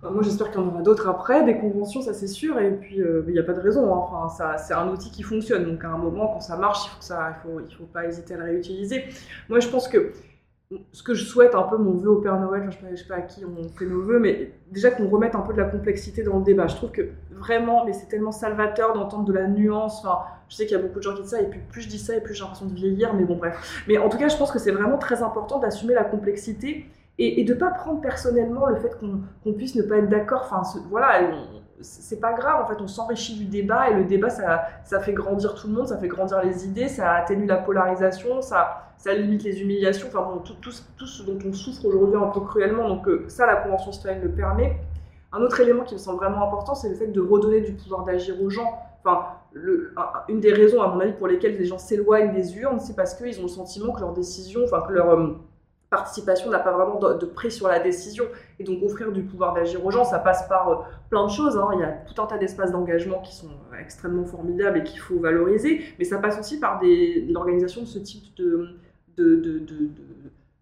Bah, 0.00 0.10
moi, 0.10 0.22
j'espère 0.22 0.50
qu'il 0.52 0.60
y 0.60 0.64
en 0.64 0.68
aura 0.68 0.82
d'autres 0.82 1.08
après, 1.08 1.44
des 1.44 1.58
conventions, 1.58 2.00
ça 2.00 2.14
c'est 2.14 2.28
sûr, 2.28 2.58
et 2.60 2.70
puis 2.70 3.02
euh, 3.02 3.24
il 3.26 3.32
n'y 3.32 3.40
a 3.40 3.42
pas 3.42 3.52
de 3.52 3.60
raison. 3.60 3.92
Hein. 3.92 3.98
Enfin, 3.98 4.28
ça, 4.28 4.56
c'est 4.56 4.72
un 4.72 4.88
outil 4.88 5.10
qui 5.10 5.24
fonctionne, 5.24 5.64
donc 5.64 5.84
à 5.84 5.88
un 5.88 5.98
moment, 5.98 6.28
quand 6.28 6.40
ça 6.40 6.56
marche, 6.56 6.86
il 6.86 6.90
faut, 6.90 7.02
ça, 7.02 7.36
il 7.36 7.42
faut, 7.42 7.60
il 7.68 7.74
faut 7.74 7.84
pas 7.84 8.06
hésiter 8.06 8.34
à 8.34 8.38
le 8.38 8.44
réutiliser. 8.44 9.04
Moi, 9.48 9.58
je 9.58 9.68
pense 9.68 9.88
que 9.88 10.12
ce 10.92 11.02
que 11.02 11.14
je 11.14 11.24
souhaite 11.24 11.54
un 11.54 11.64
peu 11.64 11.76
mon 11.76 11.94
vœu 11.94 12.10
au 12.10 12.20
Père 12.20 12.38
Noël, 12.38 12.70
je 12.70 12.86
ne 12.86 12.94
sais, 12.94 13.04
pas 13.04 13.16
à 13.16 13.20
qui 13.22 13.44
on 13.44 13.68
fait 13.76 13.86
nos 13.86 14.02
vœux, 14.02 14.20
mais 14.20 14.52
déjà 14.70 14.90
qu'on 14.90 15.08
remette 15.08 15.34
un 15.34 15.40
peu 15.40 15.52
de 15.52 15.58
la 15.58 15.64
complexité 15.64 16.22
dans 16.22 16.38
le 16.38 16.44
débat. 16.44 16.68
Je 16.68 16.76
trouve 16.76 16.92
que 16.92 17.08
vraiment, 17.32 17.84
mais 17.84 17.92
c'est 17.92 18.06
tellement 18.06 18.30
salvateur 18.30 18.92
d'entendre 18.92 19.24
de 19.24 19.32
la 19.32 19.48
nuance. 19.48 20.04
Enfin, 20.04 20.20
je 20.48 20.54
sais 20.54 20.66
qu'il 20.66 20.76
y 20.76 20.80
a 20.80 20.82
beaucoup 20.82 20.98
de 20.98 21.02
gens 21.02 21.14
qui 21.14 21.22
disent 21.22 21.32
ça, 21.32 21.42
et 21.42 21.46
plus 21.46 21.82
je 21.82 21.88
dis 21.88 21.98
ça, 21.98 22.14
et 22.14 22.20
plus 22.20 22.34
j'ai 22.34 22.42
l'impression 22.42 22.66
de 22.66 22.74
vieillir, 22.74 23.14
mais 23.14 23.24
bon, 23.24 23.36
bref. 23.36 23.84
Mais 23.88 23.98
en 23.98 24.08
tout 24.08 24.18
cas, 24.18 24.28
je 24.28 24.36
pense 24.36 24.52
que 24.52 24.60
c'est 24.60 24.70
vraiment 24.70 24.98
très 24.98 25.22
important 25.22 25.58
d'assumer 25.58 25.94
la 25.94 26.04
complexité 26.04 26.86
et, 27.18 27.44
de 27.44 27.52
ne 27.52 27.58
pas 27.58 27.70
prendre 27.70 28.00
personnellement 28.00 28.66
le 28.66 28.76
fait 28.76 28.96
qu'on 28.98 29.52
puisse 29.52 29.74
ne 29.74 29.82
pas 29.82 29.96
être 29.96 30.08
d'accord. 30.08 30.48
Enfin, 30.50 30.62
voilà, 30.88 31.30
c'est 31.82 32.20
pas 32.20 32.32
grave, 32.32 32.62
en 32.62 32.66
fait, 32.66 32.80
on 32.80 32.86
s'enrichit 32.86 33.36
du 33.36 33.44
débat, 33.46 33.90
et 33.90 33.94
le 33.94 34.04
débat, 34.04 34.30
ça, 34.30 34.62
ça 34.84 35.00
fait 35.00 35.12
grandir 35.12 35.54
tout 35.54 35.68
le 35.68 35.74
monde, 35.74 35.88
ça 35.88 35.98
fait 35.98 36.08
grandir 36.08 36.42
les 36.42 36.66
idées, 36.66 36.88
ça 36.88 37.12
atténue 37.12 37.46
la 37.46 37.56
polarisation, 37.56 38.42
ça 38.42 38.90
ça 39.00 39.14
limite 39.14 39.44
les 39.44 39.62
humiliations, 39.62 40.08
enfin 40.08 40.20
bon, 40.20 40.40
tout, 40.40 40.52
tout, 40.60 40.72
tout 40.98 41.06
ce 41.06 41.22
dont 41.22 41.38
on 41.46 41.54
souffre 41.54 41.86
aujourd'hui 41.86 42.18
un 42.18 42.28
peu 42.28 42.40
cruellement. 42.40 42.86
Donc 42.86 43.08
euh, 43.08 43.24
ça, 43.28 43.46
la 43.46 43.56
Convention 43.56 43.92
citoyenne 43.92 44.22
le 44.22 44.30
permet. 44.30 44.76
Un 45.32 45.40
autre 45.40 45.58
élément 45.60 45.84
qui 45.84 45.94
me 45.94 45.98
semble 45.98 46.18
vraiment 46.18 46.46
important, 46.46 46.74
c'est 46.74 46.90
le 46.90 46.96
fait 46.96 47.06
de 47.06 47.20
redonner 47.20 47.62
du 47.62 47.72
pouvoir 47.72 48.04
d'agir 48.04 48.34
aux 48.42 48.50
gens. 48.50 48.78
Enfin, 49.02 49.26
une 50.28 50.40
des 50.40 50.52
raisons, 50.52 50.82
à 50.82 50.88
mon 50.88 51.00
avis, 51.00 51.12
pour 51.12 51.28
lesquelles 51.28 51.56
les 51.56 51.64
gens 51.64 51.78
s'éloignent 51.78 52.32
des 52.32 52.58
urnes, 52.58 52.78
c'est 52.78 52.94
parce 52.94 53.14
qu'ils 53.14 53.38
ont 53.38 53.44
le 53.44 53.48
sentiment 53.48 53.94
que 53.94 54.00
leur 54.00 54.12
décision, 54.12 54.60
enfin 54.64 54.82
que 54.86 54.92
leur 54.92 55.08
euh, 55.08 55.28
participation 55.90 56.50
n'a 56.50 56.60
pas 56.60 56.72
vraiment 56.72 56.98
de, 56.98 57.18
de 57.18 57.26
prix 57.26 57.50
sur 57.50 57.68
la 57.68 57.80
décision. 57.80 58.24
Et 58.58 58.64
donc 58.64 58.82
offrir 58.82 59.12
du 59.12 59.22
pouvoir 59.22 59.52
d'agir 59.52 59.84
aux 59.84 59.90
gens, 59.90 60.04
ça 60.04 60.18
passe 60.18 60.48
par 60.48 60.68
euh, 60.70 60.76
plein 61.10 61.26
de 61.26 61.30
choses. 61.30 61.56
Hein. 61.56 61.68
Il 61.74 61.80
y 61.80 61.82
a 61.82 61.90
tout 61.90 62.20
un 62.22 62.26
tas 62.26 62.38
d'espaces 62.38 62.72
d'engagement 62.72 63.20
qui 63.20 63.34
sont 63.34 63.50
extrêmement 63.78 64.24
formidables 64.24 64.78
et 64.78 64.84
qu'il 64.84 65.00
faut 65.00 65.18
valoriser, 65.18 65.82
mais 65.98 66.04
ça 66.04 66.18
passe 66.18 66.38
aussi 66.38 66.58
par 66.60 66.80
des, 66.80 67.26
l'organisation 67.28 67.82
de 67.82 67.86
ce 67.86 67.98
type 67.98 68.34
de 68.36 68.76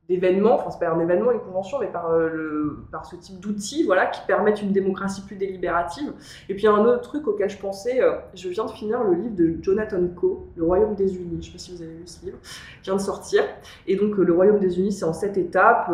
d'événements, 0.08 0.54
enfin 0.54 0.70
c'est 0.70 0.78
pas 0.78 0.90
un 0.90 1.00
événement, 1.00 1.32
une 1.32 1.40
convention, 1.40 1.78
mais 1.80 1.88
par, 1.88 2.10
euh, 2.10 2.28
le, 2.30 2.78
par 2.90 3.04
ce 3.04 3.14
type 3.16 3.40
d'outils 3.40 3.84
voilà, 3.84 4.06
qui 4.06 4.20
permettent 4.26 4.62
une 4.62 4.72
démocratie 4.72 5.20
plus 5.20 5.36
délibérative. 5.36 6.12
Et 6.48 6.54
puis 6.54 6.66
un 6.66 6.84
autre 6.84 7.02
truc 7.02 7.28
auquel 7.28 7.50
je 7.50 7.58
pensais, 7.58 8.02
euh, 8.02 8.14
je 8.34 8.48
viens 8.48 8.64
de 8.64 8.70
finir 8.70 9.04
le 9.04 9.14
livre 9.14 9.36
de 9.36 9.56
Jonathan 9.62 10.00
Coe, 10.16 10.46
Le 10.56 10.64
Royaume 10.64 10.94
des 10.94 11.14
Unis, 11.14 11.42
je 11.42 11.46
sais 11.46 11.52
pas 11.52 11.58
si 11.58 11.76
vous 11.76 11.82
avez 11.82 11.92
lu 11.92 12.06
ce 12.06 12.24
livre, 12.24 12.38
qui 12.82 12.84
vient 12.84 12.96
de 12.96 13.00
sortir. 13.00 13.42
Et 13.86 13.96
donc 13.96 14.18
euh, 14.18 14.24
Le 14.24 14.32
Royaume 14.32 14.58
des 14.58 14.78
Unis, 14.78 14.92
c'est 14.92 15.04
en 15.04 15.12
sept 15.12 15.36
étapes, 15.36 15.90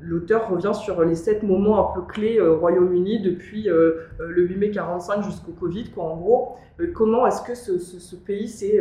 l'auteur 0.00 0.50
revient 0.50 0.74
sur 0.74 1.04
les 1.04 1.14
sept 1.14 1.44
moments 1.44 1.90
un 1.90 1.94
peu 1.94 2.02
clés 2.02 2.40
au 2.40 2.58
Royaume-Uni 2.58 3.20
depuis 3.20 3.68
le 3.68 4.42
8 4.42 4.56
mai 4.56 4.70
45 4.72 5.22
jusqu'au 5.22 5.52
Covid, 5.52 5.92
quoi, 5.92 6.04
en 6.04 6.16
gros. 6.16 6.56
comment 6.92 7.24
est-ce 7.24 7.42
que 7.42 7.54
ce 7.54 8.16
pays 8.16 8.48
s'est 8.48 8.80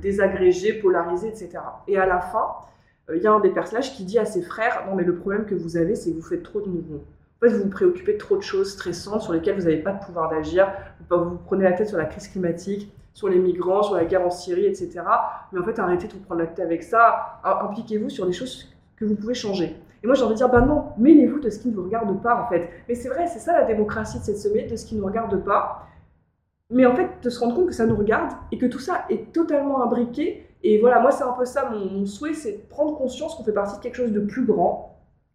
désagrégé, 0.00 0.74
polarisé, 0.74 1.26
etc. 1.26 1.58
Et 1.88 1.98
à 1.98 2.06
la 2.06 2.20
fin, 2.20 2.46
il 3.14 3.22
y 3.22 3.26
a 3.26 3.32
un 3.32 3.40
des 3.40 3.50
personnages 3.50 3.94
qui 3.94 4.04
dit 4.04 4.18
à 4.18 4.24
ses 4.24 4.42
frères 4.42 4.84
Non, 4.88 4.94
mais 4.94 5.04
le 5.04 5.16
problème 5.16 5.44
que 5.44 5.54
vous 5.54 5.76
avez, 5.76 5.94
c'est 5.94 6.10
que 6.10 6.16
vous 6.16 6.22
faites 6.22 6.42
trop 6.42 6.60
de 6.60 6.68
mouvements. 6.68 7.02
En 7.42 7.46
fait, 7.46 7.54
vous 7.54 7.64
vous 7.64 7.70
préoccupez 7.70 8.14
de 8.14 8.18
trop 8.18 8.36
de 8.36 8.42
choses 8.42 8.72
stressantes 8.72 9.22
sur 9.22 9.32
lesquelles 9.32 9.56
vous 9.56 9.64
n'avez 9.64 9.82
pas 9.82 9.92
de 9.92 10.04
pouvoir 10.04 10.30
d'agir. 10.30 10.72
Vous, 11.10 11.16
vous 11.16 11.38
prenez 11.44 11.64
la 11.64 11.72
tête 11.72 11.88
sur 11.88 11.98
la 11.98 12.04
crise 12.04 12.28
climatique, 12.28 12.92
sur 13.14 13.28
les 13.28 13.38
migrants, 13.38 13.82
sur 13.82 13.96
la 13.96 14.04
guerre 14.04 14.24
en 14.24 14.30
Syrie, 14.30 14.66
etc. 14.66 15.00
Mais 15.52 15.58
en 15.58 15.64
fait, 15.64 15.78
arrêtez 15.78 16.06
de 16.06 16.12
vous 16.12 16.20
prendre 16.20 16.40
la 16.40 16.46
tête 16.46 16.64
avec 16.64 16.82
ça. 16.82 17.40
Impliquez-vous 17.44 18.10
sur 18.10 18.26
des 18.26 18.32
choses 18.32 18.72
que 18.96 19.04
vous 19.04 19.16
pouvez 19.16 19.34
changer. 19.34 19.76
Et 20.02 20.06
moi, 20.06 20.14
j'ai 20.14 20.22
envie 20.24 20.34
de 20.34 20.38
dire, 20.38 20.48
bah 20.48 20.60
non, 20.60 20.86
mêlez-vous 20.98 21.40
de 21.40 21.50
ce 21.50 21.58
qui 21.58 21.68
ne 21.68 21.74
vous 21.74 21.84
regarde 21.84 22.22
pas, 22.22 22.42
en 22.42 22.48
fait. 22.48 22.68
Mais 22.88 22.94
c'est 22.94 23.08
vrai, 23.08 23.26
c'est 23.26 23.38
ça 23.38 23.52
la 23.52 23.64
démocratie, 23.64 24.18
de 24.18 24.36
se 24.36 24.48
mêler 24.48 24.68
de 24.68 24.76
ce 24.76 24.84
qui 24.84 24.94
ne 24.94 25.00
nous 25.00 25.06
regarde 25.06 25.36
pas. 25.44 25.86
Mais 26.70 26.86
en 26.86 26.96
fait, 26.96 27.08
de 27.22 27.30
se 27.30 27.38
rendre 27.38 27.54
compte 27.54 27.66
que 27.66 27.74
ça 27.74 27.86
nous 27.86 27.96
regarde 27.96 28.32
et 28.50 28.58
que 28.58 28.66
tout 28.66 28.78
ça 28.78 29.04
est 29.10 29.32
totalement 29.32 29.82
imbriqué 29.82 30.46
et 30.62 30.78
voilà, 30.78 31.00
moi, 31.00 31.10
c'est 31.10 31.24
un 31.24 31.32
peu 31.32 31.44
ça 31.44 31.70
mon, 31.70 32.06
souhait, 32.06 32.34
c'est 32.34 32.52
de 32.52 32.62
prendre 32.68 32.96
conscience 32.96 33.34
qu'on 33.34 33.44
fait 33.44 33.52
partie 33.52 33.76
de 33.76 33.82
quelque 33.82 33.96
chose 33.96 34.12
de 34.12 34.20
plus 34.20 34.44
grand 34.44 34.88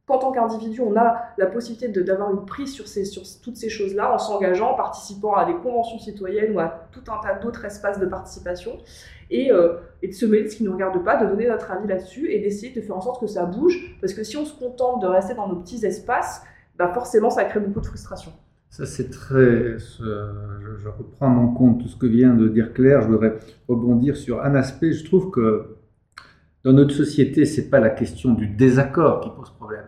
qu'en 0.05 0.19
tant 0.19 0.31
qu'individu, 0.31 0.79
on 0.79 0.95
a 0.95 1.21
la 1.37 1.47
possibilité 1.47 1.89
d'avoir 1.89 2.31
une 2.31 2.45
prise 2.45 2.73
sur, 2.73 2.85
toutes 3.43 3.57
ces 3.57 3.67
choses-là 3.67 4.13
en 4.13 4.17
s'engageant, 4.17 4.71
en 4.71 4.73
participant 4.73 5.33
à 5.33 5.43
des 5.43 5.55
conventions 5.55 5.99
citoyennes 5.99 6.55
ou 6.55 6.59
à 6.61 6.87
tout 6.93 7.03
un 7.11 7.21
tas 7.21 7.33
d'autres 7.35 7.65
espaces 7.65 7.99
de 7.99 8.05
participation, 8.05 8.77
et, 9.29 9.51
euh, 9.51 9.79
de 10.01 10.11
se 10.13 10.25
mêler 10.25 10.45
de 10.45 10.47
ce 10.47 10.55
qui 10.55 10.63
ne 10.63 10.69
nous 10.69 10.75
regarde 10.75 11.03
pas, 11.03 11.21
de 11.21 11.29
donner 11.29 11.49
notre 11.49 11.69
avis 11.71 11.89
là-dessus 11.89 12.31
et 12.31 12.39
d'essayer 12.39 12.73
de 12.73 12.79
faire 12.79 12.95
en 12.95 13.01
sorte 13.01 13.19
que 13.19 13.27
ça 13.27 13.43
bouge, 13.43 13.97
parce 13.99 14.13
que 14.13 14.23
si 14.23 14.37
on 14.37 14.45
se 14.45 14.57
contente 14.57 15.01
de 15.01 15.07
rester 15.07 15.33
dans 15.33 15.49
nos 15.49 15.57
petits 15.57 15.85
espaces, 15.85 16.41
bah 16.77 16.89
forcément 16.93 17.29
ça 17.29 17.43
crée 17.43 17.59
beaucoup 17.59 17.81
de 17.81 17.87
frustration. 17.87 18.31
Ça, 18.69 18.85
c'est 18.85 19.09
très. 19.09 19.77
Je, 19.79 20.87
reprends 20.87 21.35
en 21.35 21.47
compte 21.49 21.81
tout 21.81 21.87
ce 21.87 21.95
que 21.95 22.05
vient 22.05 22.33
de 22.33 22.47
dire 22.47 22.73
Claire. 22.73 23.01
Je 23.01 23.07
voudrais 23.07 23.37
rebondir 23.67 24.15
sur 24.15 24.43
un 24.43 24.55
aspect. 24.55 24.91
Je 24.91 25.05
trouve 25.05 25.31
que 25.31 25.77
dans 26.63 26.73
notre 26.73 26.93
société, 26.93 27.45
c'est 27.45 27.69
pas 27.69 27.79
la 27.79 27.89
question 27.89 28.33
du 28.33 28.47
désaccord 28.47 29.21
qui 29.21 29.29
pose 29.29 29.49
problème. 29.51 29.85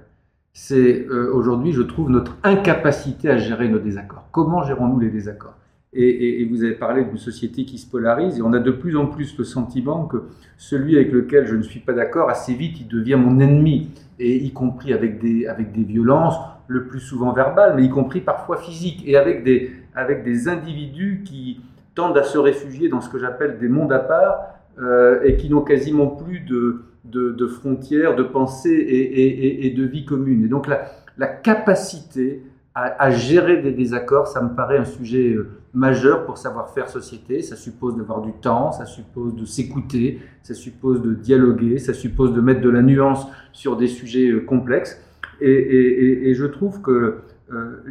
C'est 0.54 1.06
euh, 1.08 1.32
aujourd'hui, 1.34 1.72
je 1.72 1.82
trouve, 1.82 2.10
notre 2.10 2.38
incapacité 2.44 3.30
à 3.30 3.38
gérer 3.38 3.70
nos 3.70 3.80
désaccords. 3.80 4.28
Comment 4.32 4.64
gérons-nous 4.64 5.00
les 5.00 5.10
désaccords? 5.10 5.56
Et, 5.92 6.46
vous 6.46 6.64
avez 6.64 6.76
parlé 6.76 7.04
d'une 7.04 7.18
société 7.18 7.66
qui 7.66 7.80
se 7.80 7.90
polarise, 7.90 8.38
et 8.38 8.42
on 8.44 8.54
a 8.54 8.60
de 8.60 8.70
plus 8.70 8.96
en 8.96 9.08
plus 9.08 9.36
le 9.40 9.44
sentiment 9.44 10.06
que 10.06 10.24
celui 10.58 10.96
avec 10.96 11.12
lequel 11.12 11.48
je 11.48 11.56
ne 11.56 11.64
suis 11.64 11.80
pas 11.80 11.94
d'accord, 11.94 12.30
assez 12.30 12.54
vite, 12.54 12.80
il 12.80 12.88
devient 12.88 13.16
mon 13.16 13.40
ennemi, 13.40 13.90
et 14.20 14.36
y 14.38 14.52
compris 14.52 14.94
avec 14.94 15.20
des, 15.20 15.48
avec 15.48 15.72
des 15.72 15.84
violences, 15.84 16.36
le 16.70 16.86
plus 16.86 17.00
souvent 17.00 17.34
verbales, 17.34 17.74
mais 17.76 17.84
y 17.84 17.90
compris 17.90 18.22
parfois 18.22 18.58
physiques, 18.58 19.04
et 19.06 19.18
avec 19.18 19.44
des, 19.44 19.72
avec 19.96 20.24
des 20.24 20.48
individus 20.48 21.24
qui 21.26 21.60
tendent 21.96 22.18
à 22.18 22.24
se 22.24 22.38
réfugier 22.38 22.88
dans 22.90 23.02
ce 23.02 23.10
que 23.10 23.20
j'appelle 23.20 23.58
des 23.58 23.68
mondes 23.68 23.92
à 23.92 24.00
part, 24.00 24.54
euh, 24.80 25.20
et 25.24 25.36
qui 25.36 25.50
n'ont 25.50 25.64
quasiment 25.64 26.08
plus 26.08 26.42
de, 26.42 26.84
de, 27.04 27.48
frontières, 27.48 28.16
de 28.16 28.24
pensée 28.24 28.70
et, 28.70 29.02
et, 29.02 29.66
et, 29.66 29.72
de 29.72 29.84
vie 29.84 30.06
commune. 30.06 30.46
Et 30.46 30.48
donc 30.48 30.68
la, 30.68 30.86
la 31.18 31.28
capacité 31.28 32.44
à, 32.76 33.04
à, 33.04 33.10
gérer 33.10 33.58
des 33.58 33.72
désaccords, 33.72 34.28
ça 34.28 34.42
me 34.42 34.56
paraît 34.56 34.78
un 34.78 34.86
sujet 34.86 35.34
euh, 35.34 35.50
majeur 35.74 36.26
pour 36.26 36.38
savoir 36.38 36.70
faire 36.70 36.88
société. 36.88 37.42
Ça 37.42 37.56
suppose 37.56 37.98
d'avoir 37.98 38.22
du 38.22 38.32
temps, 38.32 38.72
ça 38.72 38.86
suppose 38.86 39.36
de 39.36 39.44
s'écouter, 39.44 40.20
ça 40.44 40.54
suppose 40.54 41.02
de 41.02 41.16
dialoguer, 41.16 41.80
ça 41.80 41.94
suppose 41.94 42.32
de 42.34 42.42
mettre 42.42 42.62
de 42.62 42.70
la 42.70 42.84
nuance 42.84 43.26
sur 43.52 43.76
des 43.76 43.88
sujets 43.88 44.30
euh, 44.30 44.42
complexes. 44.42 45.02
Et, 45.42 46.34
je 46.34 46.46
trouve 46.46 46.82
que 46.82 47.20
euh, 47.52 47.84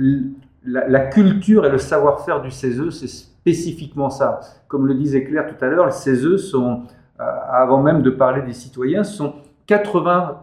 la, 0.65 1.01
culture 1.07 1.65
et 1.65 1.71
le 1.71 1.79
savoir-faire 1.79 2.43
du 2.43 2.51
CESE, 2.51 2.91
c'est 2.91 3.09
spécifiquement 3.09 4.11
ça. 4.11 4.41
Comme 4.69 4.87
le 4.87 4.95
disait 4.95 5.25
Claire 5.25 5.47
tout 5.47 5.65
à 5.65 5.69
l'heure, 5.69 5.87
les 5.87 5.93
CESE 5.93 6.37
sont, 6.37 6.83
euh, 7.21 7.25
avant 7.51 7.83
même 7.83 8.03
de 8.03 8.11
parler 8.11 8.43
des 8.43 8.53
citoyens, 8.53 9.05
sont 9.05 9.35
80 9.67 10.43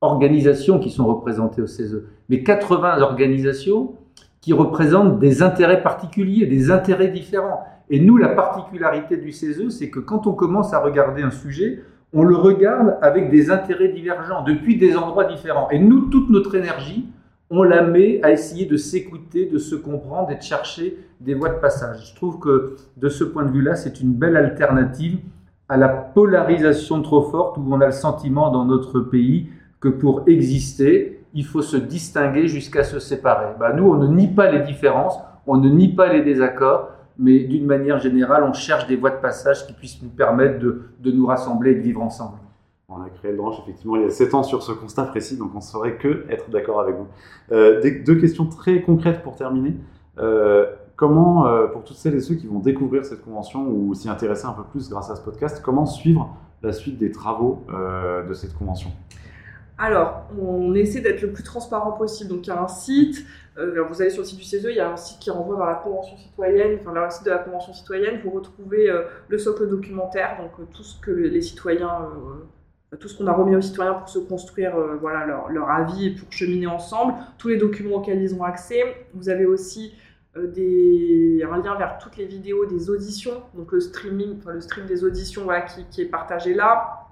organisations 0.00 0.78
qui 0.78 0.90
sont 0.90 1.06
représentées 1.06 1.62
au 1.62 1.66
CESE. 1.66 2.02
Mais 2.28 2.42
80 2.42 3.00
organisations 3.00 3.94
qui 4.40 4.52
représentent 4.52 5.18
des 5.18 5.42
intérêts 5.42 5.82
particuliers, 5.82 6.46
des 6.46 6.70
intérêts 6.70 7.08
différents. 7.08 7.64
Et 7.90 8.00
nous, 8.00 8.16
la 8.16 8.28
particularité 8.28 9.16
du 9.16 9.32
CESE, 9.32 9.70
c'est 9.70 9.90
que 9.90 10.00
quand 10.00 10.26
on 10.26 10.32
commence 10.32 10.72
à 10.72 10.80
regarder 10.80 11.22
un 11.22 11.30
sujet, 11.30 11.82
on 12.14 12.22
le 12.22 12.36
regarde 12.36 12.96
avec 13.02 13.30
des 13.30 13.50
intérêts 13.50 13.88
divergents, 13.88 14.44
depuis 14.44 14.78
des 14.78 14.96
endroits 14.96 15.24
différents. 15.24 15.68
Et 15.70 15.78
nous, 15.80 16.02
toute 16.10 16.30
notre 16.30 16.54
énergie, 16.54 17.08
on 17.50 17.62
la 17.62 17.82
met 17.82 18.20
à 18.22 18.30
essayer 18.30 18.66
de 18.66 18.76
s'écouter, 18.76 19.46
de 19.46 19.58
se 19.58 19.74
comprendre 19.74 20.30
et 20.30 20.36
de 20.36 20.42
chercher 20.42 20.96
des 21.20 21.34
voies 21.34 21.50
de 21.50 21.58
passage. 21.58 22.10
Je 22.10 22.14
trouve 22.14 22.38
que 22.38 22.76
de 22.96 23.08
ce 23.08 23.24
point 23.24 23.44
de 23.44 23.50
vue-là, 23.50 23.74
c'est 23.74 24.00
une 24.00 24.14
belle 24.14 24.36
alternative 24.36 25.18
à 25.68 25.76
la 25.76 25.88
polarisation 25.88 27.02
trop 27.02 27.22
forte 27.22 27.56
où 27.58 27.64
on 27.68 27.80
a 27.80 27.86
le 27.86 27.92
sentiment 27.92 28.50
dans 28.50 28.64
notre 28.64 29.00
pays 29.00 29.48
que 29.80 29.88
pour 29.88 30.22
exister, 30.28 31.24
il 31.34 31.44
faut 31.44 31.62
se 31.62 31.76
distinguer 31.76 32.46
jusqu'à 32.46 32.84
se 32.84 32.98
séparer. 33.00 33.54
Bah, 33.58 33.72
nous, 33.74 33.84
on 33.84 33.96
ne 33.96 34.06
nie 34.06 34.28
pas 34.28 34.50
les 34.50 34.60
différences, 34.60 35.18
on 35.46 35.56
ne 35.56 35.68
nie 35.68 35.88
pas 35.88 36.12
les 36.12 36.22
désaccords, 36.22 36.90
mais 37.18 37.40
d'une 37.40 37.66
manière 37.66 37.98
générale, 37.98 38.44
on 38.44 38.52
cherche 38.52 38.86
des 38.86 38.96
voies 38.96 39.10
de 39.10 39.20
passage 39.20 39.66
qui 39.66 39.72
puissent 39.72 40.02
nous 40.02 40.08
permettre 40.08 40.58
de, 40.58 40.82
de 41.00 41.10
nous 41.12 41.26
rassembler 41.26 41.72
et 41.72 41.74
de 41.76 41.80
vivre 41.80 42.02
ensemble. 42.02 42.38
On 42.88 43.00
a 43.00 43.08
créé 43.08 43.30
le 43.32 43.38
branche 43.38 43.56
effectivement 43.62 43.96
il 43.96 44.02
y 44.02 44.04
a 44.04 44.10
7 44.10 44.34
ans 44.34 44.42
sur 44.42 44.62
ce 44.62 44.72
constat 44.72 45.04
précis, 45.04 45.36
donc 45.36 45.50
on 45.54 45.58
ne 45.58 45.62
saurait 45.62 45.96
que 45.96 46.26
être 46.28 46.50
d'accord 46.50 46.80
avec 46.80 46.96
vous. 46.96 47.06
Euh, 47.50 47.80
des, 47.80 48.00
deux 48.00 48.16
questions 48.16 48.46
très 48.46 48.82
concrètes 48.82 49.22
pour 49.22 49.36
terminer. 49.36 49.74
Euh, 50.18 50.66
comment, 50.96 51.46
euh, 51.46 51.66
pour 51.66 51.84
toutes 51.84 51.96
celles 51.96 52.14
et 52.14 52.20
ceux 52.20 52.34
qui 52.34 52.46
vont 52.46 52.60
découvrir 52.60 53.04
cette 53.04 53.24
convention 53.24 53.66
ou 53.68 53.94
s'y 53.94 54.08
intéresser 54.08 54.46
un 54.46 54.52
peu 54.52 54.64
plus 54.64 54.88
grâce 54.88 55.10
à 55.10 55.16
ce 55.16 55.22
podcast, 55.22 55.60
comment 55.64 55.86
suivre 55.86 56.36
la 56.62 56.72
suite 56.72 56.98
des 56.98 57.10
travaux 57.10 57.64
euh, 57.72 58.26
de 58.26 58.34
cette 58.34 58.54
convention? 58.54 58.90
Alors, 59.76 60.22
on 60.40 60.72
essaie 60.74 61.00
d'être 61.00 61.20
le 61.20 61.32
plus 61.32 61.42
transparent 61.42 61.92
possible. 61.92 62.30
Donc, 62.30 62.46
il 62.46 62.50
y 62.50 62.52
a 62.52 62.62
un 62.62 62.68
site, 62.68 63.24
euh, 63.58 63.82
vous 63.84 64.02
allez 64.02 64.10
sur 64.10 64.22
le 64.22 64.26
site 64.26 64.38
du 64.38 64.44
CESE, 64.44 64.66
il 64.68 64.76
y 64.76 64.80
a 64.80 64.90
un 64.90 64.96
site 64.96 65.20
qui 65.20 65.30
renvoie 65.30 65.56
vers 65.56 65.66
la 65.66 65.74
Convention 65.74 66.16
citoyenne, 66.16 66.78
enfin, 66.80 66.92
vers 66.92 67.04
le 67.04 67.10
site 67.10 67.24
de 67.24 67.30
la 67.30 67.38
Convention 67.38 67.72
citoyenne. 67.72 68.20
Vous 68.24 68.30
retrouvez 68.30 68.90
euh, 68.90 69.02
le 69.28 69.38
socle 69.38 69.68
documentaire, 69.68 70.36
donc 70.40 70.52
euh, 70.58 70.64
tout 70.72 70.82
ce 70.82 71.00
que 71.00 71.10
les 71.10 71.40
citoyens, 71.40 72.08
tout 72.98 73.08
ce 73.08 73.16
qu'on 73.16 73.26
a 73.26 73.32
remis 73.32 73.54
aux 73.56 73.60
citoyens 73.60 73.94
pour 73.94 74.08
se 74.08 74.18
construire 74.18 74.76
voilà, 75.00 75.26
leur, 75.26 75.68
avis 75.68 76.06
et 76.06 76.10
pour 76.14 76.32
cheminer 76.32 76.68
ensemble, 76.68 77.14
tous 77.38 77.48
les 77.48 77.56
documents 77.56 77.96
auxquels 77.96 78.22
ils 78.22 78.34
ont 78.34 78.44
accès. 78.44 79.06
Vous 79.14 79.28
avez 79.28 79.46
aussi 79.46 79.94
un 80.36 80.42
lien 80.42 81.76
vers 81.76 81.98
toutes 82.00 82.16
les 82.16 82.26
vidéos 82.26 82.66
des 82.66 82.90
auditions, 82.90 83.42
donc 83.54 83.72
le 83.72 83.80
streaming, 83.80 84.38
le 84.46 84.60
stream 84.60 84.86
des 84.86 85.04
auditions 85.04 85.42
voilà, 85.42 85.62
qui 85.62 86.02
est 86.02 86.06
partagé 86.06 86.54
là. 86.54 87.03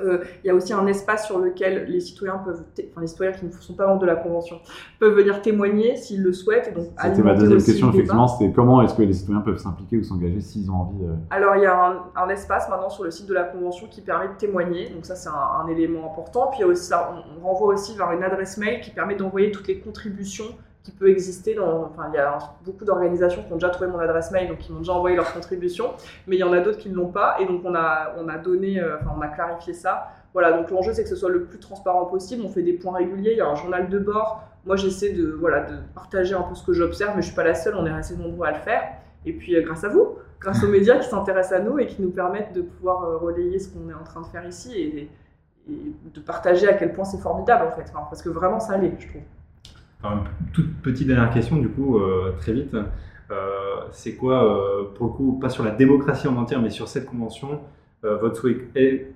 Euh, 0.00 0.24
il 0.44 0.48
y 0.48 0.50
a 0.50 0.54
aussi 0.54 0.72
un 0.72 0.86
espace 0.86 1.26
sur 1.26 1.38
lequel 1.38 1.86
les 1.88 2.00
citoyens 2.00 2.38
peuvent, 2.38 2.62
enfin 2.90 3.00
les 3.00 3.06
citoyens 3.06 3.32
qui 3.32 3.46
ne 3.46 3.50
sont 3.50 3.74
pas 3.74 3.86
membres 3.86 4.00
de 4.00 4.06
la 4.06 4.16
convention, 4.16 4.60
peuvent 5.00 5.14
venir 5.14 5.42
témoigner 5.42 5.96
s'ils 5.96 6.22
le 6.22 6.32
souhaitent. 6.32 6.72
C'était 7.02 7.22
ma 7.22 7.34
deuxième 7.34 7.62
question, 7.62 7.90
effectivement, 7.90 8.28
c'était 8.28 8.52
comment 8.52 8.82
est-ce 8.82 8.94
que 8.94 9.02
les 9.02 9.12
citoyens 9.12 9.40
peuvent 9.40 9.58
s'impliquer 9.58 9.96
ou 9.96 10.04
s'engager 10.04 10.40
s'ils 10.40 10.70
ont 10.70 10.74
envie 10.74 11.04
euh... 11.04 11.14
Alors 11.30 11.56
il 11.56 11.62
y 11.62 11.66
a 11.66 11.86
un, 11.86 12.04
un, 12.14 12.28
espace 12.28 12.68
maintenant 12.68 12.90
sur 12.90 13.04
le 13.04 13.10
site 13.10 13.26
de 13.26 13.34
la 13.34 13.44
convention 13.44 13.88
qui 13.88 14.00
permet 14.00 14.28
de 14.28 14.34
témoigner, 14.38 14.88
donc 14.90 15.04
ça 15.04 15.16
c'est 15.16 15.28
un, 15.28 15.64
un, 15.64 15.66
élément 15.66 16.06
important. 16.06 16.48
Puis 16.48 16.60
il 16.60 16.62
y 16.62 16.64
a 16.64 16.68
aussi, 16.68 16.86
ça, 16.86 17.12
on, 17.12 17.40
on 17.40 17.46
renvoie 17.46 17.74
aussi 17.74 17.96
vers 17.96 18.12
une 18.12 18.22
adresse 18.22 18.56
mail 18.58 18.80
qui 18.80 18.90
permet 18.90 19.16
d'envoyer 19.16 19.50
toutes 19.50 19.68
les 19.68 19.80
contributions 19.80 20.46
qui 20.88 20.96
peut 20.96 21.10
exister 21.10 21.54
dans, 21.54 21.84
enfin, 21.84 22.08
il 22.10 22.16
y 22.16 22.18
a 22.18 22.38
beaucoup 22.64 22.86
d'organisations 22.86 23.42
qui 23.42 23.52
ont 23.52 23.56
déjà 23.56 23.68
trouvé 23.68 23.90
mon 23.90 23.98
adresse 23.98 24.30
mail, 24.30 24.48
donc 24.48 24.58
qui 24.58 24.72
m'ont 24.72 24.78
déjà 24.78 24.94
envoyé 24.94 25.16
leur 25.16 25.30
contribution, 25.34 25.92
mais 26.26 26.36
il 26.36 26.38
y 26.38 26.44
en 26.44 26.52
a 26.54 26.60
d'autres 26.60 26.78
qui 26.78 26.88
ne 26.88 26.94
l'ont 26.94 27.10
pas, 27.10 27.36
et 27.40 27.44
donc 27.44 27.60
on 27.64 27.74
a, 27.74 28.14
on 28.16 28.26
a 28.28 28.38
donné, 28.38 28.80
euh, 28.80 28.96
enfin, 28.98 29.14
on 29.16 29.20
a 29.20 29.28
clarifié 29.28 29.74
ça. 29.74 30.08
Voilà, 30.32 30.52
donc 30.52 30.70
l'enjeu 30.70 30.94
c'est 30.94 31.02
que 31.02 31.08
ce 31.08 31.16
soit 31.16 31.28
le 31.28 31.44
plus 31.44 31.58
transparent 31.58 32.06
possible. 32.06 32.42
On 32.44 32.48
fait 32.48 32.62
des 32.62 32.72
points 32.72 32.96
réguliers, 32.96 33.32
il 33.32 33.38
y 33.38 33.40
a 33.40 33.48
un 33.48 33.54
journal 33.54 33.88
de 33.88 33.98
bord. 33.98 34.44
Moi 34.64 34.76
j'essaie 34.76 35.12
de, 35.12 35.30
voilà, 35.30 35.60
de 35.60 35.76
partager 35.94 36.34
un 36.34 36.42
peu 36.42 36.54
ce 36.54 36.64
que 36.64 36.72
j'observe, 36.72 37.14
mais 37.16 37.22
je 37.22 37.26
suis 37.26 37.36
pas 37.36 37.44
la 37.44 37.54
seule, 37.54 37.74
on 37.76 37.84
est 37.84 37.90
assez 37.90 38.16
nombreux 38.16 38.46
à 38.46 38.52
le 38.52 38.58
faire. 38.58 38.82
Et 39.26 39.32
puis 39.34 39.56
euh, 39.56 39.62
grâce 39.62 39.84
à 39.84 39.88
vous, 39.88 40.16
grâce 40.40 40.62
aux 40.64 40.68
médias 40.68 40.98
qui 40.98 41.08
s'intéressent 41.08 41.60
à 41.60 41.62
nous 41.62 41.78
et 41.78 41.86
qui 41.86 42.00
nous 42.00 42.10
permettent 42.10 42.54
de 42.54 42.62
pouvoir 42.62 43.04
euh, 43.04 43.16
relayer 43.18 43.58
ce 43.58 43.68
qu'on 43.68 43.90
est 43.90 43.94
en 43.94 44.04
train 44.04 44.22
de 44.22 44.26
faire 44.26 44.46
ici 44.46 44.72
et, 44.78 45.10
de 45.68 46.20
partager 46.20 46.66
à 46.66 46.72
quel 46.72 46.94
point 46.94 47.04
c'est 47.04 47.18
formidable 47.18 47.66
en 47.66 47.72
fait, 47.72 47.92
parce 47.92 48.22
que 48.22 48.30
vraiment 48.30 48.58
ça 48.58 48.78
l'est, 48.78 48.98
je 48.98 49.08
trouve. 49.08 49.20
Une 50.04 50.22
toute 50.52 50.80
petite 50.80 51.08
dernière 51.08 51.32
question, 51.32 51.56
du 51.56 51.68
coup, 51.68 51.98
euh, 51.98 52.32
très 52.38 52.52
vite. 52.52 52.74
Euh, 53.30 53.36
c'est 53.90 54.14
quoi, 54.14 54.44
euh, 54.44 54.84
pour 54.94 55.06
le 55.06 55.12
coup, 55.12 55.38
pas 55.40 55.48
sur 55.48 55.64
la 55.64 55.72
démocratie 55.72 56.28
en 56.28 56.36
entière, 56.36 56.62
mais 56.62 56.70
sur 56.70 56.88
cette 56.88 57.06
convention, 57.06 57.60
votre 58.02 58.36
souhait 58.36 58.68
est, 58.76 59.12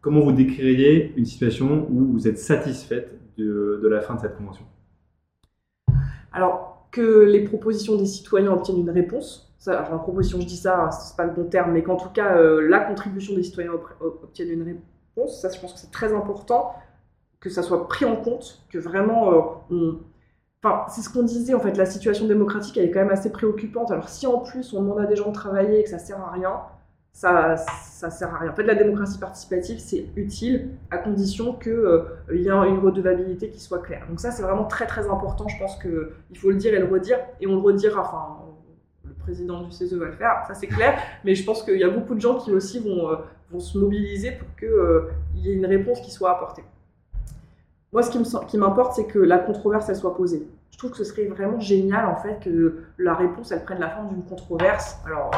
Comment 0.00 0.20
vous 0.20 0.32
décririez 0.32 1.14
une 1.16 1.24
situation 1.24 1.86
où 1.90 2.12
vous 2.12 2.28
êtes 2.28 2.38
satisfaite 2.38 3.18
de, 3.38 3.88
la 3.88 4.00
fin 4.00 4.16
de 4.16 4.20
cette 4.20 4.36
convention? 4.36 4.64
Alors, 6.32 6.88
que 6.90 7.24
les 7.24 7.44
propositions 7.44 7.96
des 7.96 8.04
citoyens 8.04 8.52
obtiennent 8.52 8.80
une 8.80 8.90
réponse. 8.90 9.54
Ça, 9.56 9.80
enfin, 9.80 9.96
proposition, 9.96 10.40
je 10.40 10.46
dis 10.46 10.58
ça, 10.58 10.90
c'est 10.90 11.16
pas 11.16 11.24
le 11.24 11.32
bon 11.32 11.44
terme, 11.44 11.72
mais 11.72 11.82
qu'en 11.82 11.96
tout 11.96 12.10
cas, 12.10 12.38
la 12.60 12.80
contribution 12.80 13.34
des 13.34 13.44
citoyens 13.44 13.72
obtienne 14.00 14.50
une 14.50 14.62
réponse. 15.16 15.40
Ça, 15.40 15.48
je 15.48 15.58
pense 15.58 15.72
que 15.72 15.78
c'est 15.78 15.92
très 15.92 16.12
important 16.12 16.74
que 17.44 17.50
ça 17.50 17.62
soit 17.62 17.86
pris 17.86 18.06
en 18.06 18.16
compte, 18.16 18.64
que 18.70 18.78
vraiment 18.78 19.60
euh. 19.70 19.92
Enfin, 20.62 20.86
c'est 20.88 21.02
ce 21.02 21.10
qu'on 21.10 21.24
disait, 21.24 21.52
en 21.52 21.60
fait, 21.60 21.76
la 21.76 21.84
situation 21.84 22.26
démocratique, 22.26 22.78
elle 22.78 22.86
est 22.86 22.90
quand 22.90 23.00
même 23.00 23.10
assez 23.10 23.30
préoccupante. 23.30 23.90
Alors, 23.90 24.08
si 24.08 24.26
en 24.26 24.38
plus 24.38 24.72
on 24.72 24.80
demande 24.80 24.98
à 25.00 25.04
des 25.04 25.14
gens 25.14 25.28
de 25.28 25.34
travailler 25.34 25.80
et 25.80 25.84
que 25.84 25.90
ça 25.90 25.98
sert 25.98 26.18
à 26.18 26.30
rien, 26.30 26.58
ça, 27.12 27.56
ça 27.58 28.10
sert 28.10 28.34
à 28.34 28.38
rien. 28.38 28.50
En 28.50 28.54
fait, 28.54 28.62
la 28.62 28.74
démocratie 28.74 29.18
participative, 29.18 29.78
c'est 29.78 30.06
utile 30.16 30.70
à 30.90 30.96
condition 30.96 31.52
qu'il 31.52 31.72
euh, 31.72 32.06
y 32.32 32.48
ait 32.48 32.68
une 32.68 32.78
redevabilité 32.78 33.50
qui 33.50 33.60
soit 33.60 33.80
claire. 33.80 34.06
Donc 34.08 34.20
ça, 34.20 34.30
c'est 34.30 34.42
vraiment 34.42 34.64
très 34.64 34.86
très 34.86 35.06
important. 35.10 35.46
Je 35.48 35.58
pense 35.58 35.78
qu'il 35.82 36.38
faut 36.38 36.50
le 36.50 36.56
dire 36.56 36.72
et 36.72 36.78
le 36.78 36.86
redire, 36.86 37.18
et 37.42 37.46
on 37.46 37.56
le 37.56 37.60
redira. 37.60 38.00
Enfin, 38.00 38.38
le 39.04 39.12
président 39.12 39.64
du 39.64 39.70
CESE 39.70 39.92
va 39.92 40.06
le 40.06 40.12
faire, 40.12 40.44
ça 40.48 40.54
c'est 40.54 40.66
clair. 40.66 40.98
Mais 41.24 41.34
je 41.34 41.44
pense 41.44 41.62
qu'il 41.62 41.78
y 41.78 41.84
a 41.84 41.90
beaucoup 41.90 42.14
de 42.14 42.20
gens 42.20 42.38
qui 42.38 42.52
aussi 42.52 42.80
vont, 42.80 43.10
euh, 43.10 43.16
vont 43.50 43.60
se 43.60 43.76
mobiliser 43.76 44.32
pour 44.32 44.48
qu'il 44.56 44.68
euh, 44.68 45.10
y 45.36 45.50
ait 45.50 45.54
une 45.54 45.66
réponse 45.66 46.00
qui 46.00 46.10
soit 46.10 46.30
apportée. 46.30 46.64
Moi, 47.94 48.02
ce 48.02 48.10
qui 48.10 48.58
m'importe, 48.58 48.96
c'est 48.96 49.06
que 49.06 49.20
la 49.20 49.38
controverse, 49.38 49.88
elle 49.88 49.94
soit 49.94 50.16
posée. 50.16 50.48
Je 50.72 50.78
trouve 50.78 50.90
que 50.90 50.96
ce 50.96 51.04
serait 51.04 51.26
vraiment 51.26 51.60
génial, 51.60 52.06
en 52.06 52.16
fait, 52.16 52.40
que 52.42 52.82
la 52.98 53.14
réponse, 53.14 53.52
elle 53.52 53.62
prenne 53.62 53.78
la 53.78 53.88
forme 53.88 54.08
d'une 54.08 54.24
controverse. 54.24 54.98
Alors, 55.06 55.30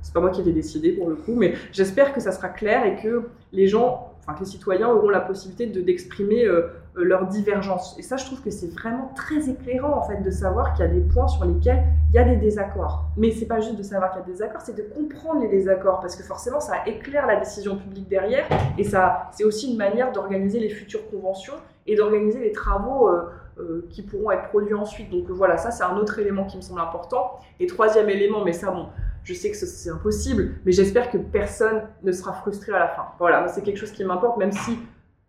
c'est 0.00 0.14
pas 0.14 0.20
moi 0.20 0.30
qui 0.30 0.42
vais 0.42 0.52
décider 0.52 0.92
pour 0.92 1.08
le 1.08 1.16
coup, 1.16 1.34
mais 1.34 1.54
j'espère 1.72 2.14
que 2.14 2.20
ça 2.20 2.30
sera 2.30 2.50
clair 2.50 2.86
et 2.86 3.02
que 3.02 3.28
les 3.50 3.66
gens 3.66 4.12
enfin, 4.26 4.38
les 4.38 4.46
citoyens 4.46 4.88
auront 4.88 5.08
la 5.08 5.20
possibilité 5.20 5.66
de, 5.66 5.80
d'exprimer 5.80 6.44
euh, 6.44 6.68
euh, 6.96 7.04
leurs 7.04 7.26
divergences. 7.26 7.96
Et 7.98 8.02
ça, 8.02 8.16
je 8.16 8.26
trouve 8.26 8.40
que 8.42 8.50
c'est 8.50 8.72
vraiment 8.72 9.10
très 9.16 9.48
éclairant 9.48 9.96
en 9.96 10.02
fait 10.02 10.22
de 10.22 10.30
savoir 10.30 10.74
qu'il 10.74 10.84
y 10.84 10.88
a 10.88 10.90
des 10.90 11.00
points 11.00 11.28
sur 11.28 11.44
lesquels 11.44 11.82
il 12.10 12.14
y 12.14 12.18
a 12.18 12.24
des 12.24 12.36
désaccords. 12.36 13.04
Mais 13.16 13.32
c'est 13.32 13.46
pas 13.46 13.60
juste 13.60 13.76
de 13.76 13.82
savoir 13.82 14.10
qu'il 14.10 14.20
y 14.20 14.22
a 14.22 14.26
des 14.26 14.32
désaccords, 14.32 14.60
c'est 14.60 14.76
de 14.76 14.82
comprendre 14.82 15.42
les 15.42 15.48
désaccords 15.48 16.00
parce 16.00 16.16
que 16.16 16.22
forcément 16.22 16.60
ça 16.60 16.86
éclaire 16.86 17.26
la 17.26 17.36
décision 17.36 17.76
publique 17.76 18.08
derrière 18.08 18.44
et 18.78 18.84
c'est 18.84 19.44
aussi 19.44 19.72
une 19.72 19.78
manière 19.78 20.12
d'organiser 20.12 20.60
les 20.60 20.68
futures 20.68 21.08
conventions 21.10 21.54
et 21.86 21.96
d'organiser 21.96 22.40
les 22.40 22.52
travaux. 22.52 23.08
Euh, 23.08 23.22
euh, 23.58 23.86
qui 23.90 24.00
pourront 24.00 24.30
être 24.30 24.48
produits 24.48 24.72
ensuite. 24.72 25.10
Donc 25.10 25.28
voilà, 25.28 25.58
ça 25.58 25.70
c'est 25.70 25.84
un 25.84 25.98
autre 25.98 26.18
élément 26.18 26.46
qui 26.46 26.56
me 26.56 26.62
semble 26.62 26.80
important. 26.80 27.38
Et 27.60 27.66
troisième 27.66 28.08
élément, 28.08 28.42
mais 28.42 28.54
ça 28.54 28.70
bon, 28.70 28.88
je 29.24 29.34
sais 29.34 29.50
que 29.50 29.56
c'est 29.56 29.90
impossible, 29.90 30.54
mais 30.64 30.72
j'espère 30.72 31.10
que 31.10 31.18
personne 31.18 31.82
ne 32.02 32.12
sera 32.12 32.32
frustré 32.32 32.72
à 32.72 32.78
la 32.78 32.88
fin. 32.88 33.08
Voilà, 33.18 33.46
c'est 33.48 33.60
quelque 33.62 33.76
chose 33.76 33.92
qui 33.92 34.04
m'importe, 34.04 34.38
même 34.38 34.52
si 34.52 34.78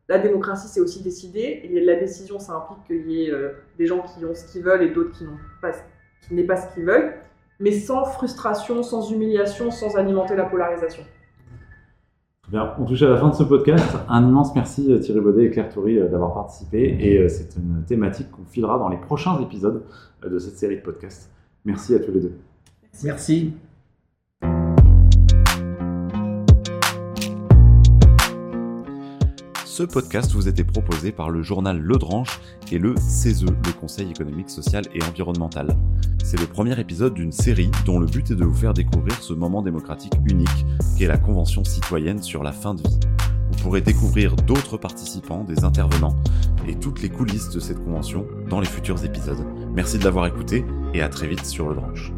la 0.07 0.19
démocratie 0.19 0.69
c'est 0.69 0.79
aussi 0.79 1.03
décider, 1.03 1.61
et 1.63 1.81
la 1.81 1.95
décision 1.95 2.39
ça 2.39 2.53
implique 2.53 2.83
qu'il 2.87 3.11
y 3.11 3.25
ait 3.25 3.29
euh, 3.29 3.55
des 3.77 3.87
gens 3.87 3.99
qui 3.99 4.23
ont 4.23 4.33
ce 4.33 4.49
qu'ils 4.49 4.63
veulent 4.63 4.83
et 4.83 4.91
d'autres 4.91 5.11
qui 5.11 5.25
n'ont 5.25 5.37
pas, 5.61 5.71
qui 6.21 6.43
pas 6.43 6.55
ce 6.55 6.73
qu'ils 6.73 6.85
veulent, 6.85 7.15
mais 7.59 7.71
sans 7.71 8.05
frustration, 8.05 8.83
sans 8.83 9.11
humiliation, 9.11 9.69
sans 9.69 9.97
alimenter 9.97 10.37
la 10.37 10.45
polarisation. 10.45 11.03
On 12.53 12.85
touche 12.85 13.01
à 13.01 13.09
la 13.09 13.17
fin 13.17 13.29
de 13.29 13.35
ce 13.35 13.43
podcast. 13.43 13.97
Un 14.07 14.27
immense 14.27 14.53
merci 14.53 14.91
euh, 14.91 14.99
Thierry 14.99 15.21
Baudet 15.21 15.45
et 15.45 15.49
Claire 15.49 15.69
Toury 15.69 15.97
euh, 15.97 16.07
d'avoir 16.07 16.33
participé 16.35 16.95
et 16.99 17.17
euh, 17.17 17.27
c'est 17.27 17.55
une 17.55 17.83
thématique 17.83 18.29
qu'on 18.29 18.45
filera 18.45 18.77
dans 18.77 18.89
les 18.89 18.97
prochains 18.97 19.39
épisodes 19.41 19.83
de 20.23 20.39
cette 20.39 20.57
série 20.57 20.77
de 20.77 20.81
podcasts. 20.81 21.31
Merci 21.65 21.95
à 21.95 21.99
tous 21.99 22.11
les 22.11 22.19
deux. 22.19 22.37
Merci. 23.03 23.53
Ce 29.73 29.81
podcast 29.81 30.31
vous 30.33 30.47
était 30.47 30.63
proposé 30.63 31.11
par 31.11 31.31
le 31.31 31.41
journal 31.41 31.79
Le 31.79 31.97
Dranche 31.97 32.39
et 32.71 32.77
le 32.77 32.93
CESE, 32.95 33.45
le 33.45 33.73
Conseil 33.81 34.11
économique, 34.11 34.51
social 34.51 34.83
et 34.93 35.01
environnemental. 35.01 35.75
C'est 36.23 36.39
le 36.39 36.45
premier 36.45 36.79
épisode 36.79 37.15
d'une 37.15 37.31
série 37.31 37.71
dont 37.83 37.97
le 37.97 38.05
but 38.05 38.29
est 38.29 38.35
de 38.35 38.45
vous 38.45 38.53
faire 38.53 38.75
découvrir 38.75 39.19
ce 39.19 39.33
moment 39.33 39.63
démocratique 39.63 40.13
unique 40.29 40.67
qu'est 40.95 41.07
la 41.07 41.17
Convention 41.17 41.63
citoyenne 41.63 42.21
sur 42.21 42.43
la 42.43 42.51
fin 42.51 42.75
de 42.75 42.87
vie. 42.87 42.99
Vous 43.51 43.63
pourrez 43.63 43.81
découvrir 43.81 44.35
d'autres 44.35 44.77
participants, 44.77 45.43
des 45.43 45.63
intervenants 45.63 46.17
et 46.67 46.75
toutes 46.75 47.01
les 47.01 47.09
coulisses 47.09 47.49
de 47.49 47.59
cette 47.59 47.83
convention 47.83 48.27
dans 48.51 48.59
les 48.59 48.67
futurs 48.67 49.03
épisodes. 49.03 49.43
Merci 49.73 49.97
de 49.97 50.03
l'avoir 50.03 50.27
écouté 50.27 50.63
et 50.93 51.01
à 51.01 51.09
très 51.09 51.25
vite 51.25 51.47
sur 51.47 51.67
Le 51.67 51.73
Dranche. 51.77 52.13